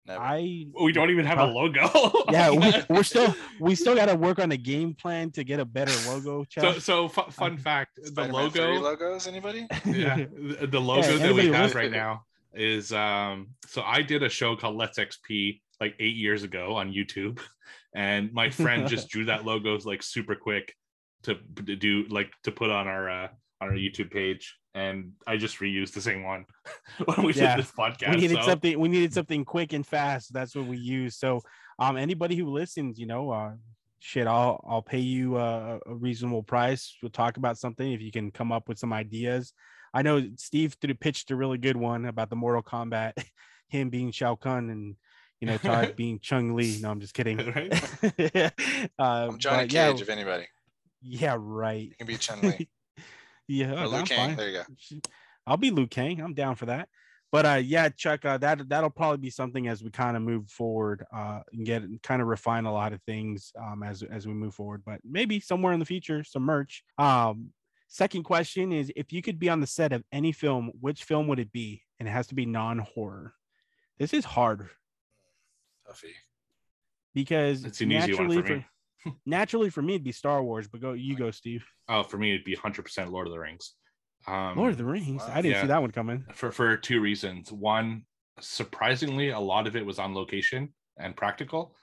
[0.09, 0.23] Never.
[0.23, 1.87] I We don't even have a logo.
[2.31, 5.59] yeah, we, we're still we still got to work on the game plan to get
[5.59, 6.43] a better logo.
[6.49, 6.81] so Chuck.
[6.81, 8.81] so fu- fun fact: the Spider-Man 3 logo.
[8.81, 9.67] logos, anybody?
[9.85, 12.23] yeah the, the logo that we have listen- right now
[12.55, 16.91] is um so i did a show called let's xp like eight years ago on
[16.91, 17.39] youtube
[17.93, 20.73] and my friend just drew that logo like super quick
[21.21, 21.37] to,
[21.67, 23.27] to do like to put on our uh
[23.61, 26.45] on our youtube page and i just reused the same one
[27.05, 29.85] when we Yeah, did this podcast we needed so- something we needed something quick and
[29.85, 30.31] fast.
[30.33, 31.17] That's what we use.
[31.17, 31.41] So
[31.79, 33.51] um anybody who listens you know uh
[33.99, 36.95] shit i'll i'll pay you uh, a reasonable price.
[37.01, 39.53] We'll talk about something if you can come up with some ideas.
[39.93, 43.13] I know steve threw pitched a really good one about the mortal kombat
[43.69, 44.95] him being shao kahn and
[45.41, 46.77] you know todd being Chun Li.
[46.81, 47.37] No i'm just kidding.
[47.37, 47.73] Right?
[48.99, 50.45] Uh, I'm Johnny but yeah, Cage, if anybody.
[51.01, 51.87] yeah right.
[51.89, 52.69] You can be Chun Li.
[53.49, 54.27] Yeah or I'm Liu Kang.
[54.29, 54.35] fine.
[54.37, 54.99] There you go.
[55.45, 56.21] I'll be Luke Kang.
[56.21, 56.87] I'm down for that.
[57.31, 60.49] But uh, yeah, Chuck, uh, that that'll probably be something as we kind of move
[60.49, 64.33] forward uh, and get kind of refine a lot of things um, as as we
[64.33, 64.81] move forward.
[64.85, 66.83] But maybe somewhere in the future, some merch.
[66.97, 67.49] Um,
[67.87, 71.27] second question is, if you could be on the set of any film, which film
[71.27, 71.83] would it be?
[71.99, 73.33] And it has to be non-horror.
[73.99, 74.69] This is hard
[75.87, 76.13] Tuffy.
[77.13, 78.65] because It's an easy one naturally for me.
[79.25, 80.67] Naturally for me it'd be Star Wars.
[80.67, 81.65] But go, you go, Steve.
[81.87, 83.73] oh for me it'd be 100% lord of the rings
[84.27, 85.23] um Lord of the Rings.
[85.23, 85.61] I didn't Yeah.
[85.61, 86.25] see that one coming.
[86.33, 87.51] for for two reasons.
[87.53, 88.03] One,
[88.41, 91.73] surprisingly, a lot of it was on location and practical.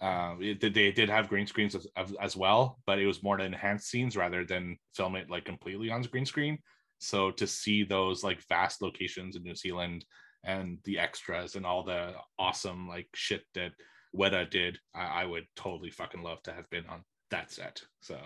[0.00, 3.36] Uh, it, they did have green screens as, as, as well, but it was more
[3.36, 6.58] to enhance scenes rather than film it like completely on green screen.
[6.98, 10.04] So to see those like vast locations in New Zealand
[10.44, 13.72] and the extras and all the awesome like shit that
[14.16, 17.82] Weta did, I, I would totally fucking love to have been on that set.
[18.00, 18.18] So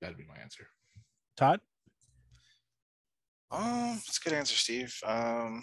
[0.00, 0.66] that'd be my answer.
[1.36, 1.60] Todd.
[3.50, 4.98] Um, that's a good answer, Steve.
[5.04, 5.62] Um,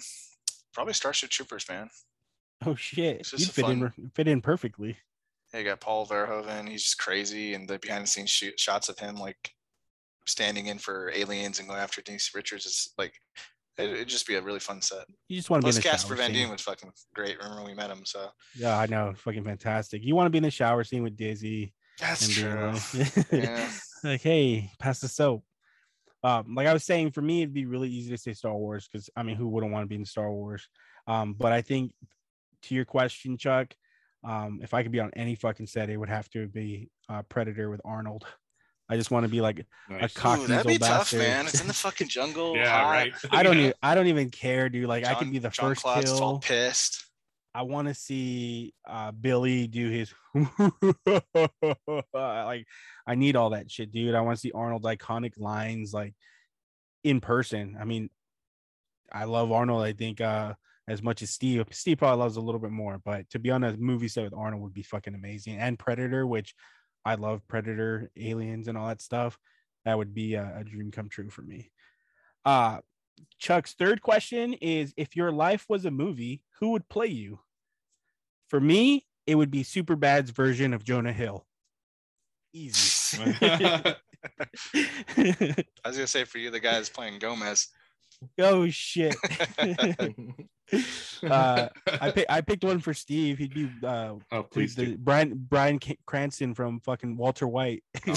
[0.73, 1.89] probably Starship Troopers, man.
[2.65, 3.17] Oh shit!
[3.17, 4.97] You just a fit in fit in perfectly.
[5.53, 6.67] Yeah, you got Paul Verhoeven.
[6.67, 9.53] He's just crazy, and the behind the scenes shoot shots of him like
[10.27, 13.13] standing in for aliens and going after Denise Richards is like
[13.79, 15.05] it, it'd just be a really fun set.
[15.27, 16.31] You just want to be in Plus, the Casper Van.
[16.31, 17.37] Dien was fucking great.
[17.37, 18.05] Remember when we met him?
[18.05, 20.03] So Yeah, I know, fucking fantastic.
[20.03, 22.73] You want to be in the shower scene with Dizzy that's true.
[22.93, 23.69] like, yeah,
[24.03, 25.43] like, hey, pass the soap.
[26.23, 28.87] Um, like I was saying, for me, it'd be really easy to say Star Wars
[28.87, 30.67] because I mean, who wouldn't want to be in Star Wars?
[31.07, 31.93] Um, but I think
[32.63, 33.73] to your question, Chuck,
[34.23, 37.21] um, if I could be on any fucking set, it would have to be uh,
[37.23, 38.25] Predator with Arnold.
[38.89, 40.13] I just want to be like Nice.
[40.13, 41.45] cock Ooh, that'd be diesel tough, man.
[41.45, 42.55] It's in the fucking jungle.
[42.55, 42.89] yeah, hot.
[42.89, 43.13] right.
[43.31, 43.61] I don't Yeah.
[43.65, 44.87] even I don't even care, dude.
[44.87, 46.57] Like I can be the John first Klotz is all kill.
[46.57, 47.05] pissed.
[47.53, 50.13] I want to see uh Billy do his
[52.13, 52.65] like
[53.07, 54.15] I need all that shit, dude.
[54.15, 56.13] I want to see Arnold's iconic lines like
[57.03, 57.77] in person.
[57.79, 58.09] I mean,
[59.11, 60.53] I love Arnold, I think uh
[60.87, 61.63] as much as Steve.
[61.71, 64.33] Steve probably loves a little bit more, but to be on a movie set with
[64.33, 65.57] Arnold would be fucking amazing.
[65.57, 66.55] And Predator, which
[67.05, 69.37] I love Predator, aliens and all that stuff.
[69.85, 71.71] That would be a, a dream come true for me.
[72.45, 72.79] Uh
[73.37, 77.39] Chuck's third question is if your life was a movie, who would play you?
[78.49, 81.45] For me, it would be Superbad's version of Jonah Hill.
[82.53, 83.17] Easy.
[83.41, 83.95] I
[85.85, 87.67] was gonna say for you, the guy that's playing Gomez.
[88.39, 89.15] oh shit.
[91.23, 91.67] uh,
[91.99, 93.37] I pick, I picked one for Steve.
[93.37, 94.97] He'd be uh oh, please the do.
[94.97, 97.83] Brian Bryan Cranston from fucking Walter White.
[98.07, 98.13] Oh,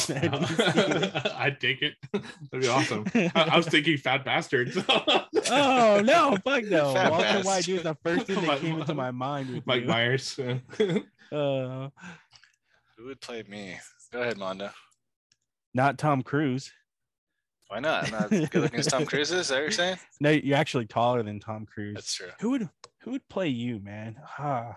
[1.37, 1.95] I'd take it.
[2.13, 3.05] That'd be awesome.
[3.15, 4.77] I, I was thinking fat bastards.
[4.89, 6.95] oh no, fuck no.
[6.95, 7.45] Fat Walter bastard.
[7.47, 9.51] White, dude, the first thing My- that came into my mind.
[9.55, 9.89] With Mike you.
[9.89, 10.39] Myers.
[10.39, 11.89] Uh,
[12.99, 13.79] Who would play me?
[14.13, 14.71] Go ahead, Mondo.
[15.75, 16.71] not Tom Cruise.
[17.73, 18.05] Why not?
[18.05, 19.41] I'm not good looking as Tom Cruise is.
[19.41, 19.97] Is that what you're saying?
[20.21, 21.95] No, you're actually taller than Tom Cruise.
[21.95, 22.29] That's true.
[22.41, 22.69] Who would
[23.01, 24.17] who would play you, man?
[24.39, 24.77] Ah,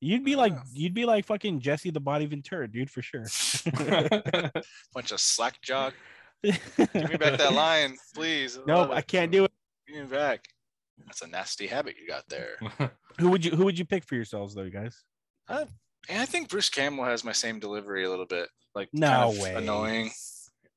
[0.00, 0.60] you'd be like Yeah.
[0.74, 3.22] you'd be like fucking Jesse the Body Ventura, dude, for sure.
[4.94, 5.94] Bunch of slack jawed.
[6.42, 6.54] Give
[6.94, 8.58] me back that line, please.
[8.66, 9.52] nope, I can't do it.
[9.86, 10.44] Give me back.
[11.06, 12.56] That's a nasty habit you got there.
[13.18, 15.02] Who would you who would you pick for yourselves though, you guys?
[15.48, 15.66] And
[16.10, 18.48] I think Bruce Campbell has my same delivery a little bit.
[18.74, 19.54] Like No kind of way.
[19.54, 20.10] annoying,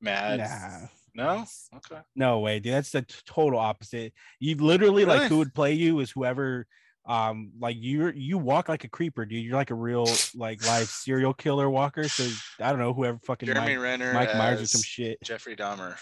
[0.00, 0.38] mad.
[0.40, 0.86] Nah.
[1.14, 1.44] No?
[1.76, 2.00] Okay.
[2.16, 2.72] No way, dude.
[2.72, 4.12] That's the total opposite.
[4.40, 6.66] You literally like who would play you is whoever
[7.04, 9.44] um like you're you walk like a creeper, dude.
[9.44, 12.08] You're like a real like live serial killer walker.
[12.08, 12.28] So
[12.60, 14.12] I don't know, whoever fucking Jeremy Mike, Renner.
[14.12, 15.18] Mike Myers or some shit.
[15.22, 15.96] Jeffrey Dahmer.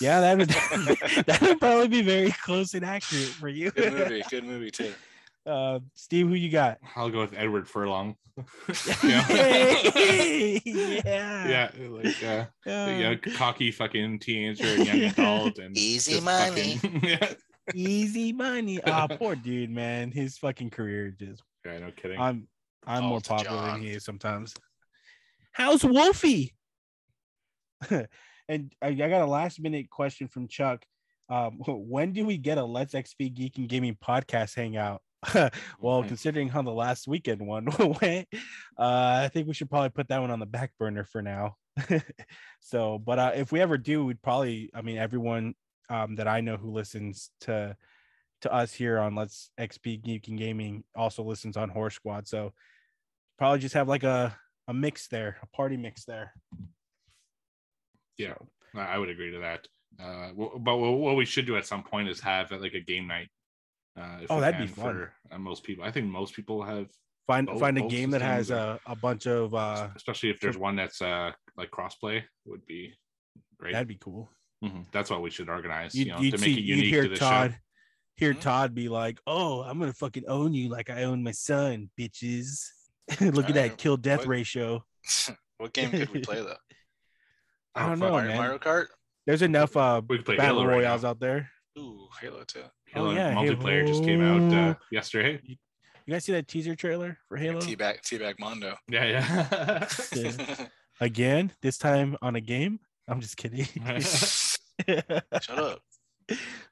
[0.00, 0.48] Yeah, that would
[1.26, 3.70] that would probably be very close and accurate for you.
[3.70, 4.22] Good movie.
[4.28, 4.92] Good movie too.
[5.46, 6.78] Uh Steve, who you got?
[6.96, 8.16] I'll go with Edward Furlong.
[9.04, 9.28] yeah.
[11.46, 16.76] yeah, like uh, Uh, yeah, cocky fucking teenager and young adult and Easy money.
[16.76, 17.32] fucking- yeah.
[17.74, 18.80] Easy money.
[18.86, 20.10] Ah, poor dude, man.
[20.10, 22.20] His fucking career just yeah, no kidding.
[22.20, 22.48] I'm
[22.86, 24.54] I'm more Paul to popular than he is sometimes.
[25.52, 26.54] How's Wolfie?
[27.90, 30.84] and I, I got a last minute question from Chuck.
[31.28, 35.02] Um, when do we get a Let's XP Geek and Gaming podcast hangout?
[35.80, 36.08] well, Mhm.
[36.08, 37.66] considering how the last weekend one
[38.02, 38.28] went,
[38.78, 41.56] uh, I think we should probably put that one on the back burner for now.
[42.60, 45.54] so, but uh, if we ever do, we'd probably, I mean, everyone
[45.88, 47.76] um, that I know who listens to
[48.42, 52.26] to us here on Let's XP Geek and Gaming also listens on Horror Squad.
[52.26, 52.52] So
[53.38, 54.36] probably just have like a
[54.68, 56.32] a mix there, a party mix there.
[58.18, 58.34] Yeah.
[58.74, 59.68] I would agree to that.
[60.00, 63.28] Uh, but what we should do at some point is have like a game night.
[63.98, 64.94] Uh, if Oh, that'd be fun.
[64.94, 66.88] For, uh, most people, I think most people have,
[67.28, 70.40] Find Both- find a game that has systems a, a bunch of uh especially if
[70.40, 72.94] there's one that's uh like crossplay, would be
[73.58, 73.72] great.
[73.72, 74.28] that'd be cool.
[74.64, 74.90] Mhm.
[74.90, 75.94] That's what we should organize.
[75.94, 77.56] You'd, you know, you'd to see make it you'd unique hear to the Todd show.
[78.16, 78.40] hear Mhm.
[78.40, 82.66] Todd be like, Oh, I'm gonna fucking own you like I own my son, bitches.
[83.20, 84.84] Look at that Alright, kill death what- ratio.
[85.58, 86.56] what game could we play though?
[87.76, 88.00] I don't fuck.
[88.00, 88.36] know, Mario, man.
[88.36, 88.86] Mario Kart?
[89.26, 91.10] There's enough uh We could play battle Halo right royales now.
[91.10, 91.48] out there.
[91.78, 92.42] Ooh, Halo
[92.92, 93.00] too.
[93.00, 95.40] Oh, Halo yeah, multiplayer just came out uh, yesterday.
[95.44, 97.60] You guys see that teaser trailer for Halo?
[97.60, 98.76] Teabag, Teabag Mondo.
[98.88, 99.88] Yeah, yeah.
[100.14, 100.66] Yeah.
[101.00, 102.78] Again, this time on a game.
[103.08, 103.64] I'm just kidding.
[104.88, 105.80] Shut up.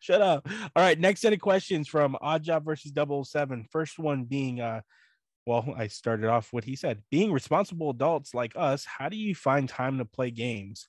[0.00, 0.48] Shut up.
[0.76, 3.66] All right, next set of questions from Odd Job versus 007.
[3.70, 4.82] First one being uh
[5.46, 7.02] well, I started off what he said.
[7.10, 10.86] Being responsible adults like us, how do you find time to play games?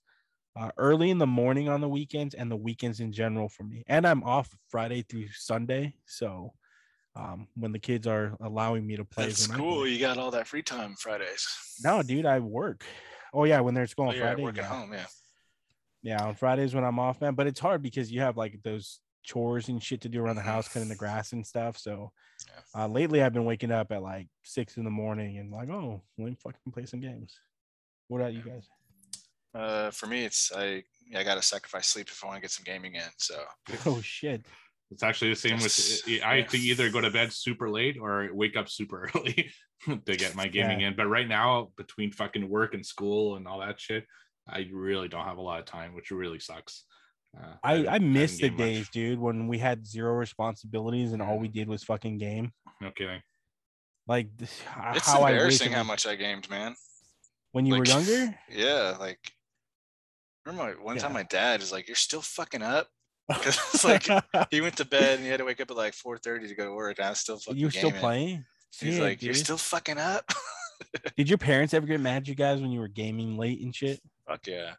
[0.60, 3.84] Uh, early in the morning on the weekends and the weekends in general for me.
[3.88, 5.96] And I'm off Friday through Sunday.
[6.06, 6.54] So
[7.16, 9.88] um, when the kids are allowing me to play, That's cool.
[9.88, 11.48] You got all that free time Fridays.
[11.84, 12.84] No, dude, I work.
[13.34, 14.44] Oh yeah, when they're school Oh, on at Friday.
[14.44, 14.64] work yeah.
[14.64, 15.06] at home, yeah.
[16.04, 17.36] Yeah, on Fridays when I'm off, man.
[17.36, 20.42] But it's hard because you have like those chores and shit to do around the
[20.42, 21.78] house, cutting the grass and stuff.
[21.78, 22.12] So
[22.76, 26.02] uh, lately I've been waking up at like six in the morning and like, oh,
[26.18, 27.40] let me fucking play some games.
[28.08, 28.68] What about you guys?
[29.54, 30.84] Uh, for me, it's I
[31.16, 33.02] I gotta sacrifice sleep if I want to get some gaming in.
[33.18, 33.44] So
[33.86, 34.46] Oh shit.
[34.92, 36.04] It's actually the same Yes.
[36.06, 39.50] with I have to either go to bed super late or wake up super early
[40.06, 40.90] to get my gaming Yeah.
[40.90, 40.96] in.
[40.96, 44.06] But right now, between fucking work and school and all that shit,
[44.50, 46.84] I really don't have a lot of time, which really sucks.
[47.38, 48.68] Uh, I, haven't- I miss the haven't much.
[48.68, 52.52] days, dude, when we had zero responsibilities and all we did was fucking game.
[52.82, 53.22] No kidding.
[54.08, 54.52] Like this,
[54.96, 56.76] it's how I embarrassing wish how much I gamed, man.
[57.54, 58.38] when you were younger.
[58.50, 59.20] Yeah, like
[60.46, 62.88] remember my, one time my dad is like, "You're still fucking up."
[63.32, 64.08] 'Cause it's like
[64.52, 66.66] he went to bed and he had to wake up at like 4:30 to go
[66.66, 66.98] to work.
[67.00, 67.58] And I was still fucking.
[67.58, 68.00] you were still gaming.
[68.02, 68.46] playing.
[68.80, 70.30] He's Shit, like, "You're still fucking up."
[71.18, 73.74] Did your parents ever get mad at you guys when you were gaming late and
[73.76, 74.02] shit?
[74.28, 74.74] Fuck yeah.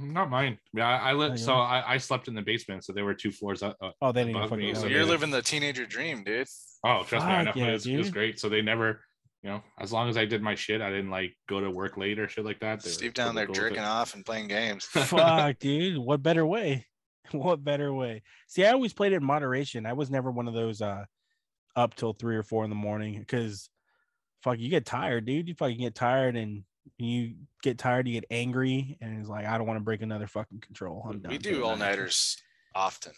[0.00, 0.58] Not mine.
[0.72, 1.38] Yeah, I, I Oh, lit.
[1.40, 1.54] So?
[1.54, 3.76] I, I slept in the basement, so there were two floors up.
[3.82, 3.96] up.
[4.00, 4.64] Oh, they didn't Above fucking.
[4.64, 4.94] me, know so So that.
[4.94, 6.46] you're living the teenager dream, dude.
[6.86, 8.38] Oh, trust me, I know yeah, it, was, it was great.
[8.38, 9.00] So they never,
[9.42, 11.96] you know, as long as I did my shit, I didn't like go to work
[11.96, 12.82] late or shit like that.
[12.82, 13.86] they were Steve down there totally jerking it.
[13.86, 14.84] off and playing games.
[14.84, 15.98] Fuck, dude.
[15.98, 16.86] What better way?
[17.32, 18.22] What better way?
[18.46, 19.84] See, I always played it in moderation.
[19.84, 21.04] I was never one of those uh
[21.76, 23.68] up till three or four in the morning because
[24.42, 25.46] fuck, you get tired, dude.
[25.46, 26.64] You fucking get tired and
[26.96, 30.26] you get tired, you get angry, and it's like I don't want to break another
[30.26, 31.06] fucking control.
[31.06, 31.30] I'm done.
[31.30, 32.38] we do all nighters
[32.74, 33.12] often.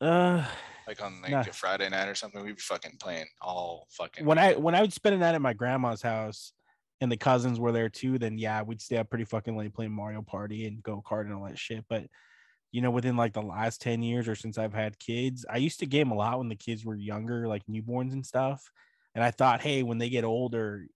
[0.00, 0.46] Uh,
[0.86, 1.40] Like on like Nah.
[1.40, 4.24] a Friday night or something, we'd be fucking playing all fucking.
[4.24, 6.52] when I when I would spend a night at my grandma's house
[7.00, 9.92] and the cousins were there too, then yeah, we'd stay up pretty fucking late playing
[9.92, 11.84] Mario Party and go kart and all that shit.
[11.88, 12.06] But
[12.72, 15.80] you know, within like the last 10 years or since I've had kids, I used
[15.80, 18.70] to game a lot when the kids were younger, like newborns and stuff.
[19.14, 20.86] And I thought, hey, when they get older,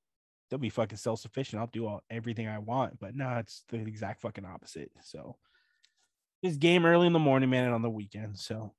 [0.49, 1.59] they'll be fucking self-sufficient.
[1.61, 3.01] I'll do all everything I want.
[3.01, 4.93] But no, it's the exact fucking opposite.
[5.03, 5.37] So
[6.45, 8.39] just game early in the morning, man, and on the weekend.
[8.39, 8.73] So,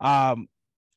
[0.00, 0.48] um,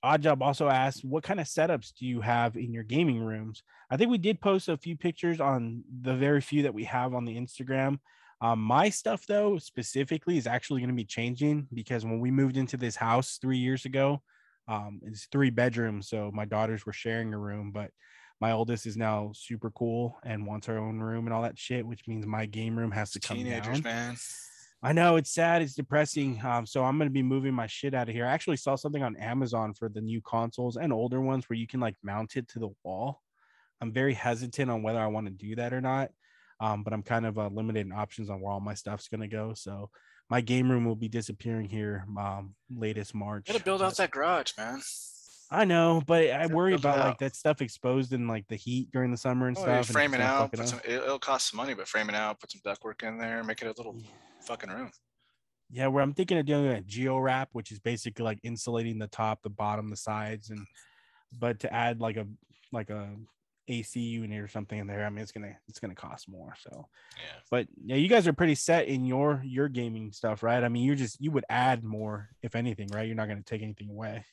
[0.02, 3.64] Odd Job also asked, what kind of setups do you have in your gaming rooms?
[3.90, 7.14] I think we did post a few pictures on the very few that we have
[7.14, 8.00] on the Instagram.
[8.42, 12.58] Um, my stuff, though, specifically, is actually going to be changing because when we moved
[12.58, 14.22] into this house three years ago,
[14.68, 16.10] um, it's three bedrooms.
[16.10, 17.92] So my daughters were sharing a room, but
[18.42, 21.88] my oldest is now super cool and wants her own room and all that shit,
[21.88, 23.84] which means my game room has to come Teenagers, down.
[23.84, 24.16] man.
[24.86, 26.42] I know it's sad, it's depressing.
[26.46, 28.26] Um, so I'm gonna be moving my shit out of here.
[28.26, 31.68] I actually saw something on Amazon for the new consoles and older ones where you
[31.68, 33.22] can like mount it to the wall.
[33.80, 36.10] I'm very hesitant on whether I want to do that or not.
[36.60, 39.28] Um, but I'm kind of uh, limited in options on where all my stuff's gonna
[39.28, 39.54] go.
[39.54, 39.90] So
[40.30, 43.48] my game room will be disappearing here um latest March.
[43.48, 44.82] You gotta build out that garage, man.
[45.50, 49.12] I know, but I worry about like that stuff exposed in like the heat during
[49.12, 49.72] the summer and Oh, stuff.
[49.72, 50.52] you and frame it out.
[50.52, 52.40] Put some, it'll cost some money, but frame it out.
[52.40, 53.44] Put some ductwork in there.
[53.44, 53.96] Make it a little
[54.44, 54.92] fucking room.
[55.70, 59.08] Yeah, where I'm thinking of doing a geo wrap, which is basically like insulating the
[59.08, 60.66] top, the bottom, the sides, and
[61.40, 62.28] but to add like a
[62.72, 63.16] like a
[63.68, 66.54] AC unit or something in there, I mean it's gonna it's gonna cost more.
[66.60, 66.88] So,
[67.18, 67.40] Yeah.
[67.50, 70.64] but yeah, you guys are pretty set in your your gaming stuff, right?
[70.64, 73.08] I mean, you just you would add more if anything, right?
[73.08, 74.26] You're not gonna take anything away.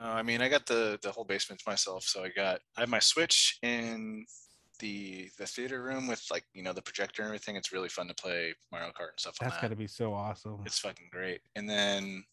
[0.00, 2.04] No, I mean I got the the whole basement to myself.
[2.04, 4.24] So I got I have my Switch in
[4.78, 7.56] the the theater room with like you know the projector and everything.
[7.56, 9.62] It's really fun to play Mario Kart and stuff on That's that.
[9.62, 10.60] got to be so awesome.
[10.64, 11.40] It's fucking great.
[11.56, 12.24] And then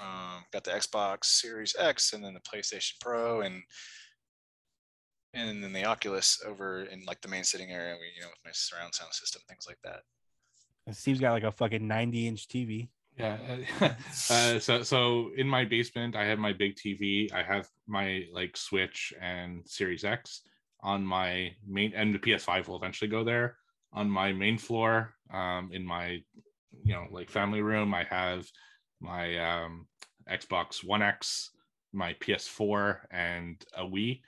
[0.00, 3.62] um, got the Xbox Series X and then the PlayStation Pro and
[5.34, 8.38] and then the Oculus over in like the main sitting area, where, you know, with
[8.44, 10.00] my surround sound system, things like that.
[10.86, 12.88] And Steve's got like a fucking 90 inch TV.
[13.18, 13.36] Yeah.
[13.80, 13.88] uh,
[14.30, 17.32] uh, so so in my basement, I have my big TV.
[17.32, 20.42] I have my like Switch and Series X
[20.80, 23.56] on my main, and the PS5 will eventually go there.
[23.92, 26.22] On my main floor, um, in my
[26.84, 28.46] you know like family room, I have
[29.00, 29.86] my um,
[30.30, 31.50] Xbox One X,
[31.92, 34.20] my PS4, and a Wii.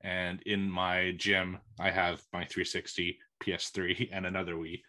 [0.00, 4.80] And in my gym, I have my 360, PS3, and another Wii.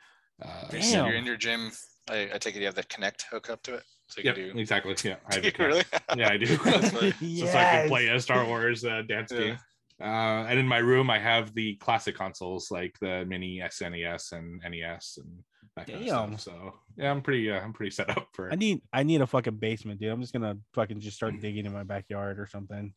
[0.41, 1.71] Uh, You said You're in your gym.
[2.09, 4.35] I, I take it you have the Kinect hook up to it, so you Yep,
[4.35, 4.59] can do.
[4.59, 4.95] exactly.
[5.03, 5.67] Yeah, I have Do a you Kinect.
[5.67, 5.83] really?
[6.15, 6.57] Yeah, I do.
[6.65, 7.11] That's funny.
[7.39, 9.37] so, so I can play a Star Wars uh, dance Yeah.
[9.39, 9.57] game.
[10.03, 14.61] Uh, and in my room, I have the classic consoles like the mini SNES and
[14.69, 15.39] NES and
[15.77, 16.33] that kind Damn.
[16.33, 16.55] of stuff.
[16.55, 18.51] So yeah, I'm pretty, uh, I'm pretty set up for.
[18.51, 20.11] I need I need a fucking basement, dude.
[20.11, 22.93] I'm just gonna fucking just start digging in my backyard or something.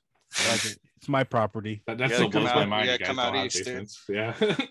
[0.51, 1.83] Like it- it's my property.
[1.87, 2.87] That, that You still gotta blows come my out- mind.
[2.87, 3.89] you You gotta guys come out have east, dude.
[4.17, 4.57] Yeah.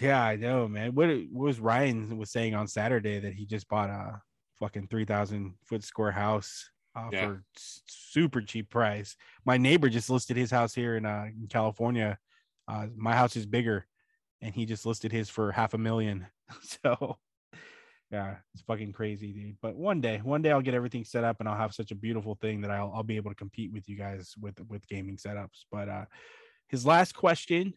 [0.00, 0.94] Yeah, I know, man.
[0.94, 4.20] What, what was Ryan was saying on Saturday that he just bought a
[4.60, 6.68] fucking three thousand foot square house
[7.06, 7.26] uh, Yeah.
[7.26, 7.44] for
[7.86, 9.16] super cheap price.
[9.44, 12.18] My neighbor just listed his house here in uh, in California.
[12.66, 13.86] Uh, my house is bigger,
[14.42, 16.26] and he just listed his for half a million.
[16.82, 17.18] So,
[18.10, 19.56] yeah, it's fucking crazy, dude.
[19.60, 21.94] But one day, one day I'll get everything set up, and I'll have such a
[21.94, 25.16] beautiful thing that I'll I'll be able to compete with you guys with with gaming
[25.18, 25.66] setups.
[25.70, 26.04] But uh,
[26.68, 27.74] his last question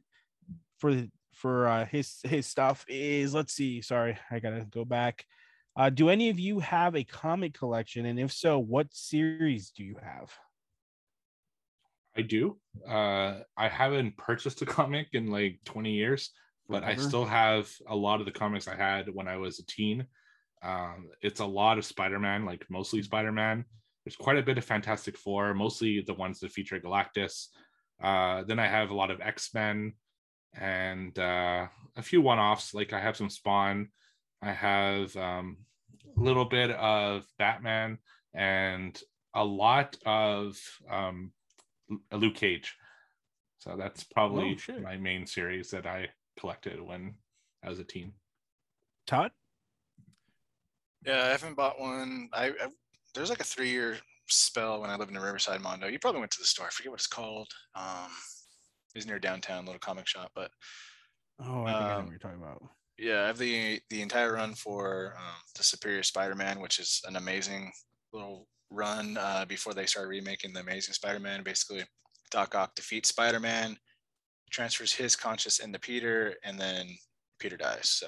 [0.80, 3.82] for for uh, his his stuff is let's see.
[3.82, 5.26] Sorry, I gotta go back.
[5.76, 9.84] Uh, do any of you have a comic collection, and if so, what series do
[9.84, 10.32] you have?
[12.16, 12.58] I do.
[12.88, 16.32] Uh, I haven't purchased a comic in like 20 years,
[16.68, 19.66] but I still have a lot of the comics I had when I was a
[19.66, 20.06] teen.
[20.64, 23.66] Um, it's a lot of Spider-Man, like mostly Spider-Man.
[24.04, 27.48] There's quite a bit of Fantastic Four, mostly the ones that feature Galactus.
[28.02, 29.94] Uh, then I have a lot of X-Men
[30.54, 32.74] and uh, a few one-offs.
[32.74, 33.90] Like I have some Spawn.
[34.42, 35.58] I have um,
[36.18, 38.00] a little bit of Batman
[38.34, 39.00] and
[39.36, 40.58] a lot of
[40.90, 41.32] um,
[42.12, 42.76] Luke Cage.
[43.60, 47.16] So that's probably Oh, my main series that I collected when
[47.64, 48.14] I was a teen.
[49.06, 49.32] Todd?
[51.06, 52.30] Yeah, I haven't bought one.
[52.34, 52.68] I, I
[53.14, 55.88] there's like a three year spell when I lived in Riverside, Mondo.
[55.88, 56.68] You probably went to the store.
[56.68, 57.50] I forget what it's called.
[57.76, 58.10] Um,
[58.96, 60.32] it's near downtown, little comic shop.
[60.36, 60.52] But
[61.40, 62.62] Oh, I think I know Um, what you're talking about.
[63.02, 67.16] Yeah, I have the the entire run for um, the Superior Spider-Man, which is an
[67.16, 67.72] amazing
[68.14, 71.42] little run uh, before they started remaking the Amazing Spider-Man.
[71.42, 71.84] Basically,
[72.30, 73.76] Doc Ock defeats Spider-Man,
[74.52, 76.88] transfers his conscious into Peter, and then
[77.40, 77.90] Peter dies.
[77.90, 78.08] So,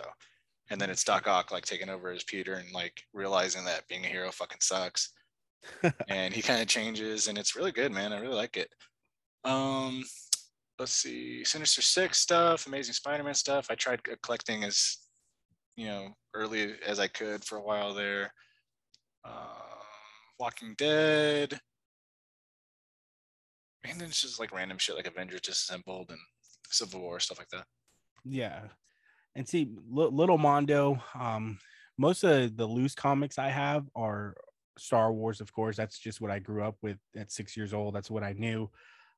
[0.70, 4.06] and then it's Doc Ock like taking over as Peter and like realizing that being
[4.06, 5.12] a hero fucking sucks.
[6.08, 8.14] and he kind of changes, and it's really good, man.
[8.14, 8.70] I really like it.
[9.44, 10.04] Um,
[10.84, 13.67] let's see, Sinister Six stuff, Amazing Spider-Man stuff.
[13.69, 14.97] I tried collecting as
[15.77, 18.34] you know early as I could for a while there.
[19.23, 19.34] Um,
[20.39, 21.57] Walking Dead,
[23.86, 26.19] and then it's just like random shit like Avengers Disassembled and
[26.69, 27.63] Civil War stuff like that.
[28.25, 28.63] Yeah.
[29.36, 31.59] And see, li- little Mondo, um,
[31.97, 34.36] most of the loose comics I have are
[34.77, 35.77] Star Wars, of course.
[35.77, 37.95] That's just what I grew up with at six years old.
[37.95, 38.69] That's what I knew.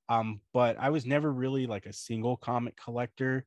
[0.09, 3.45] Um, but I was never really like a single comic collector.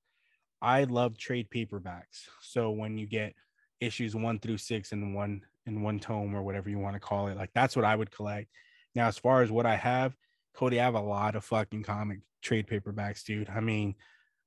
[0.61, 2.26] I love trade paperbacks.
[2.42, 3.34] So when you get
[3.80, 7.28] issues one through six in one in one tome or whatever you want to call
[7.28, 8.48] it, like that's what I would collect.
[8.94, 10.16] Now, as far as what I have,
[10.54, 13.48] Cody, I have a lot of fucking comic trade paperbacks, dude.
[13.48, 13.94] I mean,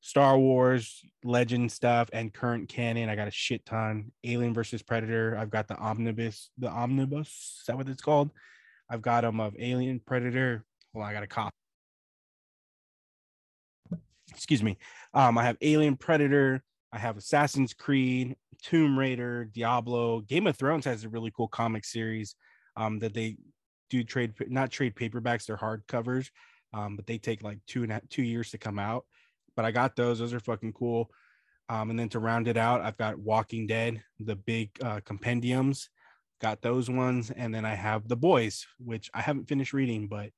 [0.01, 3.07] Star Wars, Legend stuff, and current canon.
[3.07, 4.11] I got a shit ton.
[4.23, 5.37] Alien versus Predator.
[5.39, 6.49] I've got the omnibus.
[6.57, 7.27] The omnibus.
[7.59, 8.31] Is that what it's called?
[8.89, 10.65] I've got them of Alien Predator.
[10.91, 11.55] Well, I got a copy.
[14.31, 14.77] Excuse me.
[15.13, 16.63] Um, I have Alien Predator.
[16.93, 20.21] I have Assassin's Creed, Tomb Raider, Diablo.
[20.21, 22.35] Game of Thrones has a really cool comic series
[22.75, 23.37] um, that they
[23.89, 25.45] do trade, not trade paperbacks.
[25.45, 26.29] They're hardcovers,
[26.73, 29.05] um, but they take like two and a, two years to come out
[29.55, 30.19] but I got those.
[30.19, 31.09] Those are fucking cool.
[31.69, 35.89] Um, and then to round it out, I've got Walking Dead, the big uh, compendiums,
[36.41, 40.31] got those ones, and then I have The Boys, which I haven't finished reading, but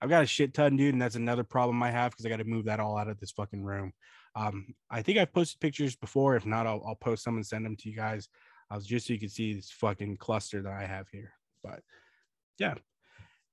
[0.00, 2.36] I've got a shit ton, dude, and that's another problem I have because I got
[2.36, 3.92] to move that all out of this fucking room.
[4.34, 6.36] Um, I think I've posted pictures before.
[6.36, 8.28] If not, I'll, I'll post some and send them to you guys,
[8.70, 11.32] uh, just so you can see this fucking cluster that I have here.
[11.64, 11.80] But
[12.58, 12.74] yeah,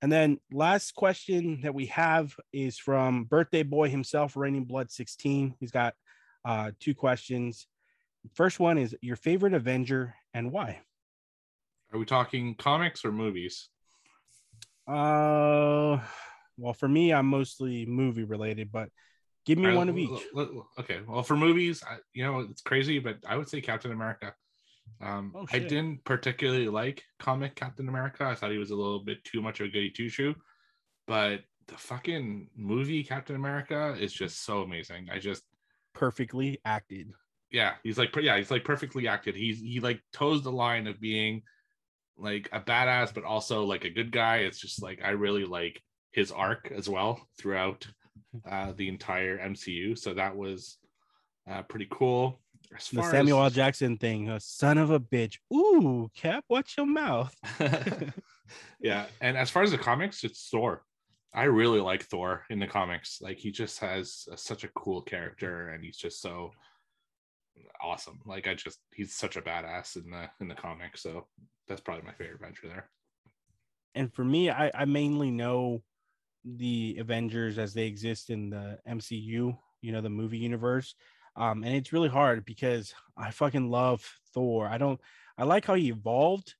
[0.03, 5.55] and then last question that we have is from birthday boy himself, Raining Blood 16.
[5.61, 5.93] He's got
[6.43, 7.67] uh, two questions.
[8.33, 10.81] First one is your favorite Avenger and why?
[11.93, 13.69] Are we talking comics or movies?
[14.85, 15.99] Uh,
[16.58, 18.89] well, for me, I'm mostly movie related, but
[19.45, 20.22] give me right, one of each.
[20.80, 20.99] Okay.
[21.08, 21.84] Well, for movies,
[22.14, 24.34] you know, it's crazy, but I would say Captain America.
[25.01, 28.26] Um, oh, I didn't particularly like comic Captain America.
[28.26, 30.36] I thought he was a little bit too much of a goody two shoe,
[31.08, 35.08] but the fucking movie Captain America is just so amazing.
[35.12, 35.43] I just
[35.93, 37.12] perfectly acted.
[37.51, 39.36] Yeah, he's like yeah, he's like perfectly acted.
[39.36, 41.43] He's he like toes the line of being
[42.18, 44.38] like a badass, but also like a good guy.
[44.38, 45.82] It's just like I really like
[46.14, 47.88] his arc as well throughout
[48.49, 49.97] uh, the entire MCU.
[49.97, 50.78] So that was
[51.49, 52.39] uh, pretty cool
[52.91, 53.51] the Samuel as...
[53.51, 53.55] L.
[53.55, 55.38] Jackson thing, a son of a bitch.
[55.53, 57.34] Ooh, Cap, watch your mouth.
[58.80, 60.84] yeah, and as far as the comics, it's Thor.
[61.34, 63.20] I really like Thor in the comics.
[63.22, 66.51] Like he just has a, such a cool character, and he's just so
[67.82, 68.20] awesome.
[68.26, 71.01] Like I just he's such a badass in the in the comics.
[71.01, 71.28] So
[71.68, 72.89] that's probably my favorite adventure there.
[73.95, 75.84] And for me, I, I mainly know
[76.45, 80.95] the Avengers as they exist in the MCU, you know, the movie universe.
[81.35, 84.67] Um, and it's really hard because I fucking love Thor.
[84.67, 84.99] I don't
[85.37, 86.53] I like how he evolved,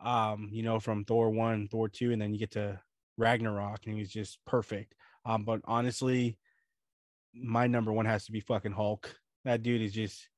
[0.00, 2.80] um, you know, from Thor one, Thor two, and then you get to
[3.18, 4.94] Ragnarok, and he's just perfect.
[5.26, 6.38] Um, but honestly,
[7.34, 9.14] my number one has to be fucking Hulk.
[9.44, 10.28] That dude is just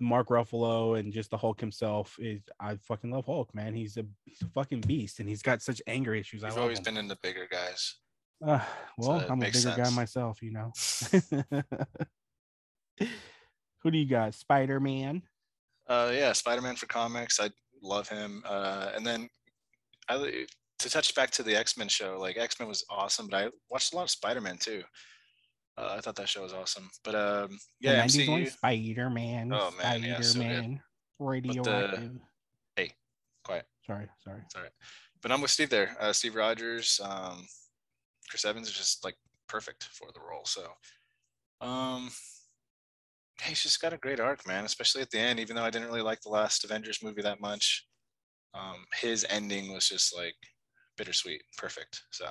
[0.00, 3.74] Mark Ruffalo and just the Hulk himself is I fucking love Hulk, man.
[3.74, 6.44] He's a he's a fucking beast and he's got such anger issues.
[6.44, 6.84] I've always him.
[6.84, 7.96] been in the bigger guys.
[8.44, 8.60] Uh,
[8.98, 9.76] well, so I'm a bigger sense.
[9.76, 10.72] guy myself, you know.
[13.82, 14.34] Who do you got?
[14.34, 15.22] Spider Man.
[15.86, 17.38] Uh, yeah, Spider Man for comics.
[17.40, 17.50] I
[17.82, 18.42] love him.
[18.46, 19.28] Uh, and then
[20.08, 20.46] I
[20.78, 22.16] to touch back to the X Men show.
[22.18, 24.82] Like X Men was awesome, but I watched a lot of Spider Man too.
[25.76, 26.88] Uh, I thought that show was awesome.
[27.02, 28.50] But um, yeah, MCU.
[28.50, 29.52] Spider Man.
[29.52, 30.80] Oh man, Spider-Man, yeah, so good.
[31.18, 32.00] Radioactive.
[32.00, 32.20] The,
[32.76, 32.92] hey,
[33.44, 33.66] quiet.
[33.86, 34.40] Sorry, sorry.
[34.50, 34.68] Sorry.
[35.22, 35.96] But I'm with Steve there.
[36.00, 37.46] Uh, Steve Rogers, um,
[38.28, 39.16] Chris Evans is just like
[39.48, 40.44] perfect for the role.
[40.44, 40.66] So,
[41.60, 42.10] um,
[43.42, 44.64] he's just got a great arc, man.
[44.64, 47.40] Especially at the end, even though I didn't really like the last Avengers movie that
[47.40, 47.86] much,
[48.54, 50.34] um, his ending was just like
[50.96, 52.02] bittersweet, perfect.
[52.10, 52.26] So,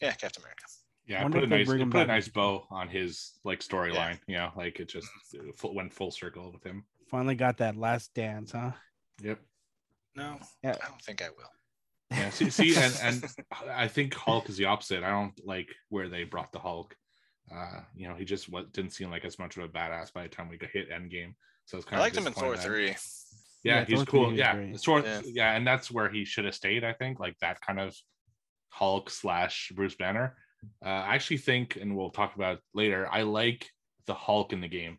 [0.00, 0.64] yeah, Captain America.
[1.06, 4.18] Yeah, I put a nice, put a nice bow on his like storyline.
[4.26, 4.28] Yeah.
[4.28, 5.74] You know, like it just mm-hmm.
[5.74, 6.84] went full circle with him.
[7.10, 8.72] Finally got that last dance, huh?
[9.22, 9.40] Yep.
[10.14, 10.74] No, yeah.
[10.82, 11.50] I don't think I will.
[12.10, 13.24] Yeah, see, see and, and
[13.70, 15.04] I think Hulk is the opposite.
[15.04, 16.96] I don't like where they brought the Hulk.
[17.54, 20.22] Uh, you know, he just what didn't seem like as much of a badass by
[20.22, 21.34] the time we hit Endgame.
[21.66, 22.88] So it's kind of like I liked him in Thor three.
[22.88, 24.32] Yeah, yeah he's Thor cool.
[24.32, 26.84] Yeah, Thor, yeah, yeah, and that's where he should have stayed.
[26.84, 27.94] I think like that kind of
[28.70, 30.36] Hulk slash Bruce Banner.
[30.84, 33.06] Uh, I actually think, and we'll talk about later.
[33.10, 33.68] I like
[34.06, 34.98] the Hulk in the game.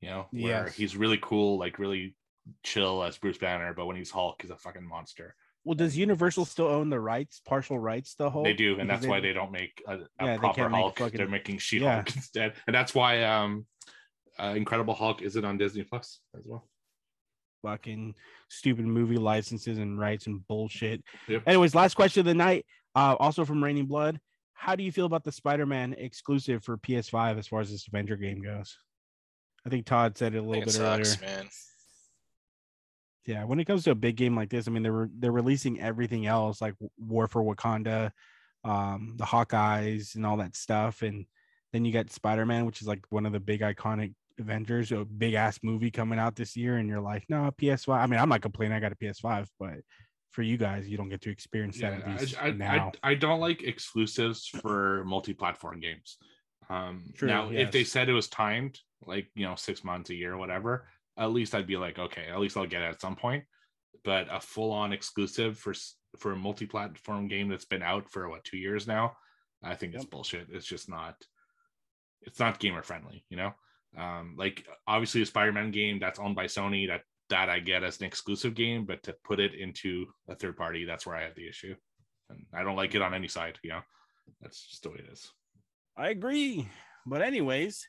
[0.00, 0.74] You know, where yes.
[0.74, 2.14] he's really cool, like really
[2.62, 5.34] chill as Bruce Banner, but when he's Hulk, he's a fucking monster.
[5.68, 8.46] Well, does Universal still own the rights, partial rights to Hulk?
[8.46, 10.98] They do, and that's they, why they don't make a, a yeah, proper Hulk.
[10.98, 12.12] Make fucking, They're making She Hulk yeah.
[12.16, 13.66] instead, and that's why um,
[14.42, 16.66] uh, Incredible Hulk isn't on Disney Plus as well.
[17.60, 18.14] Fucking
[18.48, 21.04] stupid movie licenses and rights and bullshit.
[21.28, 21.42] Yep.
[21.46, 22.64] Anyways, last question of the night,
[22.94, 24.18] uh, also from Raining Blood.
[24.54, 28.16] How do you feel about the Spider-Man exclusive for PS5 as far as this Avenger
[28.16, 28.74] game goes?
[29.66, 31.36] I think Todd said it a little bit sucks, earlier.
[31.36, 31.48] Man.
[33.28, 35.78] Yeah, when it comes to a big game like this, I mean, they're they're releasing
[35.80, 38.10] everything else like War for Wakanda,
[38.64, 41.26] um, the Hawkeyes, and all that stuff, and
[41.74, 45.04] then you got Spider Man, which is like one of the big iconic Avengers, a
[45.04, 47.98] big ass movie coming out this year, and you're like, no, PS5.
[47.98, 48.74] I mean, I'm not complaining.
[48.74, 49.74] I got a PS5, but
[50.30, 52.92] for you guys, you don't get to experience that Yeah, at least I, I, now.
[53.02, 56.16] I, I don't like exclusives for multi-platform games.
[56.70, 60.14] Um, True, now, if they said it was timed, like you know, six months, a
[60.14, 60.88] year, whatever,
[61.18, 63.44] at least I'd be like, okay, at least I'll get it at some point.
[64.04, 65.74] But a full-on exclusive for
[66.18, 69.16] for a multi-platform game that's been out for what two years now,
[69.62, 70.48] I think it's bullshit.
[70.52, 71.16] It's just not.
[72.22, 73.52] It's not gamer friendly, you know.
[73.96, 78.00] Um, like obviously, a Spider-Man game that's owned by Sony that that I get as
[78.00, 81.34] an exclusive game, but to put it into a third party, that's where I have
[81.34, 81.74] the issue.
[82.30, 83.80] And I don't like it on any side, you know.
[84.40, 85.30] That's just the way it is.
[85.96, 86.68] I agree.
[87.06, 87.86] But anyways,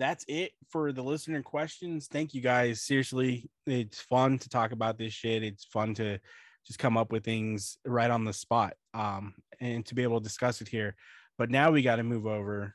[0.00, 2.08] that's it for the listener questions.
[2.10, 2.82] Thank you guys.
[2.82, 5.42] Seriously, it's fun to talk about this shit.
[5.42, 6.18] It's fun to
[6.66, 10.24] just come up with things right on the spot um and to be able to
[10.24, 10.96] discuss it here.
[11.38, 12.74] But now we got to move over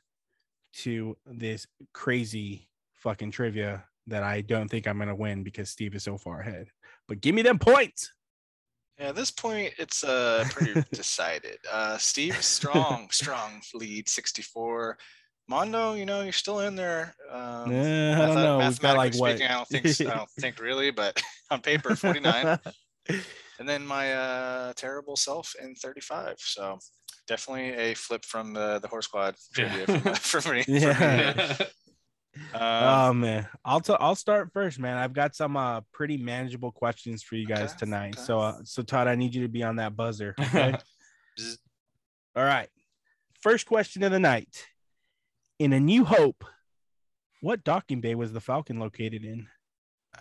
[0.78, 5.94] to this crazy fucking trivia that I don't think I'm going to win because Steve
[5.96, 6.68] is so far ahead.
[7.08, 8.12] But give me them points.
[8.98, 11.58] Yeah, at this point, it's uh pretty decided.
[11.70, 14.96] Uh, Steve, strong, strong lead, 64.
[15.48, 17.14] Mondo, you know, you're still in there.
[17.30, 18.58] Um, Nah, I don't know.
[18.58, 19.42] We've got like mathematically what?
[19.42, 22.58] I don't think, I don't think really, but on paper, 49.
[23.58, 26.34] and then my uh, terrible self in 35.
[26.38, 26.78] So
[27.28, 30.14] definitely a flip from the the horse squad trivia Yeah.
[30.14, 30.62] for, for me.
[30.64, 30.78] for me.
[30.80, 31.56] Yeah.
[32.52, 34.98] Um, oh man, I'll t- I'll start first, man.
[34.98, 38.14] I've got some uh pretty manageable questions for you guys Okay, tonight.
[38.16, 38.24] okay.
[38.26, 40.34] So uh, so Todd, I need you to be on that buzzer.
[40.38, 40.74] Okay?
[42.36, 42.68] All right.
[43.40, 44.66] First question of the night.
[45.58, 46.44] In A New Hope,
[47.40, 49.46] what docking bay was the Falcon located in?
[50.14, 50.18] I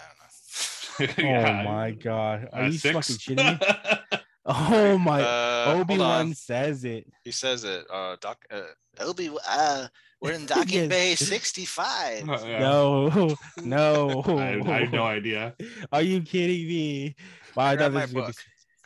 [1.08, 1.30] don't know.
[1.30, 1.60] Yeah.
[1.62, 2.50] Oh my god.
[2.54, 2.94] Are Uh, you six?
[2.94, 4.20] fucking kidding me?
[4.46, 7.08] Oh my Uh, Obi-Wan says it.
[7.24, 7.86] He says it.
[7.92, 8.46] Uh, doc.
[8.50, 8.62] Uh,
[9.00, 9.30] Obi.
[9.48, 9.88] Uh,
[10.22, 10.90] we're in docking Yes.
[10.90, 12.30] bay 65.
[12.30, 12.60] Uh, yeah.
[12.60, 14.22] No, no.
[14.26, 15.56] I, I have no idea.
[15.92, 17.16] Are you kidding me?
[17.56, 18.34] Wow, I Grab thought this was gonna be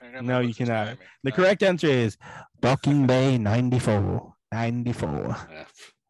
[0.07, 0.97] I grab No, you cannot.
[1.23, 2.17] The Uh, correct answer is
[2.61, 4.33] Docking Bay 94.
[4.51, 5.37] 94.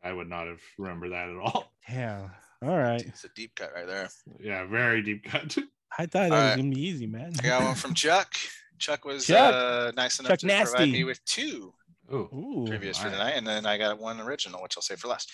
[0.04, 1.72] I would not have remembered that at all.
[1.90, 2.30] Yeah.
[2.62, 3.02] All right.
[3.02, 4.10] It's a deep cut right there.
[4.40, 5.58] Yeah, very deep cut.
[5.98, 6.58] I thought that was Alright.
[6.58, 7.34] gonna be easy, man.
[7.40, 8.32] I got one from Chuck.
[8.78, 9.54] Chuck was Chuck.
[9.56, 11.74] Uh, nice enough Chuck to provide me with two
[12.14, 12.66] Ooh.
[12.68, 13.14] previous for my.
[13.14, 15.32] tonight, and then I got one original, which I'll say for last.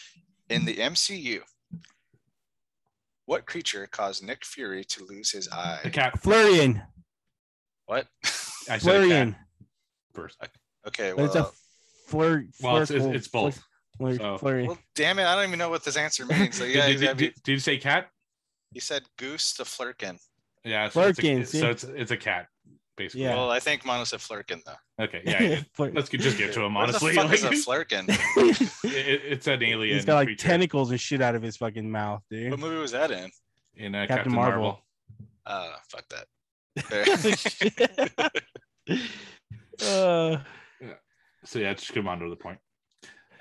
[0.49, 1.41] In the MCU,
[3.26, 5.80] what creature caused Nick Fury to lose his eye?
[5.84, 6.22] the cat.
[6.22, 6.82] Florian.
[7.88, 8.07] What?
[8.24, 9.36] I said a cat Florian.
[10.13, 10.38] first.
[10.88, 11.53] okay, But it's a well,
[12.09, 12.47] flur.
[12.61, 13.63] Well, it's, it's, flurkle- it's both.
[14.00, 14.68] Flur- so- Flurry.
[14.68, 15.26] well, damn it!
[15.26, 16.58] I don't even know what this answer means.
[16.58, 18.10] So yeah, did, you did, did, did you say cat?
[18.74, 20.20] he said goose to Flerken.
[20.66, 22.48] Yeah, so, it's a, so it's it's a cat,
[22.98, 23.24] basically.
[23.24, 23.36] Yeah.
[23.36, 25.04] Well, I think Mondo said Flerken though.
[25.06, 25.41] Okay, yeah.
[25.43, 25.62] yeah.
[25.78, 26.76] Flur- Let's get- just get to him.
[26.76, 28.84] Honestly, What Honestly, the fuck is a like, Flerken?
[28.84, 29.96] it, it's an alien.
[29.96, 32.52] He's got like creature tentacles and shit out of his fucking mouth, dude.
[32.52, 33.30] what movie was that in?
[33.76, 34.80] in uh, Captain Captain, Marvel.
[35.46, 35.46] Marvel.
[35.46, 36.26] Uh, fuck that.
[36.89, 37.06] There.
[39.82, 40.38] uh,
[41.46, 42.58] So yeah, just come on to the point.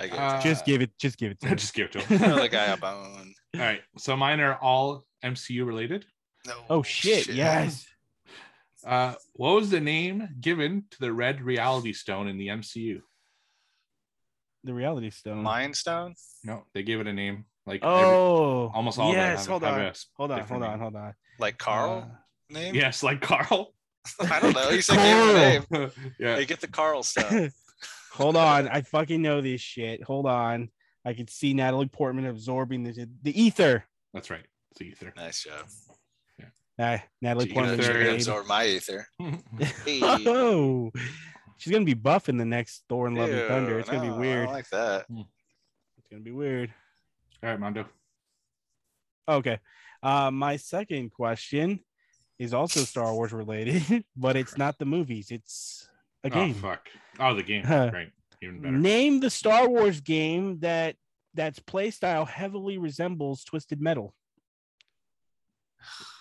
[0.00, 0.90] I get Uh, just give it.
[0.98, 2.22] Just give it to just give it to him.
[2.24, 3.34] Another guy a bone.
[3.54, 6.04] All right, so mine are all MCU related.
[6.46, 6.54] No.
[6.70, 7.28] Oh shit!
[7.28, 7.86] Yes.
[8.86, 13.00] Uh, what was the name given to the red reality stone in the MCU?
[14.64, 15.42] The reality stone.
[15.42, 16.14] Mind Stone.
[16.42, 17.46] No, they gave it a name.
[17.66, 19.38] Like every- Oh, almost all of them Yes.
[19.40, 19.92] have- hold have on.
[20.18, 20.40] Hold on.
[20.46, 20.78] Hold on.
[20.80, 21.14] Hold on.
[21.38, 22.74] Like Carl Uh, name?
[22.74, 23.72] yes, like Carl.
[24.20, 24.68] I don't know.
[24.68, 25.90] You said gave name.
[26.18, 27.32] yeah, Hey, get the Carl stuff.
[28.14, 30.02] Hold on, I fucking know this shit.
[30.04, 30.70] Hold on,
[31.04, 33.84] I could see Natalie Portman absorbing the the ether.
[34.12, 34.44] that's right.
[34.70, 35.12] It's the ether.
[35.16, 35.66] nice job.
[36.78, 37.80] Ah, Natalie She Portman.
[37.80, 39.06] she gonna absorb my ether.
[39.84, 40.00] Hey.
[40.02, 40.90] Oh,
[41.56, 43.78] she's gonna be buff in the next Thor and Love and Thunder.
[43.78, 44.44] It's gonna no, be I weird.
[44.46, 45.06] don't like that.
[45.98, 46.72] It's gonna be weird.
[47.42, 47.86] All right, Mondo.
[49.28, 49.58] Okay.
[50.02, 51.80] Uh, my second question
[52.38, 55.30] is also Star Wars related, but it's not the movies.
[55.30, 55.88] It's
[56.24, 56.54] a Oh game.
[56.54, 56.88] fuck.
[57.20, 57.64] Oh, the game.
[57.64, 57.90] Huh.
[57.90, 58.10] Great.
[58.42, 58.76] Even better.
[58.76, 60.96] Name the Star Wars game that
[61.34, 64.14] that's playstyle heavily resembles Twisted Metal.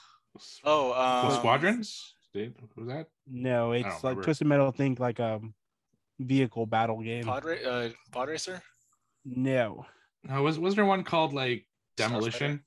[0.64, 2.16] Oh, The um, Squadrons.
[2.34, 3.08] Did was that?
[3.28, 4.24] No, it's like remember.
[4.24, 4.72] Twisted Metal.
[4.72, 5.40] Think like a
[6.20, 7.24] vehicle battle game.
[7.26, 8.62] Pod, ra- uh, pod racer.
[9.24, 9.86] No.
[10.24, 11.68] No, was was there one called like
[11.98, 12.64] Demolition?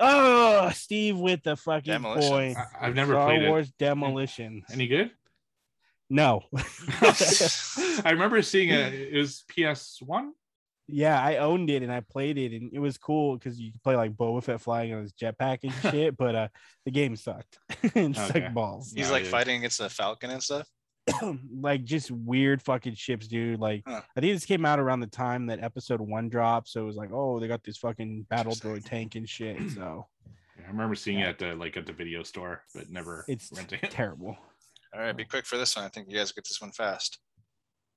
[0.00, 2.28] Oh, Steve with the fucking Demolition.
[2.30, 2.56] point.
[2.58, 4.64] I, I've never Star played Wars Demolition.
[4.72, 5.12] Any good?
[6.10, 6.42] No.
[7.00, 8.92] I remember seeing it.
[8.94, 10.32] It was PS One.
[10.86, 13.82] Yeah, I owned it and I played it and it was cool because you could
[13.82, 16.48] play like Boba Fett flying on his jetpack and shit, but uh
[16.84, 17.58] the game sucked.
[17.82, 18.12] it Okay.
[18.12, 18.92] sucked balls.
[18.94, 19.32] He's No, like dude.
[19.32, 20.68] fighting against the Falcon and stuff.
[21.58, 23.60] like just weird fucking ships, dude.
[23.60, 24.02] Like Huh.
[24.16, 26.96] I think this came out around the time that episode one dropped, so it was
[26.96, 29.58] like, oh, they got this fucking battle droid tank and shit.
[29.70, 30.06] So
[30.66, 31.26] I remember seeing Yeah.
[31.28, 33.90] it at the like at the video store, but never it's renting it.
[33.90, 34.36] terrible.
[34.94, 35.84] All right, be quick for this one.
[35.84, 37.18] I think you guys get this one fast.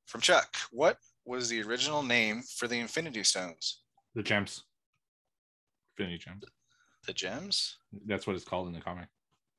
[0.08, 3.82] From Chuck, what was the original name for the Infinity Stones?
[4.16, 4.64] The gems.
[5.98, 6.44] Infinity gems.
[7.06, 7.78] The gems?
[8.06, 9.08] That's what it's called in the comic.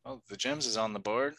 [0.04, 1.34] Oh, the gems is on the board.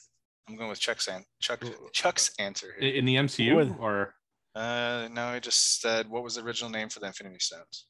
[0.47, 2.95] I'm going with Chuck's an- Chuck Chuck's answer In, here.
[2.95, 4.15] in the MCU What- or
[4.55, 7.87] Uh, no, I just said what was the original name for the Infinity Stones.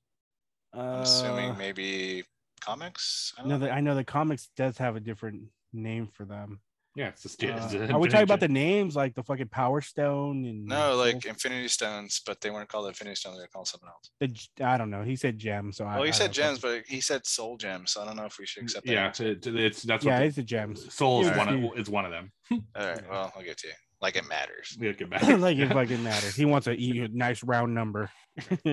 [0.74, 2.24] I'm Uh, assuming maybe
[2.62, 3.34] comics.
[3.38, 3.66] I don't no, know.
[3.66, 5.44] the, I know the comics does have a different
[5.74, 6.62] name for them.
[7.00, 9.48] Yeah, it's just Uh, it's the are we talking about the names like the fucking
[9.48, 13.38] Power Stone and No, like Infinity Stones, but they weren't called Infinity Stones.
[13.38, 14.12] They were called something else.
[14.20, 15.04] the g- I don't know.
[15.04, 16.00] He said gem, so I.
[16.04, 17.92] He I said gems, fucking- but he said soul gems.
[17.92, 18.92] So I don't know if we should accept that.
[18.92, 19.28] Yeah, answer.
[19.28, 20.94] it, it's that's yeah, what it's the gems.
[20.94, 21.38] Soul is Yeah.
[21.38, 22.34] one of is one of them.
[22.52, 23.10] All right.
[23.10, 23.74] Well, I'll get to you.
[24.02, 24.78] Like it matters.
[24.78, 25.24] We'll get back.
[25.24, 26.36] like it fucking matters.
[26.36, 26.76] He wants a
[27.14, 28.12] nice round number.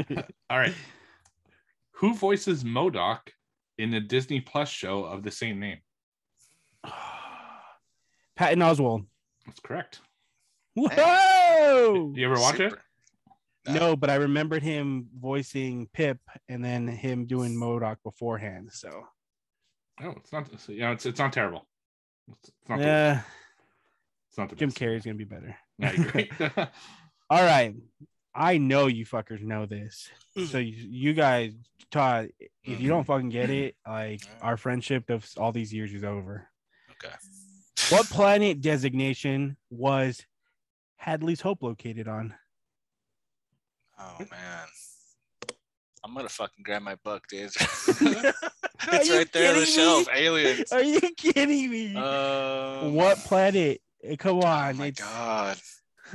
[0.51, 0.74] All right.
[1.93, 3.20] Who voices MODOK
[3.79, 5.79] in the Disney Plus show of the same name?
[8.37, 9.07] Patton Oswalt.
[9.47, 10.01] That's correct.
[10.74, 12.12] Whoa!
[12.14, 12.70] You ever watch it?
[12.70, 12.82] Super.
[13.68, 16.18] No, but I remembered him voicing Pip
[16.49, 18.70] and then him doing MODOK beforehand.
[18.72, 19.07] So
[20.01, 20.47] No, it's not.
[20.49, 21.66] it's- You know, it's it's not terrible.
[22.28, 22.78] It's, it's not.
[22.78, 23.20] The, yeah,
[24.28, 24.78] it's not the Jim best.
[24.78, 25.57] Carrey's gonna be better.
[25.82, 26.30] I agree.
[27.30, 27.74] All right,
[28.34, 30.09] I know you fuckers know this.
[30.37, 30.47] Mm.
[30.47, 31.55] So you, you guys,
[31.91, 32.89] Todd, if you mm-hmm.
[32.89, 36.47] don't fucking get it, like our friendship of all these years is over.
[36.93, 37.14] Okay.
[37.91, 40.24] What planet designation was
[40.97, 42.34] Hadley's Hope located on?
[43.99, 44.66] Oh man.
[46.05, 47.51] I'm gonna fucking grab my book, dude.
[48.93, 50.09] It's you right there on the kidding shelf.
[50.14, 50.70] Aliens.
[50.70, 51.97] Are you kidding me?
[51.97, 53.80] Um, what planet?
[54.05, 55.57] Eh, Come Oh on, my it's god.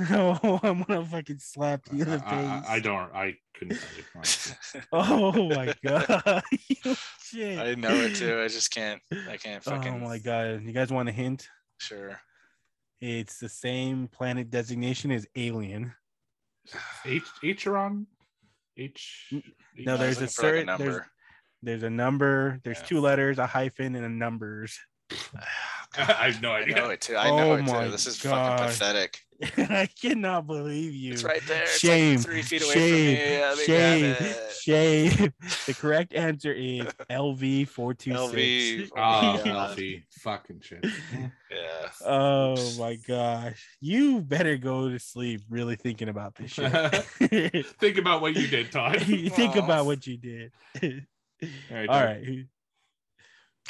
[0.10, 2.28] oh, I'm gonna fucking slap you in the face.
[2.28, 3.14] I, I, I don't.
[3.14, 4.84] I couldn't tell you.
[4.92, 7.58] Oh my god, you shit.
[7.58, 8.40] I know it too.
[8.40, 9.02] I just can't.
[9.28, 9.94] I can't fucking.
[9.94, 11.46] Oh my god, you guys want a hint?
[11.82, 12.20] Sure.
[13.00, 15.92] It's the same planet designation as Alien.
[17.04, 18.06] H Acheron.
[18.76, 19.32] H.
[19.32, 20.84] No, H- I was there's a looking for, like, certain number.
[20.84, 21.00] there's,
[21.62, 22.60] there's a number.
[22.62, 22.84] There's Yeah.
[22.86, 24.78] two letters, a hyphen, and a numbers.
[25.98, 26.76] I have no I idea.
[26.76, 27.16] know it too.
[27.16, 27.90] I know Oh it my too.
[27.90, 28.58] This is God.
[28.58, 29.20] fucking pathetic.
[29.58, 31.12] I cannot believe you.
[31.12, 31.64] It's right there.
[31.64, 32.16] It's Shame.
[32.16, 33.16] like three feet away shame.
[33.16, 33.64] from me.
[33.66, 34.34] Yeah, shame.
[35.10, 35.32] Shame.
[35.66, 38.90] The correct answer is LV four two LV.
[38.96, 39.70] Oh, my God.
[39.70, 40.04] Elfie.
[40.20, 40.84] Fucking shit.
[41.50, 41.88] Yeah.
[42.06, 42.78] Oh Oops.
[42.78, 43.66] my gosh.
[43.80, 47.66] You better go to sleep really thinking about this shit.
[47.80, 49.00] Think about what you did, Todd.
[49.02, 49.64] Think Aw.
[49.64, 50.52] about what you did.
[50.82, 50.90] All
[51.70, 51.88] right.
[51.88, 52.04] All Todd.
[52.06, 52.46] right.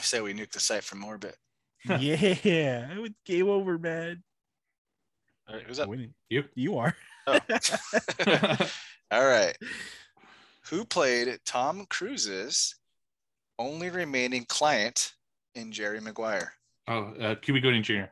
[0.01, 1.37] Say we nuked the site from orbit.
[1.99, 2.93] Yeah.
[2.93, 4.23] It was game over, man.
[5.49, 5.89] All right, who's up?
[5.89, 6.15] Winning.
[6.31, 6.45] You.
[6.55, 6.95] You are.
[7.27, 7.39] Oh.
[9.11, 9.57] All right.
[10.71, 12.77] Who played Tom Cruise's
[13.59, 15.13] only remaining client
[15.55, 16.53] in Jerry Maguire?
[16.89, 18.05] oh, uh, Cuba Gooding Jr.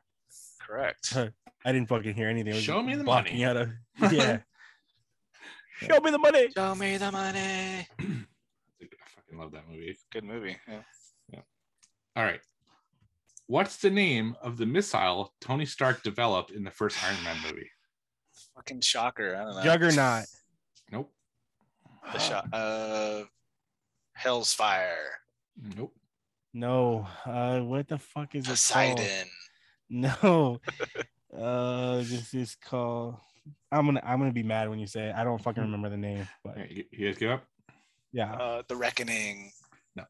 [0.60, 1.16] Correct.
[1.16, 2.54] I didn't fucking hear anything.
[2.54, 3.44] Was Show me the money.
[3.44, 3.68] Out of,
[4.12, 4.40] yeah.
[5.78, 6.48] Show me the money.
[6.54, 7.38] Show me the money.
[7.98, 8.24] I
[9.16, 9.96] fucking love that movie.
[10.12, 10.56] Good movie.
[10.68, 10.82] Yeah.
[11.32, 11.40] yeah.
[12.16, 12.40] All right.
[13.50, 17.68] What's the name of the missile Tony Stark developed in the first Iron Man movie?
[18.54, 19.34] Fucking shocker.
[19.34, 19.62] I don't know.
[19.64, 20.24] Juggernaut.
[20.92, 21.12] Nope.
[22.12, 22.46] The shot.
[22.52, 23.24] Uh,
[24.12, 25.18] Hell's Fire.
[25.76, 25.92] Nope.
[26.54, 27.08] No.
[27.26, 28.96] Uh, what the fuck is it called?
[28.98, 29.26] Poseidon.
[29.92, 30.60] No.
[31.36, 33.16] uh, this is called.
[33.72, 35.16] I'm gonna I'm gonna be mad when you say it.
[35.16, 37.44] I don't fucking remember the name, but you you guys give up?
[38.12, 38.32] yeah.
[38.32, 39.50] Uh, the Reckoning.
[39.96, 40.04] No,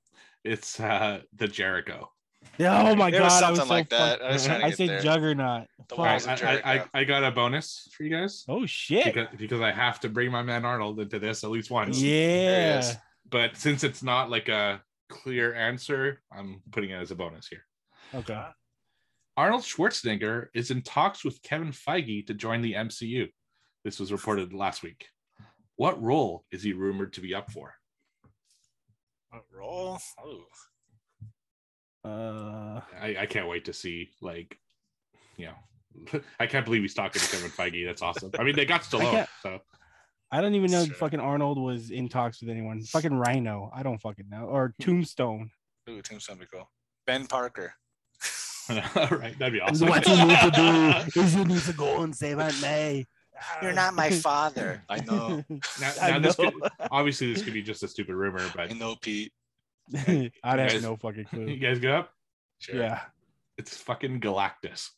[0.45, 2.11] it's uh the Jericho.
[2.59, 2.91] Yeah.
[2.91, 3.23] Oh my it god.
[3.23, 4.19] was I something was so like that.
[4.21, 5.01] fuck- I was trying to I get said there.
[5.01, 5.67] Juggernaut.
[5.79, 5.99] The Fuck.
[5.99, 8.65] All right, Walls of I, I, I, I got a bonus for you guys Oh
[8.67, 9.05] shit.
[9.07, 12.01] because, because I have to bring my man Arnold into this at least once.
[12.01, 12.93] Yeah.
[13.29, 17.65] But since it's not like a clear answer, I'm putting it as a bonus here.
[18.15, 18.43] Okay.
[19.37, 23.29] Arnold Schwarzenegger is in talks with Kevin Feige to join the MCU.
[23.85, 25.07] This was reported last week.
[25.77, 27.75] What role is he rumored to be up for?
[29.31, 29.99] What Roll.
[30.23, 30.45] Oh.
[32.11, 32.81] Uh.
[33.01, 34.59] I, I can't wait to see, like,
[35.37, 37.85] you know, I can't believe he's talking to Kevin Feige.
[37.87, 38.31] That's awesome.
[38.39, 39.61] I mean, they got Stallone, can't- so
[40.33, 40.95] I don't even know Sure.
[40.95, 42.83] fucking Arnold was in talks with anyone.
[42.83, 43.71] Fucking Rhino.
[43.75, 44.45] I don't fucking know.
[44.45, 45.51] Or Tombstone.
[45.89, 46.71] Ooh, Tombstone would be cool.
[47.07, 47.75] Ben Parker.
[48.71, 49.89] all right, that'd be awesome.
[49.89, 50.51] What you need to
[51.15, 53.07] do is you need to go and save Aunt May.
[53.63, 54.85] You're not my father.
[54.89, 55.43] I know.
[55.81, 56.53] Now, I now this could,
[56.91, 59.33] obviously this could be just a stupid rumor, but I know, Pete.
[60.45, 61.47] I'd have guys- no fucking clue.
[61.47, 62.11] you guys get up.
[62.59, 62.77] Sure.
[62.77, 63.01] Yeah.
[63.59, 64.89] It's fucking Galactus.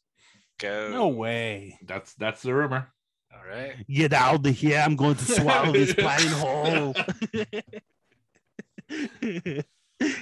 [0.60, 0.90] Go.
[0.93, 1.78] No way.
[1.85, 2.93] That's that's the rumor.
[3.35, 3.85] All right.
[3.89, 4.78] Get out of here.
[4.78, 6.94] I'm going to swallow this plain whole.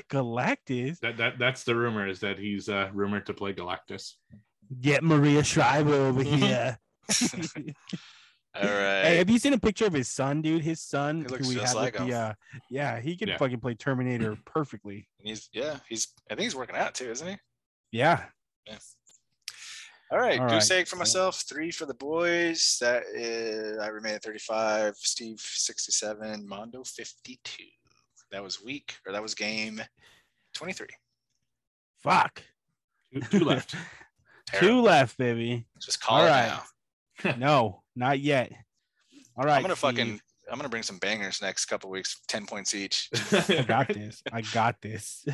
[0.08, 1.00] Galactus.
[1.00, 4.14] That that that's the rumor is that he's uh, rumored to play Galactus.
[4.80, 6.38] Get Maria Shriver over Mhm.
[6.38, 6.78] here.
[8.54, 9.02] All right.
[9.02, 10.62] Hey, have you seen a picture of his son, dude?
[10.62, 12.30] His son, He looks who we just had like with the, him.
[12.30, 12.32] uh,
[12.70, 13.36] yeah, he could Yeah.
[13.38, 15.08] fucking play Terminator perfectly.
[15.20, 17.36] And he's yeah, he's I think he's working out too, isn't he?
[17.92, 18.24] Yeah,
[18.66, 18.78] Yeah.
[20.12, 20.80] All right, All goose right.
[20.80, 22.78] egg for myself, three for the boys.
[22.80, 27.64] That is I remain at 35, Steve 67, Mondo 52.
[28.32, 29.80] That was week or that was game
[30.54, 30.88] 23.
[32.02, 32.42] Fuck.
[33.30, 33.74] two left.
[34.54, 35.64] Two left, baby.
[35.80, 36.46] Just call All it right.
[36.48, 36.62] now.
[37.38, 38.52] No, not yet.
[39.36, 39.90] All right, I'm gonna Steve.
[39.90, 40.20] fucking
[40.50, 43.08] I'm gonna bring some bangers next couple weeks, 10 points each.
[43.32, 44.22] I got this.
[44.32, 45.24] I got this.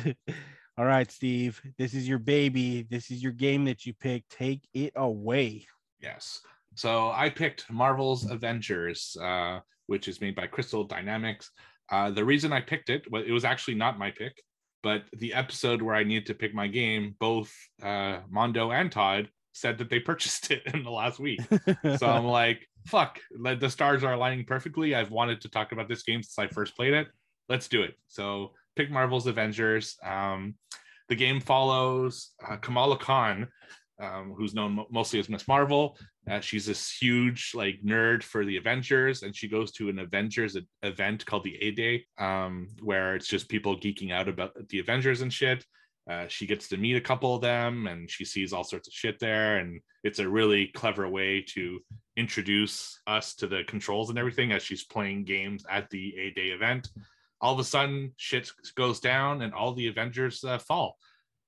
[0.77, 1.59] All right, Steve.
[1.77, 2.83] This is your baby.
[2.83, 4.31] This is your game that you picked.
[4.31, 5.65] Take it away.
[5.99, 6.39] Yes.
[6.75, 11.49] So I picked Marvel's Avengers, uh, which is made by Crystal Dynamics.
[11.91, 14.39] Uh, the reason I picked it, well, it was actually not my pick,
[14.83, 17.51] but the episode where I needed to pick my game, both
[17.81, 21.41] uh, Mondo and Todd said that they purchased it in the last week.
[21.97, 24.95] So I'm like, fuck, the stars are aligning perfectly.
[24.95, 27.07] I've wanted to talk about this game since I first played it.
[27.49, 27.95] Let's do it.
[28.07, 29.97] So pick Marvel's Avengers.
[30.03, 30.55] Um,
[31.09, 33.47] the game follows uh, Kamala Khan,
[34.01, 35.97] um, who's known mo- mostly as Miss Marvel.
[36.29, 40.57] Uh, she's this huge like nerd for the Avengers, and she goes to an Avengers
[40.83, 45.21] event called the A Day, um, where it's just people geeking out about the Avengers
[45.21, 45.65] and shit.
[46.09, 48.93] Uh, she gets to meet a couple of them, and she sees all sorts of
[48.93, 51.79] shit there, and it's a really clever way to
[52.15, 56.47] introduce us to the controls and everything as she's playing games at the A Day
[56.47, 56.89] event.
[57.41, 60.97] All of a sudden, shit goes down, and all the Avengers uh, fall.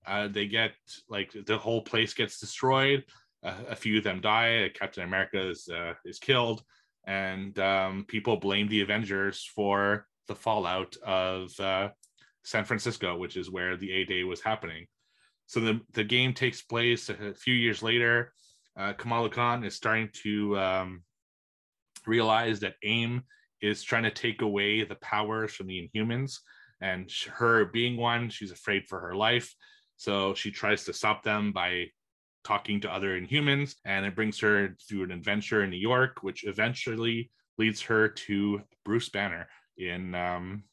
[0.05, 0.71] Uh, they get
[1.07, 3.05] like the whole place gets destroyed.
[3.43, 4.69] A few of them die.
[4.77, 6.61] Captain America is uh, is killed,
[7.07, 11.89] and um, people blame the Avengers for the fallout of uh,
[12.43, 14.87] San Francisco, which is where the A Day was happening.
[15.47, 18.33] So the the game takes place a few years later.
[18.77, 21.03] Uh, Kamala Khan is starting to um,
[22.05, 23.23] realize that AIM
[23.61, 26.37] is trying to take away the powers from the Inhumans,
[26.81, 29.53] and her being one, she's afraid for her life.
[29.97, 31.87] So she tries to stop them by
[32.45, 36.45] talking to other Inhumans, and it brings her through an adventure in New York, which
[36.45, 40.63] eventually leads her to Bruce Banner in, um,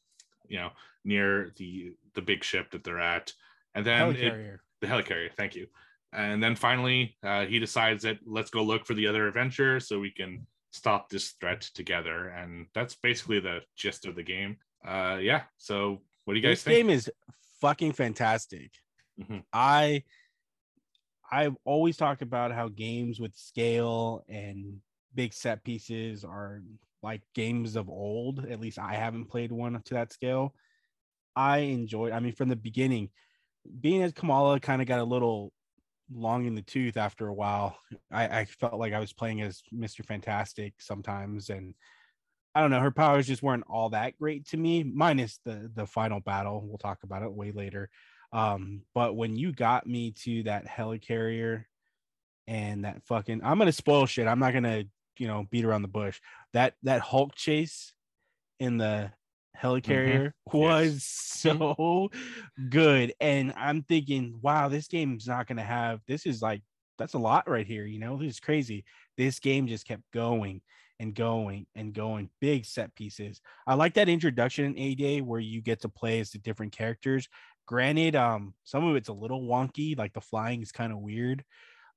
[0.49, 0.69] you know,
[1.03, 3.33] near the the big ship that they're at,
[3.75, 5.31] and then it, the helicarrier.
[5.35, 5.67] Thank you.
[6.13, 9.99] And then finally, uh, he decides that let's go look for the other adventure so
[9.99, 12.29] we can stop this threat together.
[12.29, 14.57] And that's basically the gist of the game.
[14.85, 15.43] Uh, yeah.
[15.57, 16.75] So what do you guys This think?
[16.75, 17.11] game is
[17.61, 18.71] fucking fantastic.
[19.19, 19.43] Mhm.
[19.51, 20.03] I
[21.29, 24.79] I've always talked about how games with scale and
[25.13, 26.61] big set pieces are
[27.03, 28.45] like games of old.
[28.45, 30.53] At least I haven't played one to that scale.
[31.35, 32.11] I enjoyed.
[32.11, 33.09] I mean, from the beginning,
[33.79, 35.51] being as Kamala kind of got a little
[36.13, 37.77] long in the tooth after a while.
[38.11, 40.05] I, I felt like I was playing as Mr.
[40.05, 41.75] Fantastic sometimes, and
[42.55, 45.85] I don't know, her powers just weren't all that great to me, minus the the
[45.85, 46.63] final battle.
[46.65, 47.89] We'll talk about it way later.
[48.33, 51.63] Um, but when you got me to that helicarrier
[52.47, 54.27] and that fucking I'm gonna spoil shit.
[54.27, 54.85] I'm not gonna,
[55.19, 56.19] you know, beat around the bush.
[56.53, 57.93] That that Hulk chase
[58.59, 59.11] in the
[59.61, 62.09] helicarrier was so
[62.69, 63.13] good.
[63.19, 66.61] And I'm thinking, wow, this game's not gonna have this is like
[66.97, 68.83] that's a lot right here, you know, this is crazy.
[69.17, 70.61] This game just kept going
[70.99, 73.39] and going and going big set pieces.
[73.65, 76.71] I like that introduction in A Day where you get to play as the different
[76.71, 77.27] characters.
[77.67, 81.43] Granted, um, some of it's a little wonky, like the flying is kind of weird.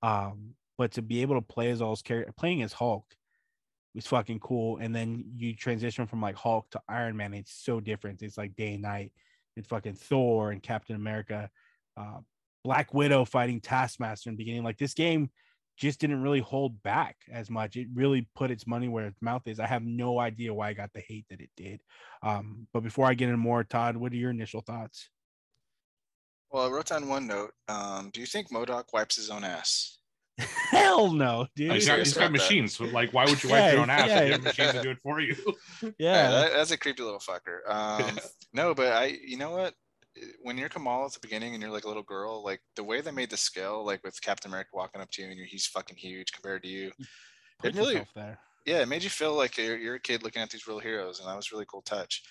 [0.03, 3.05] Um, but to be able to play as all those characters, playing as Hulk
[3.95, 4.79] was fucking cool.
[4.79, 7.35] And then you transition from like Hulk to Iron Man.
[7.35, 8.23] It's so different.
[8.23, 9.13] It's like day and night.
[9.59, 11.51] It's fucking Thor and Captain America,
[11.99, 12.21] uh,
[12.65, 14.65] Black Widow fighting Taskmaster in the beginning.
[14.65, 15.29] Like this game
[15.77, 17.77] just didn't really hold back as much.
[17.77, 19.61] It really put its money where its mouth is.
[19.61, 21.83] I have no idea why I got the hate that it did.
[22.23, 25.11] Um, but before I get into more, Todd, what are your initial thoughts?
[26.51, 27.53] Well, I wrote down one note.
[27.69, 29.99] Um, do you think MODOK wipes his own ass?
[30.71, 31.73] Hell no, dude.
[31.73, 32.77] He's got, he's got machines.
[32.77, 34.21] So, Like, why would you wipe your own ass yeah.
[34.21, 35.37] if you have machines to do it for you?
[35.83, 36.31] Yeah, yeah.
[36.31, 37.61] that, that's a creepy little fucker.
[37.69, 38.19] Um,
[38.53, 39.75] no, but I, you know what?
[40.43, 43.01] When you're Kamala at the beginning and you're like a little girl, like the way
[43.01, 45.67] they made the scale, like with Captain America walking up to you and you're, he's
[45.67, 46.91] fucking huge compared to you.
[47.61, 48.39] Put it really- there.
[48.67, 51.21] yeah, it made you feel like you're, you're a kid looking at these real heroes,
[51.21, 52.23] and that was really cool touch.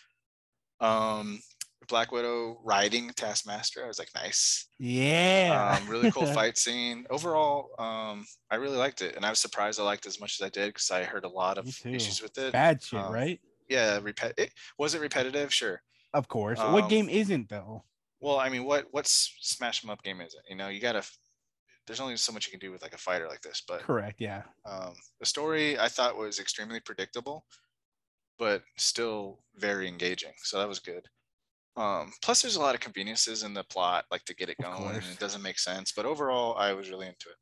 [0.81, 1.39] Um,
[1.87, 4.67] Black Widow riding Taskmaster, I was like, nice.
[4.77, 5.77] Yeah.
[5.81, 7.05] Um, really cool fight scene.
[7.09, 10.39] Overall, um, I really liked it, and I was surprised I liked it as much
[10.39, 12.51] as I did because I heard a lot of issues with it.
[12.51, 13.39] Bad shit, um, right?
[13.69, 14.33] Yeah, repet.
[14.37, 15.53] It, was it repetitive?
[15.53, 15.81] Sure.
[16.13, 16.57] Of course.
[16.59, 17.83] what um, game isn't though?
[18.19, 20.41] Well, I mean, what what s- smash 'em up game is it?
[20.49, 21.03] You know, you gotta.
[21.87, 24.19] There's only so much you can do with like a fighter like this, but Correct.
[24.21, 24.43] Yeah.
[24.65, 27.45] um, the story I thought was extremely predictable,
[28.37, 30.33] but still very engaging.
[30.43, 31.07] So that was good.
[31.79, 34.95] Um, plus, there's a lot of conveniences in the plot, like to get it going,
[34.95, 35.93] and it doesn't make sense.
[35.93, 37.35] But overall, I was really into it.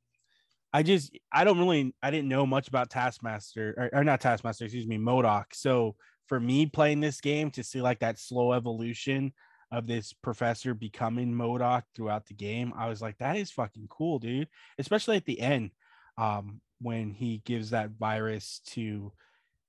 [0.74, 4.66] I just I don't really I didn't know much about Taskmaster or, or not Taskmaster,
[4.66, 5.46] excuse me, MODOK.
[5.54, 5.96] So
[6.28, 9.34] for me playing this game to see like that slow evolution
[9.72, 14.20] of this professor becoming MODOK throughout the game, I was like, that is fucking cool,
[14.20, 14.50] dude.
[14.78, 15.72] Especially at the end,
[16.18, 19.12] um, when he gives that virus to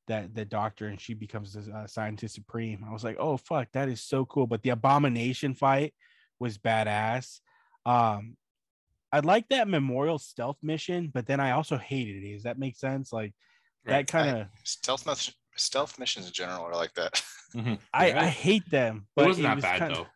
[0.08, 2.84] that the doctor and she becomes the uh, scientist supreme.
[2.88, 4.46] I was like, oh fuck, that is so cool.
[4.46, 5.94] But the abomination fight
[6.40, 7.40] was badass.
[7.86, 8.36] Um,
[9.12, 12.34] I like that memorial stealth mission, but then I also hated it.
[12.34, 13.12] Does that make sense?
[13.12, 13.34] Like
[13.86, 17.22] that kind of Stealth mis- stealth missions in general are like that.
[17.56, 17.78] Mhm.
[17.94, 18.22] I, Yeah.
[18.24, 18.96] I hate them.
[18.98, 20.06] it But wasn't that was bad kinda- though.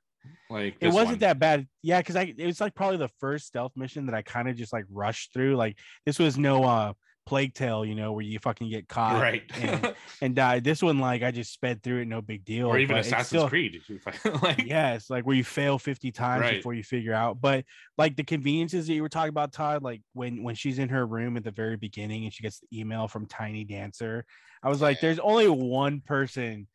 [0.55, 1.19] Like It wasn't one.
[1.21, 1.67] that bad.
[1.83, 4.55] Yeah, because I it was like probably the first stealth mission that I kind of
[4.57, 5.57] just like rushed through.
[5.57, 6.93] Like this was no uh
[7.25, 9.43] plague tale, you know, where you fucking get caught right.
[9.61, 10.61] and, and die.
[10.61, 12.67] This one, like I just sped through it, no big deal.
[12.69, 13.81] or even Assassin's still- Creed.
[14.43, 16.55] like yeah, it's like where you fail 50 times Right.
[16.57, 17.41] before you figure out.
[17.41, 17.65] But
[17.97, 21.07] like the conveniences that you were talking about, Todd, like when when she's in her
[21.07, 24.25] room at the very beginning and she gets the email from Tiny Dancer,
[24.63, 26.67] I was like, there's only one person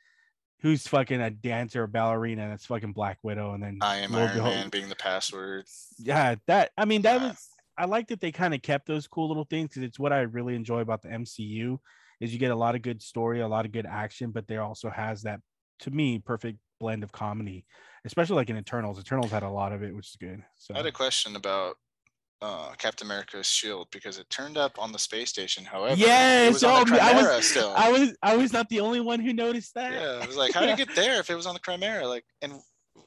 [0.62, 3.54] who's fucking a dancer or ballerina, and it's fucking Black Widow.
[3.54, 5.66] And then I am lo Iron behold- Man being the password.
[6.00, 7.48] Yeah, that I mean that Uh, was
[7.78, 10.22] I like that they kind of kept those cool little things because it's what I
[10.22, 11.78] really enjoy about the MCU
[12.20, 14.64] is you get a lot of good story, a lot of good action, but there
[14.64, 15.40] also has that
[15.82, 17.66] to me perfect blend of comedy,
[18.06, 19.00] especially like in Eternals.
[19.00, 20.44] Eternals had a lot of it, which is good.
[20.56, 21.76] So I had a question about
[22.42, 25.64] uh, Captain America's shield because it turned up on the space station.
[25.66, 27.74] However, it Yes, was on the oh, I was- still.
[27.76, 29.94] I was I was not the only one who noticed that.
[29.94, 32.08] yeah, I was like, how did it get there if it was on the Chimera?
[32.08, 32.54] Like, and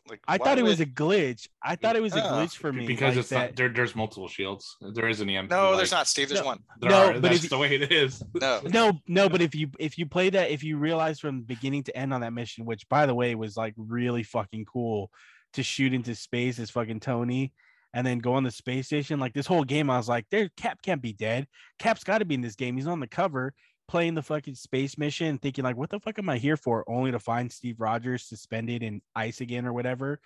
[0.09, 1.49] like, I thought it would- was a glitch.
[1.63, 3.37] I thought it was a glitch for me because like it's that.
[3.51, 3.69] not there.
[3.69, 4.77] There's multiple shields.
[4.81, 6.29] There isn't the No, like, there's not, Steve.
[6.29, 6.47] There's No.
[6.47, 6.59] one.
[6.81, 7.13] There No, are.
[7.15, 8.23] but That's if you- the way it is.
[8.41, 8.61] No.
[8.65, 11.97] no no but if you if you play that if you realize from beginning to
[11.97, 15.11] end on that mission which by the way was like really fucking cool
[15.55, 17.53] to shoot into space as fucking tony
[17.93, 20.49] and then go on the space station like this whole game i was like there
[20.57, 21.47] cap can't be dead
[21.79, 23.53] cap's got to be in this game he's on the cover
[23.91, 26.89] playing the fucking space mission thinking like what the fuck am i here for?
[26.89, 30.21] only to find steve rogers suspended in ice again or whatever.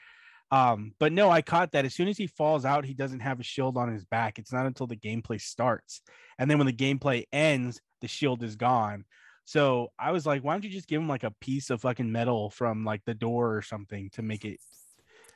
[0.51, 1.87] Um but no i caught that.
[1.87, 4.39] As soon as he falls out he doesn't have a shield on his back.
[4.39, 6.03] It's not until the gameplay starts.
[6.39, 9.07] And then when the gameplay ends the shield is gone.
[9.47, 12.13] So i was like why don't you just give him like a piece of fucking
[12.13, 14.61] metal from like the door or something to make it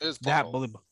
[0.01, 0.83] It that believable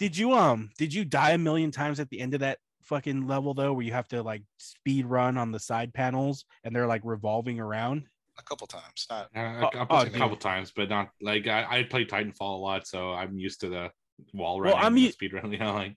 [0.00, 3.26] did you um did you die a million times at the end of that fucking
[3.26, 6.86] level though where you have to like speed run on the side panels and they're
[6.86, 8.04] like revolving around
[8.38, 9.06] a couple times.
[9.10, 12.40] Not Uh, Oh, a, oh, a couple times, but not like I, I played Titanfall
[12.40, 13.90] a lot, so I'm used to the
[14.32, 15.52] wall Well, running, I'm the u- speed run.
[15.52, 15.96] You know, like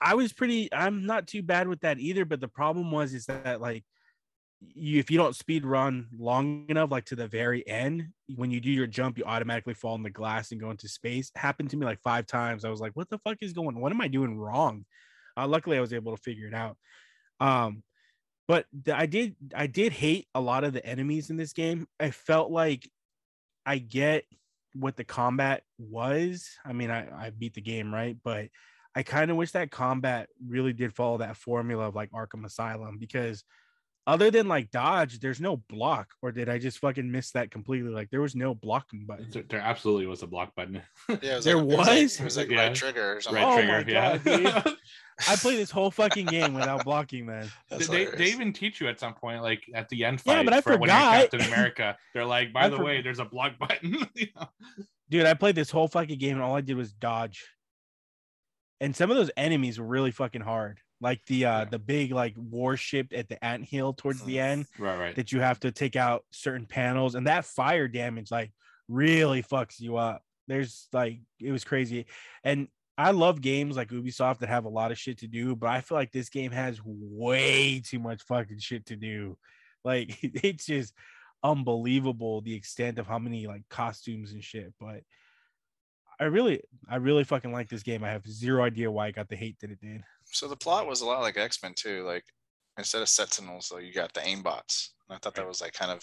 [0.00, 3.26] I was pretty I'm not too bad with that either, but the problem was is
[3.26, 3.84] that like
[4.60, 8.60] you if you don't speed run long enough, like to the very end, when you
[8.60, 11.30] do your jump, you automatically fall in the glass and go into space.
[11.34, 12.64] Happened to me like five times.
[12.64, 14.84] I was like, what the fuck is going What am I doing wrong?
[15.36, 16.76] Uh, luckily I was able to figure it out.
[17.40, 17.82] Um
[18.48, 21.86] but the, I did I did hate a lot of the enemies in this game.
[22.00, 22.90] I felt like
[23.64, 24.24] I get
[24.74, 26.48] what the combat was.
[26.64, 28.16] I mean, I, I beat the game, right?
[28.22, 28.48] But
[28.94, 32.98] I kind of wish that combat really did follow that formula of like Arkham Asylum
[32.98, 33.44] because
[34.10, 36.08] other than like dodge, there's no block.
[36.22, 37.90] Or did I just fucking miss that completely?
[37.90, 39.28] Like there was no blocking button.
[39.30, 40.82] there, there absolutely was a block button.
[41.22, 41.36] yeah.
[41.36, 42.20] Was There like, It was, like, was?
[42.20, 42.60] it was like Yeah.
[42.66, 43.42] right trigger or something.
[43.42, 44.18] Red Oh trigger, my yeah.
[44.18, 44.76] God, dude.
[45.28, 47.50] I played this whole fucking game without blocking, man.
[47.70, 50.52] That's they, they even teach you at some point, like at the end Yeah, but
[50.54, 51.30] I for when you're forgot.
[51.30, 51.96] Captain America.
[52.14, 53.96] They're like, by I the for- way, there's a block button.
[54.14, 54.48] You know?
[55.10, 57.44] Dude, I played this whole fucking game and all I did was dodge.
[58.80, 60.80] And some of those enemies were really fucking hard.
[61.00, 61.64] Like the uh Yeah.
[61.66, 64.66] the big like warship at the anthill towards the end.
[64.78, 65.16] Right, right.
[65.16, 68.52] that you have to take out certain panels and that fire damage like
[68.88, 72.06] really fucks you up there's like it was crazy
[72.42, 72.66] and
[72.98, 75.80] i love games like ubisoft that have a lot of shit to do but i
[75.80, 79.38] feel like this game has way too much fucking shit to do
[79.84, 80.92] like it's just
[81.44, 85.02] unbelievable the extent of how many like costumes and shit but
[86.18, 89.28] i really i really fucking like this game i have zero idea why i got
[89.28, 90.02] the hate that it did
[90.32, 92.04] So the plot was a lot like X Men too.
[92.04, 92.24] Like
[92.78, 94.88] instead of Sentinels, though, you got the aimbots.
[95.08, 96.02] And I thought that was like kind of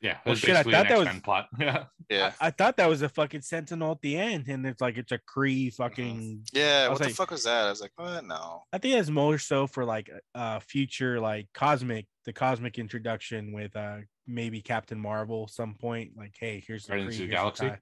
[0.00, 1.48] Yeah, Well, shit, I thought that was- X-Men plot.
[1.58, 2.32] Yeah, yeah.
[2.40, 5.18] I thought that was a fucking sentinel at the end, and it's like it's a
[5.18, 6.44] Kree fucking.
[6.52, 7.66] Yeah, was what the fuck was that?
[7.66, 8.24] I was like, what?
[8.24, 8.62] No.
[8.72, 13.74] I think it's more so for like uh future like cosmic the cosmic introduction with
[13.76, 13.96] uh
[14.26, 16.12] maybe Captain Marvel some point.
[16.16, 17.68] Like, hey, here's the Guardians Kree, of the here's Galaxy?
[17.68, 17.78] Kai-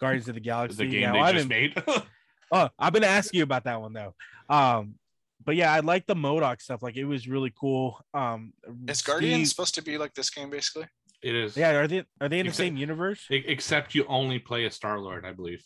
[0.00, 0.76] Guardians of the Galaxy.
[0.76, 1.82] the game yeah, they well, I just made.
[2.52, 4.14] Oh, I've been asking you about that one though.
[4.48, 4.96] Um,
[5.44, 6.82] but yeah, I like the MODOK stuff.
[6.82, 7.98] Like, it was really cool.
[8.14, 8.52] Um,
[8.86, 10.86] Is Steve- Guardians supposed to be like this game basically?
[11.22, 11.56] it is.
[11.56, 13.24] Yeah, are they are they in the same universe?
[13.30, 15.62] Except you only play a Star Lord, I believe.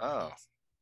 [0.00, 0.30] Oh.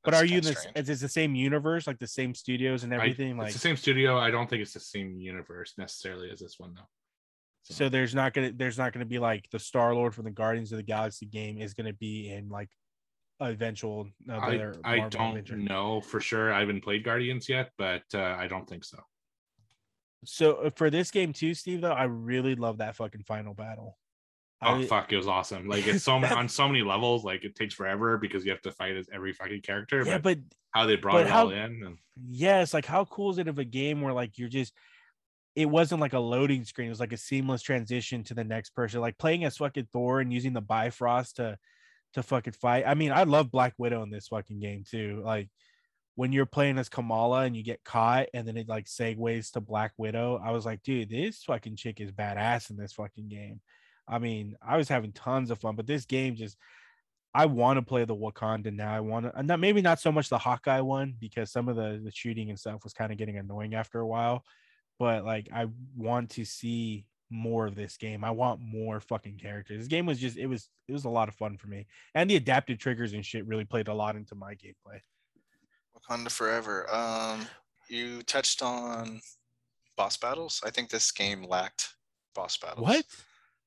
[0.05, 0.67] But are you in this?
[0.75, 3.37] Is it the same universe, like the same studios and I- everything?
[3.37, 4.19] like, it's the same studio.
[4.19, 6.89] I don't think it's the same universe necessarily as this one, though.
[7.63, 10.73] so there's not gonna there's not gonna be like the Star Lord from the Guardians
[10.73, 12.71] of the Galaxy game is gonna be in like
[13.41, 14.09] eventual.
[14.29, 15.57] Uh, I, I don't Avenger.
[15.57, 16.53] know for sure.
[16.53, 18.99] I haven't played Guardians yet, but uh, I don't think so.
[20.25, 23.97] So uh, for this game too, Steve, though, I really love that fucking final battle.
[24.63, 25.67] Oh I- fuck, it was awesome.
[25.69, 27.25] Like it's so many on so many levels.
[27.25, 30.03] Like it takes forever because you have to fight as every fucking character.
[30.05, 31.97] yeah, but, but how they brought it how- all in, and
[32.29, 34.75] yes, like how cool is it of a game where like you're just
[35.57, 38.71] it wasn't like a loading screen, it was like a seamless transition to the next
[38.71, 39.01] person.
[39.01, 41.59] Like playing as fucking Thor and using the Bifrost to
[42.15, 42.85] to fucking fight.
[42.87, 45.23] I mean, I love Black Widow in this fucking game too.
[45.25, 45.49] Like
[46.17, 49.61] when you're playing as Kamala and you get caught and then it like segues to
[49.61, 53.61] Black Widow, I was like, dude, this fucking chick is badass in this fucking game.
[54.09, 56.57] I mean, I was having tons of fun, but this game just
[57.33, 58.93] I want to play the Wakanda now.
[58.93, 61.77] I want to uh, not maybe not so much the Hawkeye one because some of
[61.77, 64.45] the the shooting and stuff was kind of getting annoying after a while.
[64.99, 68.25] But like I want to see more of this game.
[68.25, 69.79] I want more fucking characters.
[69.79, 71.87] This game was just it was it was a lot of fun for me.
[72.15, 75.01] And the adaptive triggers and shit really played a lot into my gameplay.
[75.97, 76.93] Wakanda Forever.
[76.93, 77.47] Um,
[77.89, 79.21] you touched on
[79.97, 80.61] boss battles.
[80.65, 81.95] I think this game lacked
[82.35, 82.87] boss battles.
[82.87, 83.05] What?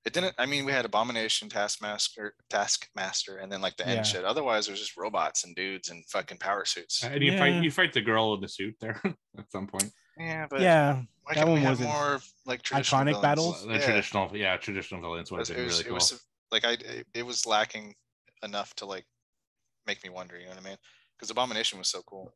[0.06, 0.36] It didn't.
[0.38, 3.90] I mean, we had Abomination, Taskmaster, Taskmaster, and then like the Yeah.
[3.92, 4.26] end shit.
[4.26, 7.04] Otherwise, there's just robots and dudes and fucking power suits.
[7.04, 7.40] and you Yeah.
[7.40, 9.00] fight you fight the girl in the suit there
[9.38, 9.92] at some point.
[10.18, 13.22] Yeah, but yeah, why that one wasn't- more like traditional Iconic villains?
[13.22, 13.66] battles?
[13.66, 13.80] The Yeah.
[13.86, 15.96] traditional, yeah, traditional villains would was, have it been was, really it cool.
[15.96, 17.96] was like I it, it was lacking
[18.44, 19.06] enough to like
[19.88, 20.38] make me wonder.
[20.38, 20.78] You know what I mean?
[21.18, 22.32] Because Abomination was so cool.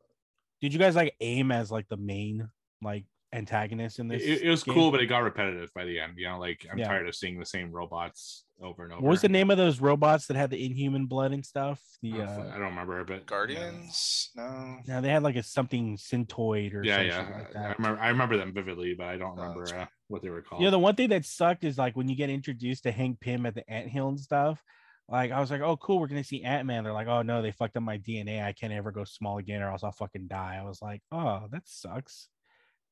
[0.61, 2.49] Did you guys like aim as like the main
[2.81, 3.05] like
[3.38, 4.23] antagonist in this?
[4.23, 4.73] It, it was game?
[4.73, 6.14] cool, but it got repetitive by the end.
[6.18, 6.88] You know, like I'm Yeah.
[6.88, 9.01] tired of seeing the same robots over and over.
[9.03, 11.80] What was the name of those robots that had the inhuman blood and stuff?
[11.80, 14.31] I The don't, uh I don't remember, but Guardians?
[14.35, 14.77] No.
[14.88, 18.01] now they had like a something synthoid or Yeah, yeah, shit like I remember.
[18.01, 20.64] I remember them vividly, but I don't Oh, remember uh, what they were called.
[20.64, 23.45] Yeah, the one thing that sucked is like when you get introduced to Hank Pym
[23.45, 24.61] at the Ant Hill and stuff.
[25.09, 26.84] Like I was like, oh cool, we're gonna see Ant Man.
[26.84, 28.43] They're like, oh no, they fucked up my DNA.
[28.43, 30.57] I can't ever go small again, or else I'll fucking die.
[30.59, 32.27] I was like, oh, that sucks.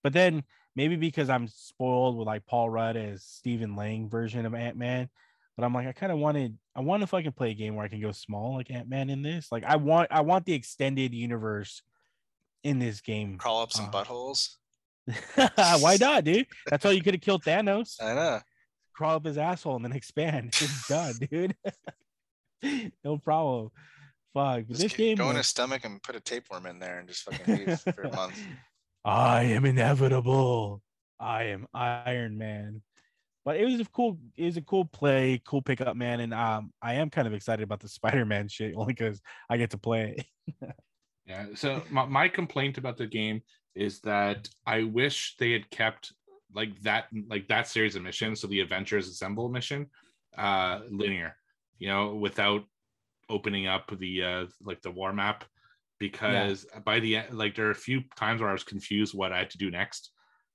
[0.05, 0.43] But then
[0.75, 5.09] maybe because I'm spoiled with like Paul Rudd as Stephen Lang version of Ant Man,
[5.57, 7.83] but I'm like, I kind of wanted, I want to fucking play a game where
[7.83, 9.51] I can go small like Ant Man in this.
[9.51, 11.81] Like I want, I want the extended universe
[12.63, 13.39] in this game.
[13.39, 14.57] Crawl up some Uh, buttholes.
[15.81, 16.45] Why not, dude?
[16.69, 18.41] That's how you could have killed Thanos I know.
[18.93, 20.49] crawl up his asshole and then expand.
[20.61, 21.55] It's done, dude.
[23.03, 23.71] no problem.
[24.35, 24.65] Fuck.
[24.67, 25.17] But Just this game.
[25.17, 27.79] go in was- his stomach and put a tapeworm in there and just fucking leave
[27.79, 28.39] for a month.
[29.05, 30.81] I am inevitable.
[31.19, 32.81] I am Iron Man.
[33.45, 36.21] But it was a cool, it was a cool play, cool pickup, man.
[36.21, 39.69] And um, I am kind of excited about the Spider-Man shit only because I get
[39.71, 40.71] to play it.
[41.27, 41.47] Yeah.
[41.55, 43.41] So my, my complaint about the game
[43.73, 46.13] is that I wish they had kept
[46.53, 49.87] like that like that series of missions, so the Adventures Assemble mission,
[50.37, 51.35] uh linear,
[51.79, 52.63] you know, without
[53.27, 55.45] opening up the uh like the war map
[55.99, 59.31] because by the end like there are a few times where I was confused what
[59.31, 60.11] I had to do next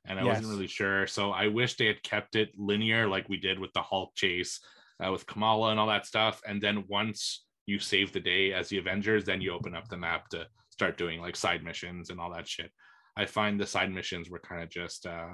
[0.07, 1.07] and I wasn't really sure.
[1.07, 4.61] So I wish they had kept it linear like we did with the Hulk chase
[5.05, 6.41] uh, with Kamala and all that stuff.
[6.47, 9.97] And then once you save the day as the Avengers, then you open up the
[9.97, 12.71] map to start doing like side missions and all that shit.
[13.17, 15.31] I find the side missions were kind of just uh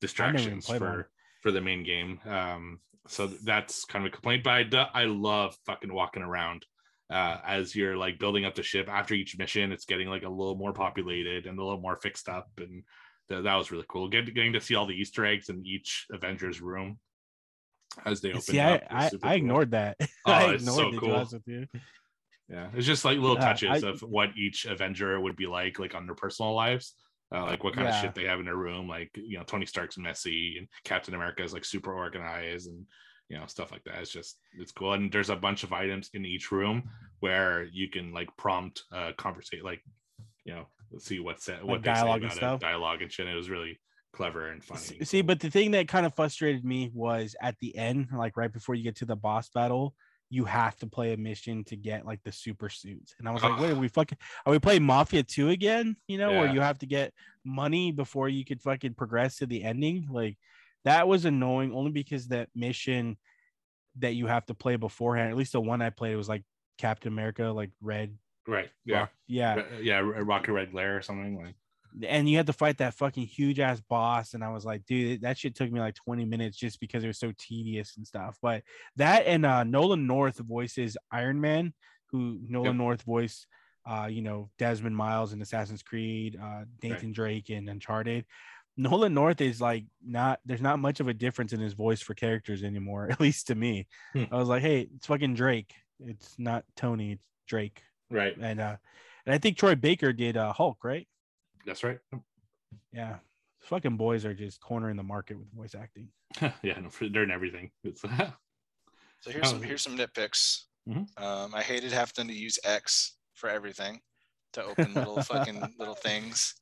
[0.00, 1.04] distractions for one.
[1.40, 2.20] for the main game.
[2.26, 6.64] Um so that's kind of a complaint, but I, I love fucking walking around
[7.10, 9.72] uh, as you're like building up the ship after each mission.
[9.72, 12.82] It's getting like a little more populated and a little more fixed up, and
[13.28, 14.08] th- that was really cool.
[14.08, 16.98] Get, getting to see all the Easter eggs in each Avengers room
[18.04, 18.82] as they open See, up.
[18.90, 19.96] I, I, super I ignored that.
[20.26, 21.28] Oh, I ignored so it, cool.
[21.32, 21.66] with you.
[22.48, 25.78] Yeah, it's just like little Yeah, touches I- of what each Avenger would be like,
[25.78, 26.94] like on their personal lives.
[27.34, 28.86] Uh, like what kind of shit they have in their room.
[28.86, 32.86] Like you know, Tony Stark's messy, and Captain America is like super organized, and
[33.34, 33.98] you know stuff like that.
[33.98, 34.92] It's just it's cool.
[34.92, 36.88] And there's a bunch of items in each room
[37.18, 39.82] where you can like prompt uh conversate, like
[40.44, 40.66] you know,
[40.98, 42.60] see what's said, what they say dialogue and about it, stuff?
[42.60, 43.26] dialogue and shit.
[43.26, 43.80] It was really
[44.12, 45.04] clever and funny.
[45.04, 48.52] See, but the thing that kind of frustrated me was at the end, like right
[48.52, 49.96] before you get to the boss battle,
[50.30, 53.16] you have to play a mission to get like the super suits.
[53.18, 55.96] And I was like, wait, are we fucking are we playing Mafia 2 again?
[56.06, 57.12] You know, where you have to get
[57.44, 60.06] money before you could fucking progress to the ending.
[60.08, 60.38] Like
[60.84, 63.16] that was annoying only because that mission
[63.98, 66.42] that you have to play beforehand, at least the one I played was like
[66.78, 68.16] Captain America, like red.
[68.46, 69.62] right, yeah, Rock- Yeah.
[69.80, 71.54] Yeah, Rocket Red Glare or something like.
[72.08, 75.20] and you had to fight that fucking huge ass boss and i was like dude
[75.20, 78.36] that shit took me like 20 minutes just because it was so tedious and stuff
[78.42, 78.64] but
[78.96, 81.72] that and uh nolan north voices iron man
[82.10, 82.74] who nolan Yep.
[82.74, 83.46] north voice
[83.88, 88.24] uh you know desmond miles in assassin's creed uh nathan drake in uncharted
[88.76, 92.14] nolan north is like not there's not much of a difference in his voice for
[92.14, 94.24] characters anymore at least to me Hmm.
[94.32, 98.76] i was like hey it's fucking drake it's not tony it's drake Right, and uh
[99.26, 101.06] and i think troy baker did uh hulk right
[101.66, 101.98] that's right.
[102.92, 103.16] yeah.
[103.62, 106.08] Fucking boys are just cornering the market with voice acting.
[106.62, 107.70] yeah, no, they're in everything.
[107.84, 109.62] It's So here's some Oh.
[109.62, 110.64] here's some nitpicks.
[110.86, 111.06] Mhm.
[111.18, 114.02] Um, I hated having to use X for everything
[114.52, 116.54] to open little fucking little things.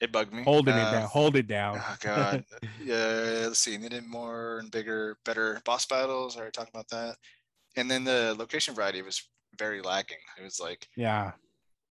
[0.00, 0.42] It bugged me.
[0.42, 1.08] Holding it Uh, down.
[1.08, 1.80] Hold it down.
[1.80, 2.44] Oh god.
[2.84, 3.78] yeah, let's see.
[3.78, 6.36] Needed more and bigger, better boss battles.
[6.36, 7.16] I already talked about that.
[7.76, 9.22] And then the location variety was
[9.58, 10.18] very lacking.
[10.38, 11.32] It was like yeah.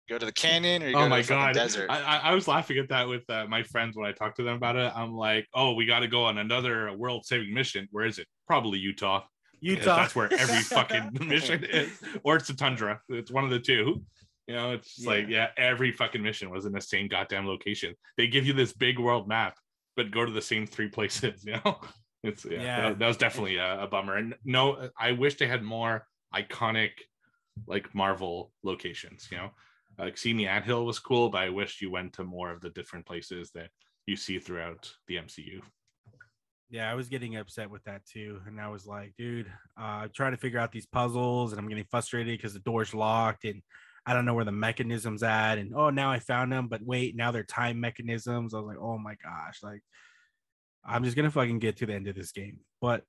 [0.09, 1.91] go to the canyon or you go oh to my the god, desert.
[1.91, 4.43] I, I, I was laughing at that with uh, my friends when I talked to
[4.43, 4.93] them about it.
[4.97, 7.87] I'm like, oh, we got to go on another world-saving mission.
[7.91, 8.27] Where is it?
[8.47, 9.25] Probably Utah.
[9.61, 9.97] Utah.
[9.97, 11.91] That's where every fucking mission is,
[12.25, 13.01] or it's the tundra.
[13.11, 14.03] It's one of the two.
[14.51, 17.95] You know, it's just like yeah, every fucking mission was in the same goddamn location.
[18.17, 19.55] They give you this big world map,
[19.95, 21.45] but go to the same three places.
[21.45, 21.79] You know,
[22.25, 22.89] it's yeah, Yeah.
[22.89, 24.17] That, that was definitely a, a bummer.
[24.17, 26.05] And no, I wish they had more
[26.35, 26.91] iconic,
[27.69, 29.29] like Marvel locations.
[29.31, 29.51] You know,
[30.01, 32.71] like seeing the anthill was cool, but I wish you went to more of the
[32.71, 33.69] different places that
[34.07, 35.61] you see throughout the MCU.
[36.71, 38.41] Yeah, I was getting upset with that too.
[38.49, 39.47] And I was like, dude,
[39.79, 42.95] uh, I'm trying to figure out these puzzles and I'm getting frustrated because the door's
[42.95, 43.63] locked and
[44.07, 45.59] I don't know where the mechanism's at.
[45.59, 48.55] And oh, now I found them, but wait, now they're time mechanisms.
[48.55, 49.83] I was like, oh my gosh, like
[50.85, 52.61] I'm just gonna fucking get to the end of this game.
[52.81, 53.05] But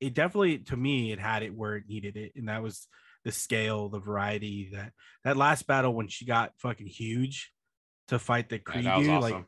[0.00, 2.88] it definitely, to me, it had it where it needed it, and that was
[3.24, 4.70] the scale, the variety.
[4.72, 4.92] That
[5.24, 7.52] that last battle when she got fucking huge
[8.08, 9.20] to fight the Kree awesome.
[9.20, 9.44] like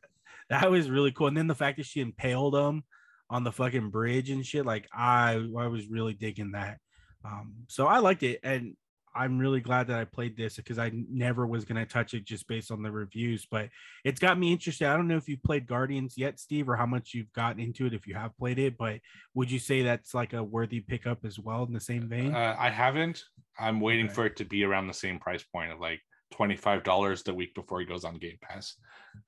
[0.50, 1.28] that was really cool.
[1.28, 2.84] And then the fact that she impaled him
[3.30, 6.78] on the fucking bridge and shit, like I I was really digging that.
[7.24, 8.76] Um, so I liked it, and
[9.18, 12.46] I'm really glad that I played this because I never was gonna touch it just
[12.46, 13.68] based on the reviews, but
[14.04, 14.86] it's got me interested.
[14.86, 17.86] I don't know if you've played Guardians yet, Steve, or how much you've gotten into
[17.86, 19.00] it if you have played it, but
[19.34, 22.32] would you say that's like a worthy pickup as well in the same vein?
[22.34, 23.24] Uh, I haven't.
[23.58, 24.14] I'm waiting Okay.
[24.14, 26.00] for it to be around the same price point of like
[26.34, 28.76] $25 the week before it goes on Game Pass.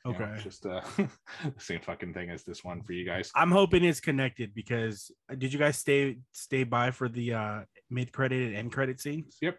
[0.05, 0.43] You know, Okay.
[0.43, 3.31] just uh, the same fucking thing as this one for you guys.
[3.35, 7.61] I'm hoping it's connected because uh, did you guys stay stay by for the uh
[7.89, 9.37] mid credit and end credit scenes?
[9.41, 9.59] Yep.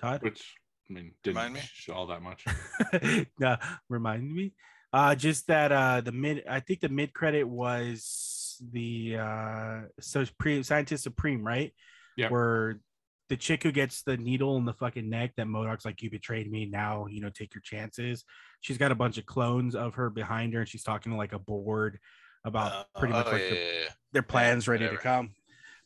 [0.00, 0.22] Todd?
[0.22, 0.54] Which,
[0.88, 1.60] I mean, didn't Remind me?
[1.72, 2.44] show all that much.
[3.38, 3.56] no,
[3.88, 4.52] remind me.
[4.92, 10.24] Uh just that uh the mid I think the mid credit was the uh so
[10.38, 11.72] pre scientist supreme, right?
[12.16, 12.30] Yep.
[12.32, 12.80] Where
[13.28, 16.50] the chick who gets the needle in the fucking neck that MODOK's like, you betrayed
[16.50, 16.66] me.
[16.66, 18.24] Now, you know, take your chances.
[18.60, 21.32] She's got a bunch of clones of her behind her, and she's talking to like
[21.32, 22.00] a board
[22.44, 23.88] about Uh, pretty much oh, like yeah, the, yeah, yeah.
[24.12, 25.30] their plans ready to come.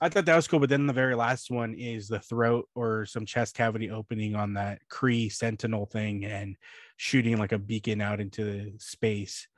[0.04, 3.06] I thought that was cool, but then the very last one is the throat or
[3.06, 6.56] some chest cavity opening on that Kree Sentinel thing and
[6.98, 9.48] shooting like a beacon out into the space,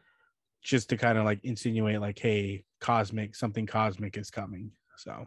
[0.62, 4.70] just to kind of like insinuate like, hey, cosmic, something cosmic is coming.
[4.96, 5.26] So,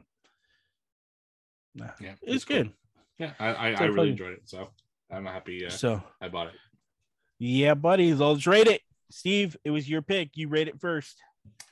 [1.75, 2.13] nah, Yeah.
[2.21, 2.57] it's cool.
[2.63, 2.73] good.
[3.17, 3.33] Yeah.
[3.39, 4.43] I, I, I really enjoyed it.
[4.45, 4.69] So
[5.11, 6.53] I'm happy uh, So, I bought it.
[7.39, 8.83] yeah, buddy, let's rate it.
[9.11, 10.37] Steve, it was your pick.
[10.37, 11.21] You rate it first.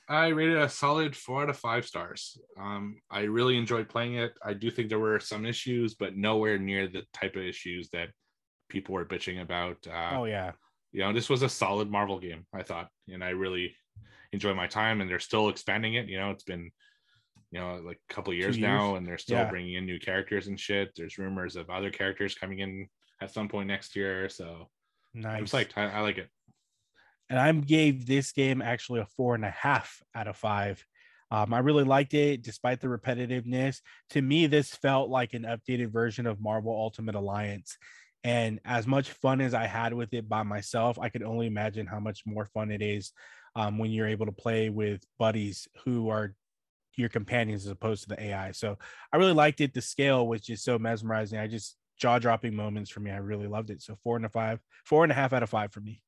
[0.08, 2.38] I rated a solid four out of five stars.
[2.58, 4.32] Um, I really enjoyed playing it.
[4.42, 8.08] I do think there were some issues, but nowhere near the type of issues that
[8.70, 9.76] people were bitching about.
[9.86, 10.52] Uh, Oh yeah,
[10.92, 13.76] you know, this was a solid Marvel game, I thought, and I really
[14.32, 15.00] enjoyed my time.
[15.00, 16.06] And they're still expanding it.
[16.08, 16.70] You know, it's been,
[17.50, 18.70] you know, like a couple years, years.
[18.70, 19.50] now, and they're still Yeah.
[19.50, 20.92] bringing in new characters and shit.
[20.96, 22.88] There's rumors of other characters coming in
[23.20, 24.70] at some point next year, so
[25.14, 25.50] I'm nice.
[25.52, 25.72] psyched.
[25.76, 26.28] I, I like it.
[27.30, 30.84] And I gave this game actually a four and a half out of five.
[31.30, 33.80] Um, I really liked it despite the repetitiveness.
[34.10, 37.76] To me, this felt like an updated version of Marvel Ultimate Alliance.
[38.24, 41.86] And as much fun as I had with it by myself, I could only imagine
[41.86, 43.12] how much more fun it is
[43.54, 46.34] um, when you're able to play with buddies who are
[46.96, 48.52] your companions as opposed to the AI.
[48.52, 48.76] So
[49.12, 49.72] I really liked it.
[49.72, 51.38] The scale was just so mesmerizing.
[51.38, 53.10] I just jaw dropping moments for me.
[53.10, 53.82] I really loved it.
[53.82, 56.02] So four and a five, four and a half out of five for me.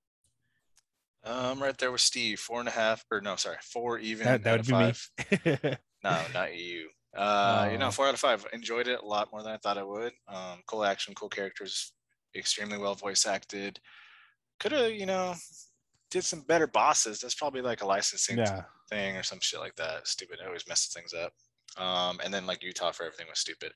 [1.23, 4.27] Um, right there with Steve, four and a half, or no, sorry, four even.
[4.27, 5.11] That, that would be five.
[5.45, 5.77] me.
[6.03, 6.89] No, not you.
[7.15, 8.47] Uh, you know, four out of five.
[8.55, 10.13] Enjoyed it a lot more than I thought I would.
[10.29, 11.93] Um, cool action, cool characters,
[12.35, 13.79] extremely well voice acted.
[14.61, 15.35] Could have, you know,
[16.11, 17.21] did some better bosses.
[17.21, 18.63] That's probably like a licensing yeah.
[18.89, 20.07] thing or some shit like that.
[20.07, 20.39] Stupid.
[20.43, 21.33] I always messes things up.
[21.77, 23.73] Um, and then like Utah for everything was stupid.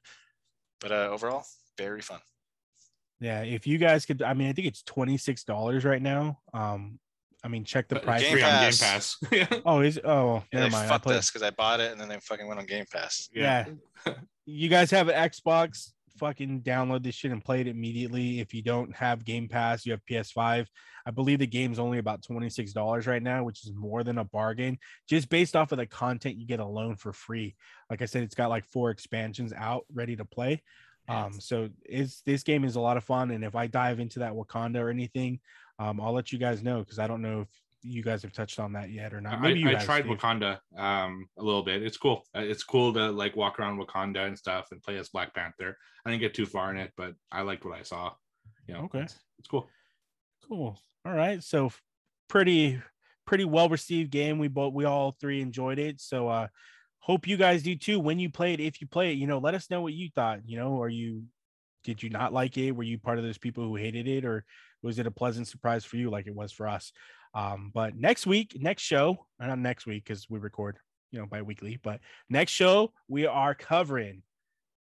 [0.80, 1.44] But uh, overall,
[1.78, 2.20] very fun.
[3.20, 3.42] Yeah.
[3.42, 6.38] If you guys could, I mean, I think it's $26 right now.
[6.52, 6.98] Um,
[7.44, 8.22] I mean, check the price.
[8.22, 9.16] Game free on Game Pass.
[9.30, 9.60] Pass.
[9.66, 10.86] Oh, is oh, Yeah, never they mind.
[10.86, 12.86] I fucked played- us because I bought it and then they fucking went on Game
[12.90, 13.28] Pass.
[13.34, 13.66] Yeah.
[14.46, 18.40] you guys have an Xbox, fucking download this shit and play it immediately.
[18.40, 20.66] If you don't have Game Pass, you have PS5.
[21.06, 24.78] I believe the game's only about $26 right now, which is more than a bargain,
[25.06, 27.56] just based off of the content you get alone for free.
[27.90, 30.62] Like I said, it's got like four expansions out ready to play.
[31.06, 33.30] Um, so it's this game is a lot of fun.
[33.30, 35.40] And if I dive into that Wakanda or anything,
[35.78, 37.48] um, I'll let you guys know because I don't know if
[37.82, 39.34] you guys have touched on that yet or not.
[39.34, 40.16] I, Maybe I guys, tried Steve.
[40.18, 41.82] Wakanda um a little bit.
[41.82, 42.24] It's cool.
[42.34, 45.76] Uh, It's cool to like walk around Wakanda and stuff and play as Black Panther.
[46.06, 48.12] I didn't get too far in it, but I liked what I saw.
[48.66, 49.00] You know, Okay.
[49.00, 49.68] it's, it's cool.
[50.48, 50.78] Cool.
[51.04, 51.42] All right.
[51.42, 51.70] So
[52.28, 52.80] pretty
[53.26, 54.38] pretty well received game.
[54.38, 56.00] We both we all three enjoyed it.
[56.00, 56.48] So uh
[57.00, 58.00] hope you guys do too.
[58.00, 60.08] When you play it, if you play it, you know, let us know what you
[60.14, 60.40] thought.
[60.46, 61.24] You know, are you
[61.84, 62.72] did you not like it?
[62.72, 64.44] Were you part of those people who hated it, or
[64.82, 66.92] was it a pleasant surprise for you like it was for us?
[67.34, 70.78] Um, but next week, next show, not next week because we record,
[71.10, 74.22] you know, bi-weekly, but next show we are covering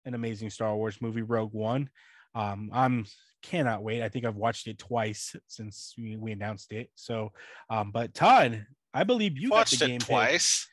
[0.05, 1.89] an amazing Star Wars movie, Rogue One.
[2.35, 3.07] Um, I'm
[3.43, 4.03] cannot wait.
[4.03, 6.91] I think I've watched it twice since we, we announced it.
[6.95, 7.31] So,
[7.71, 10.09] um, but Todd, I believe you Watched got the it game pick.
[10.09, 10.67] twice.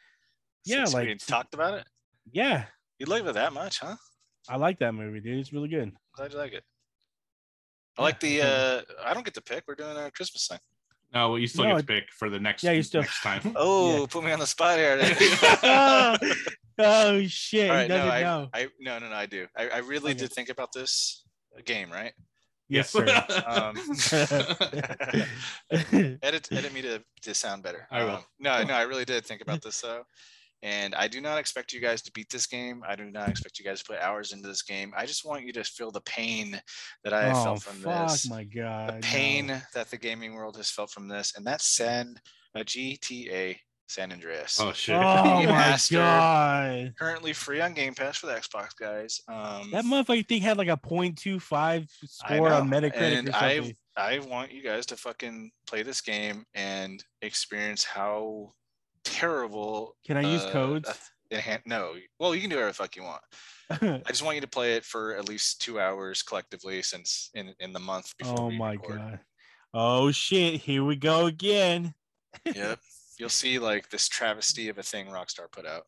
[0.66, 1.86] Yeah, like- we talked about it.
[2.32, 2.66] Yeah,
[2.98, 3.96] You liked it that much, huh?
[4.50, 5.40] I like that movie, dude.
[5.40, 5.92] It's really good.
[6.16, 6.64] Glad you like it.
[7.98, 8.42] I Yeah, like the.
[8.42, 9.64] uh I don't get to pick.
[9.68, 10.60] We're doing a Christmas thing.
[11.14, 13.22] No, well, you still No, get to pick for the next Yeah, you still- next
[13.22, 13.42] time.
[13.56, 14.98] Oh, put me on the spot here.
[16.80, 18.50] oh shit, right, no, I, know.
[18.54, 19.46] I no no no I do.
[19.58, 20.20] I, I really Okay.
[20.22, 21.24] did think about this
[21.66, 22.14] game, right?
[22.70, 23.06] Yes, sir.
[23.46, 23.76] Um,
[26.24, 27.86] edit edit me to, to sound better.
[27.92, 28.12] I will.
[28.16, 30.04] Um, no, no, I really did think about this though.
[30.64, 32.84] And I do not expect you guys to beat this game.
[32.88, 34.94] I do not expect you guys to put hours into this game.
[34.96, 36.62] I just want you to feel the pain
[37.04, 38.30] that I oh felt from fuck this.
[38.30, 38.90] my god.
[38.90, 39.00] the no.
[39.02, 42.16] pain that the gaming world has felt from this, and that's San
[42.56, 43.58] uh, GTA
[43.88, 44.58] San Andreas.
[44.62, 44.96] oh shit.
[44.96, 45.96] Oh my Master.
[45.96, 46.94] god.
[46.98, 49.20] Currently free on Game Pass for the Xbox guys.
[49.28, 53.76] Um, That motherfucking thing had like a 0.25 score on Metacritic and or something.
[53.98, 58.54] I I want you guys to fucking play this game and experience how
[59.04, 59.96] terrible.
[60.06, 60.90] Can I use uh, codes?
[60.90, 60.94] uh,
[61.36, 63.22] enhan- no, well, you can do whatever the fuck you want.
[63.72, 67.54] I just want you to play it for at least two hours collectively, since in
[67.60, 68.36] in the month before.
[68.40, 68.98] oh my record.
[68.98, 69.20] god.
[69.74, 71.94] Oh shit, here we go again.
[72.46, 72.80] Yep,
[73.20, 75.84] you'll see like this travesty of a thing Rockstar put out.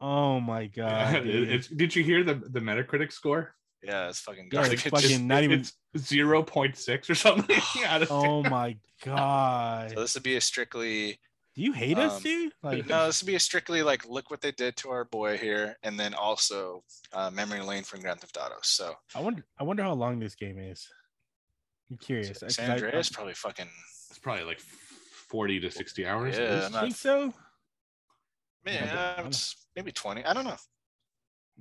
[0.00, 1.14] Oh my god.
[1.26, 1.78] It- dude.
[1.78, 3.54] did you hear the the Metacritic score?
[3.82, 4.84] Yeah, it's fucking Yeah, garbage.
[4.86, 7.60] it's fucking not even It's zero point six or something.
[8.10, 9.92] Oh my god.
[9.94, 11.18] So this would be a strictly
[11.56, 12.52] Do you hate us, um, dude?
[12.62, 15.36] Like no, this would be a strictly like look what they did to our boy
[15.36, 18.56] here, and then also uh, memory lane from Grand Theft Auto.
[18.62, 20.86] So I wonder I wonder how long this game is.
[21.90, 22.42] I'm curious.
[22.48, 23.68] San Andreas I- probably fucking
[24.10, 26.38] It's probably like forty to sixty hours.
[26.38, 26.66] Yeah, least.
[26.66, 27.34] I'm not- think so?
[28.66, 30.24] yeah, it's maybe twenty.
[30.24, 30.56] I don't know.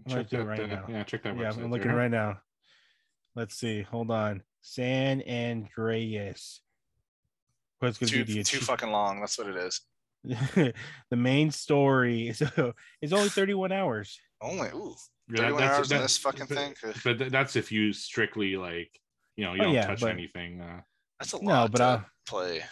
[0.05, 0.85] I'm Check that, right uh, now.
[0.87, 1.35] Yeah, check that.
[1.35, 1.97] Yeah, website I'm looking there.
[1.97, 2.39] right now.
[3.35, 3.81] Let's see.
[3.81, 4.43] Hold on.
[4.61, 6.61] San Andreas.
[7.79, 9.19] What's gonna Too be the too achie- fucking long.
[9.19, 9.81] That's what it is.
[10.25, 14.93] the main story so it's only 31 hours Only ooh,
[15.29, 16.75] Yeah, 31 that's- hours in this fucking but- thing.
[17.05, 18.91] But that's if you strictly like,
[19.37, 20.59] you know, you Oh, don't yeah, touch but- anything.
[20.61, 20.81] Uh,
[21.19, 22.63] That's a No, lot but, to uh, play.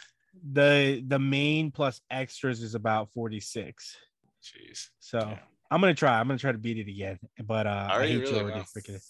[0.52, 3.96] the the main plus extras is about 46
[4.44, 4.88] Jeez.
[5.00, 5.40] so Yeah.
[5.72, 8.20] i'm gonna try i'm gonna try to beat it again but uh Are i you
[8.20, 8.40] hate really?
[8.40, 8.66] Jordan Wow.
[8.78, 9.02] freaking-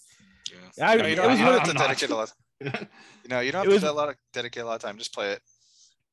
[0.78, 0.88] Yeah.
[0.90, 1.88] I- No, you it don't, was you one don't of- have to I'm not.
[1.88, 2.32] dedicate a lot.
[3.24, 4.80] You know, you don't It have to was- a lot of dedicate a lot of
[4.80, 4.96] time.
[4.96, 5.42] Just play it.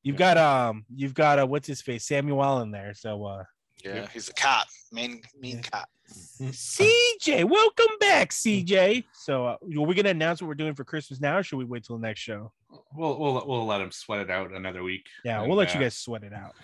[0.06, 0.34] You've Yeah.
[0.34, 3.42] got um you've got uh what's his face samuel in there so uh
[3.84, 4.08] Yeah, Yeah.
[4.12, 5.62] he's a cop, main mean Yeah.
[5.62, 5.88] cop.
[6.40, 11.20] cj welcome back cj so uh, are we gonna announce what we're doing for christmas
[11.20, 12.52] now or should we wait till the next show
[12.94, 15.04] we'll, we'll we'll let him sweat it out another week.
[15.24, 16.54] yeah And, we'll let you uh, guys sweat it out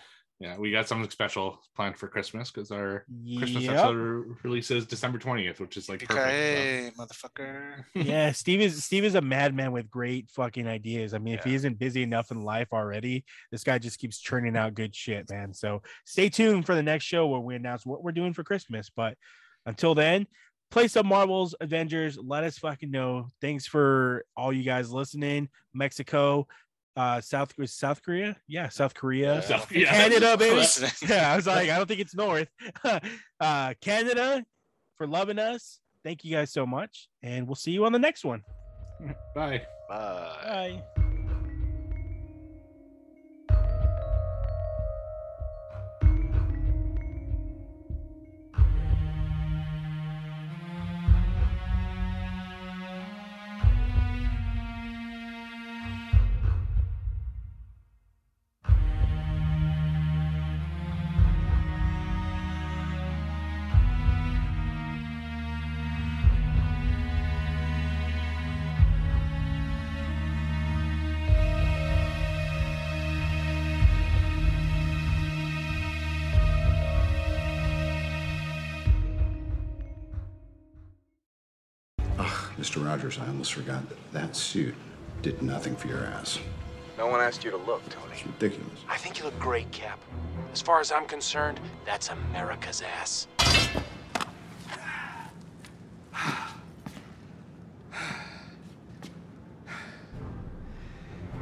[0.43, 3.05] Yeah, we got something special planned for Christmas because our
[3.39, 6.97] Christmas episode re- releases December twentieth, which is like perfect.
[6.97, 7.85] so- motherfucker.
[7.95, 11.15] yeah, Steve is Steve is a madman with great fucking ideas.
[11.15, 14.57] I mean, if he isn't busy enough in life already, this guy just keeps churning
[14.57, 15.55] out good shit, man.
[15.55, 18.91] So stay tuned for the next show where we announce what we're doing for Christmas.
[18.91, 19.17] But
[19.65, 20.27] until then,
[20.73, 22.19] play some Marvels Avengers.
[22.21, 23.29] Let us fucking know.
[23.41, 25.51] Thanks for all you guys listening.
[25.73, 26.49] Mexico,
[26.97, 28.37] uh South South Korea.
[28.49, 29.35] Yeah, South Korea.
[29.37, 29.41] Yeah.
[29.41, 29.91] South- yeah.
[29.91, 30.65] Canada, baby.
[31.09, 32.49] Yeah, I was like, I don't think it's North.
[33.41, 34.45] uh Canada
[34.97, 35.81] for loving us.
[36.05, 37.09] Thank you guys so much.
[37.23, 38.43] And we'll see you on the next one.
[39.35, 39.63] Bye.
[39.89, 40.83] Bye.
[40.89, 41.09] Bye.
[83.03, 84.77] Rogers, I almost forgot that that suit
[85.23, 86.39] did nothing for your ass.
[86.97, 88.13] No one asked you to look, Tony.
[88.13, 88.79] It's ridiculous.
[88.89, 89.99] I think you look great, Cap.
[90.53, 93.27] As far as I'm concerned, that's America's ass.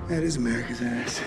[0.08, 1.20] That is America's ass.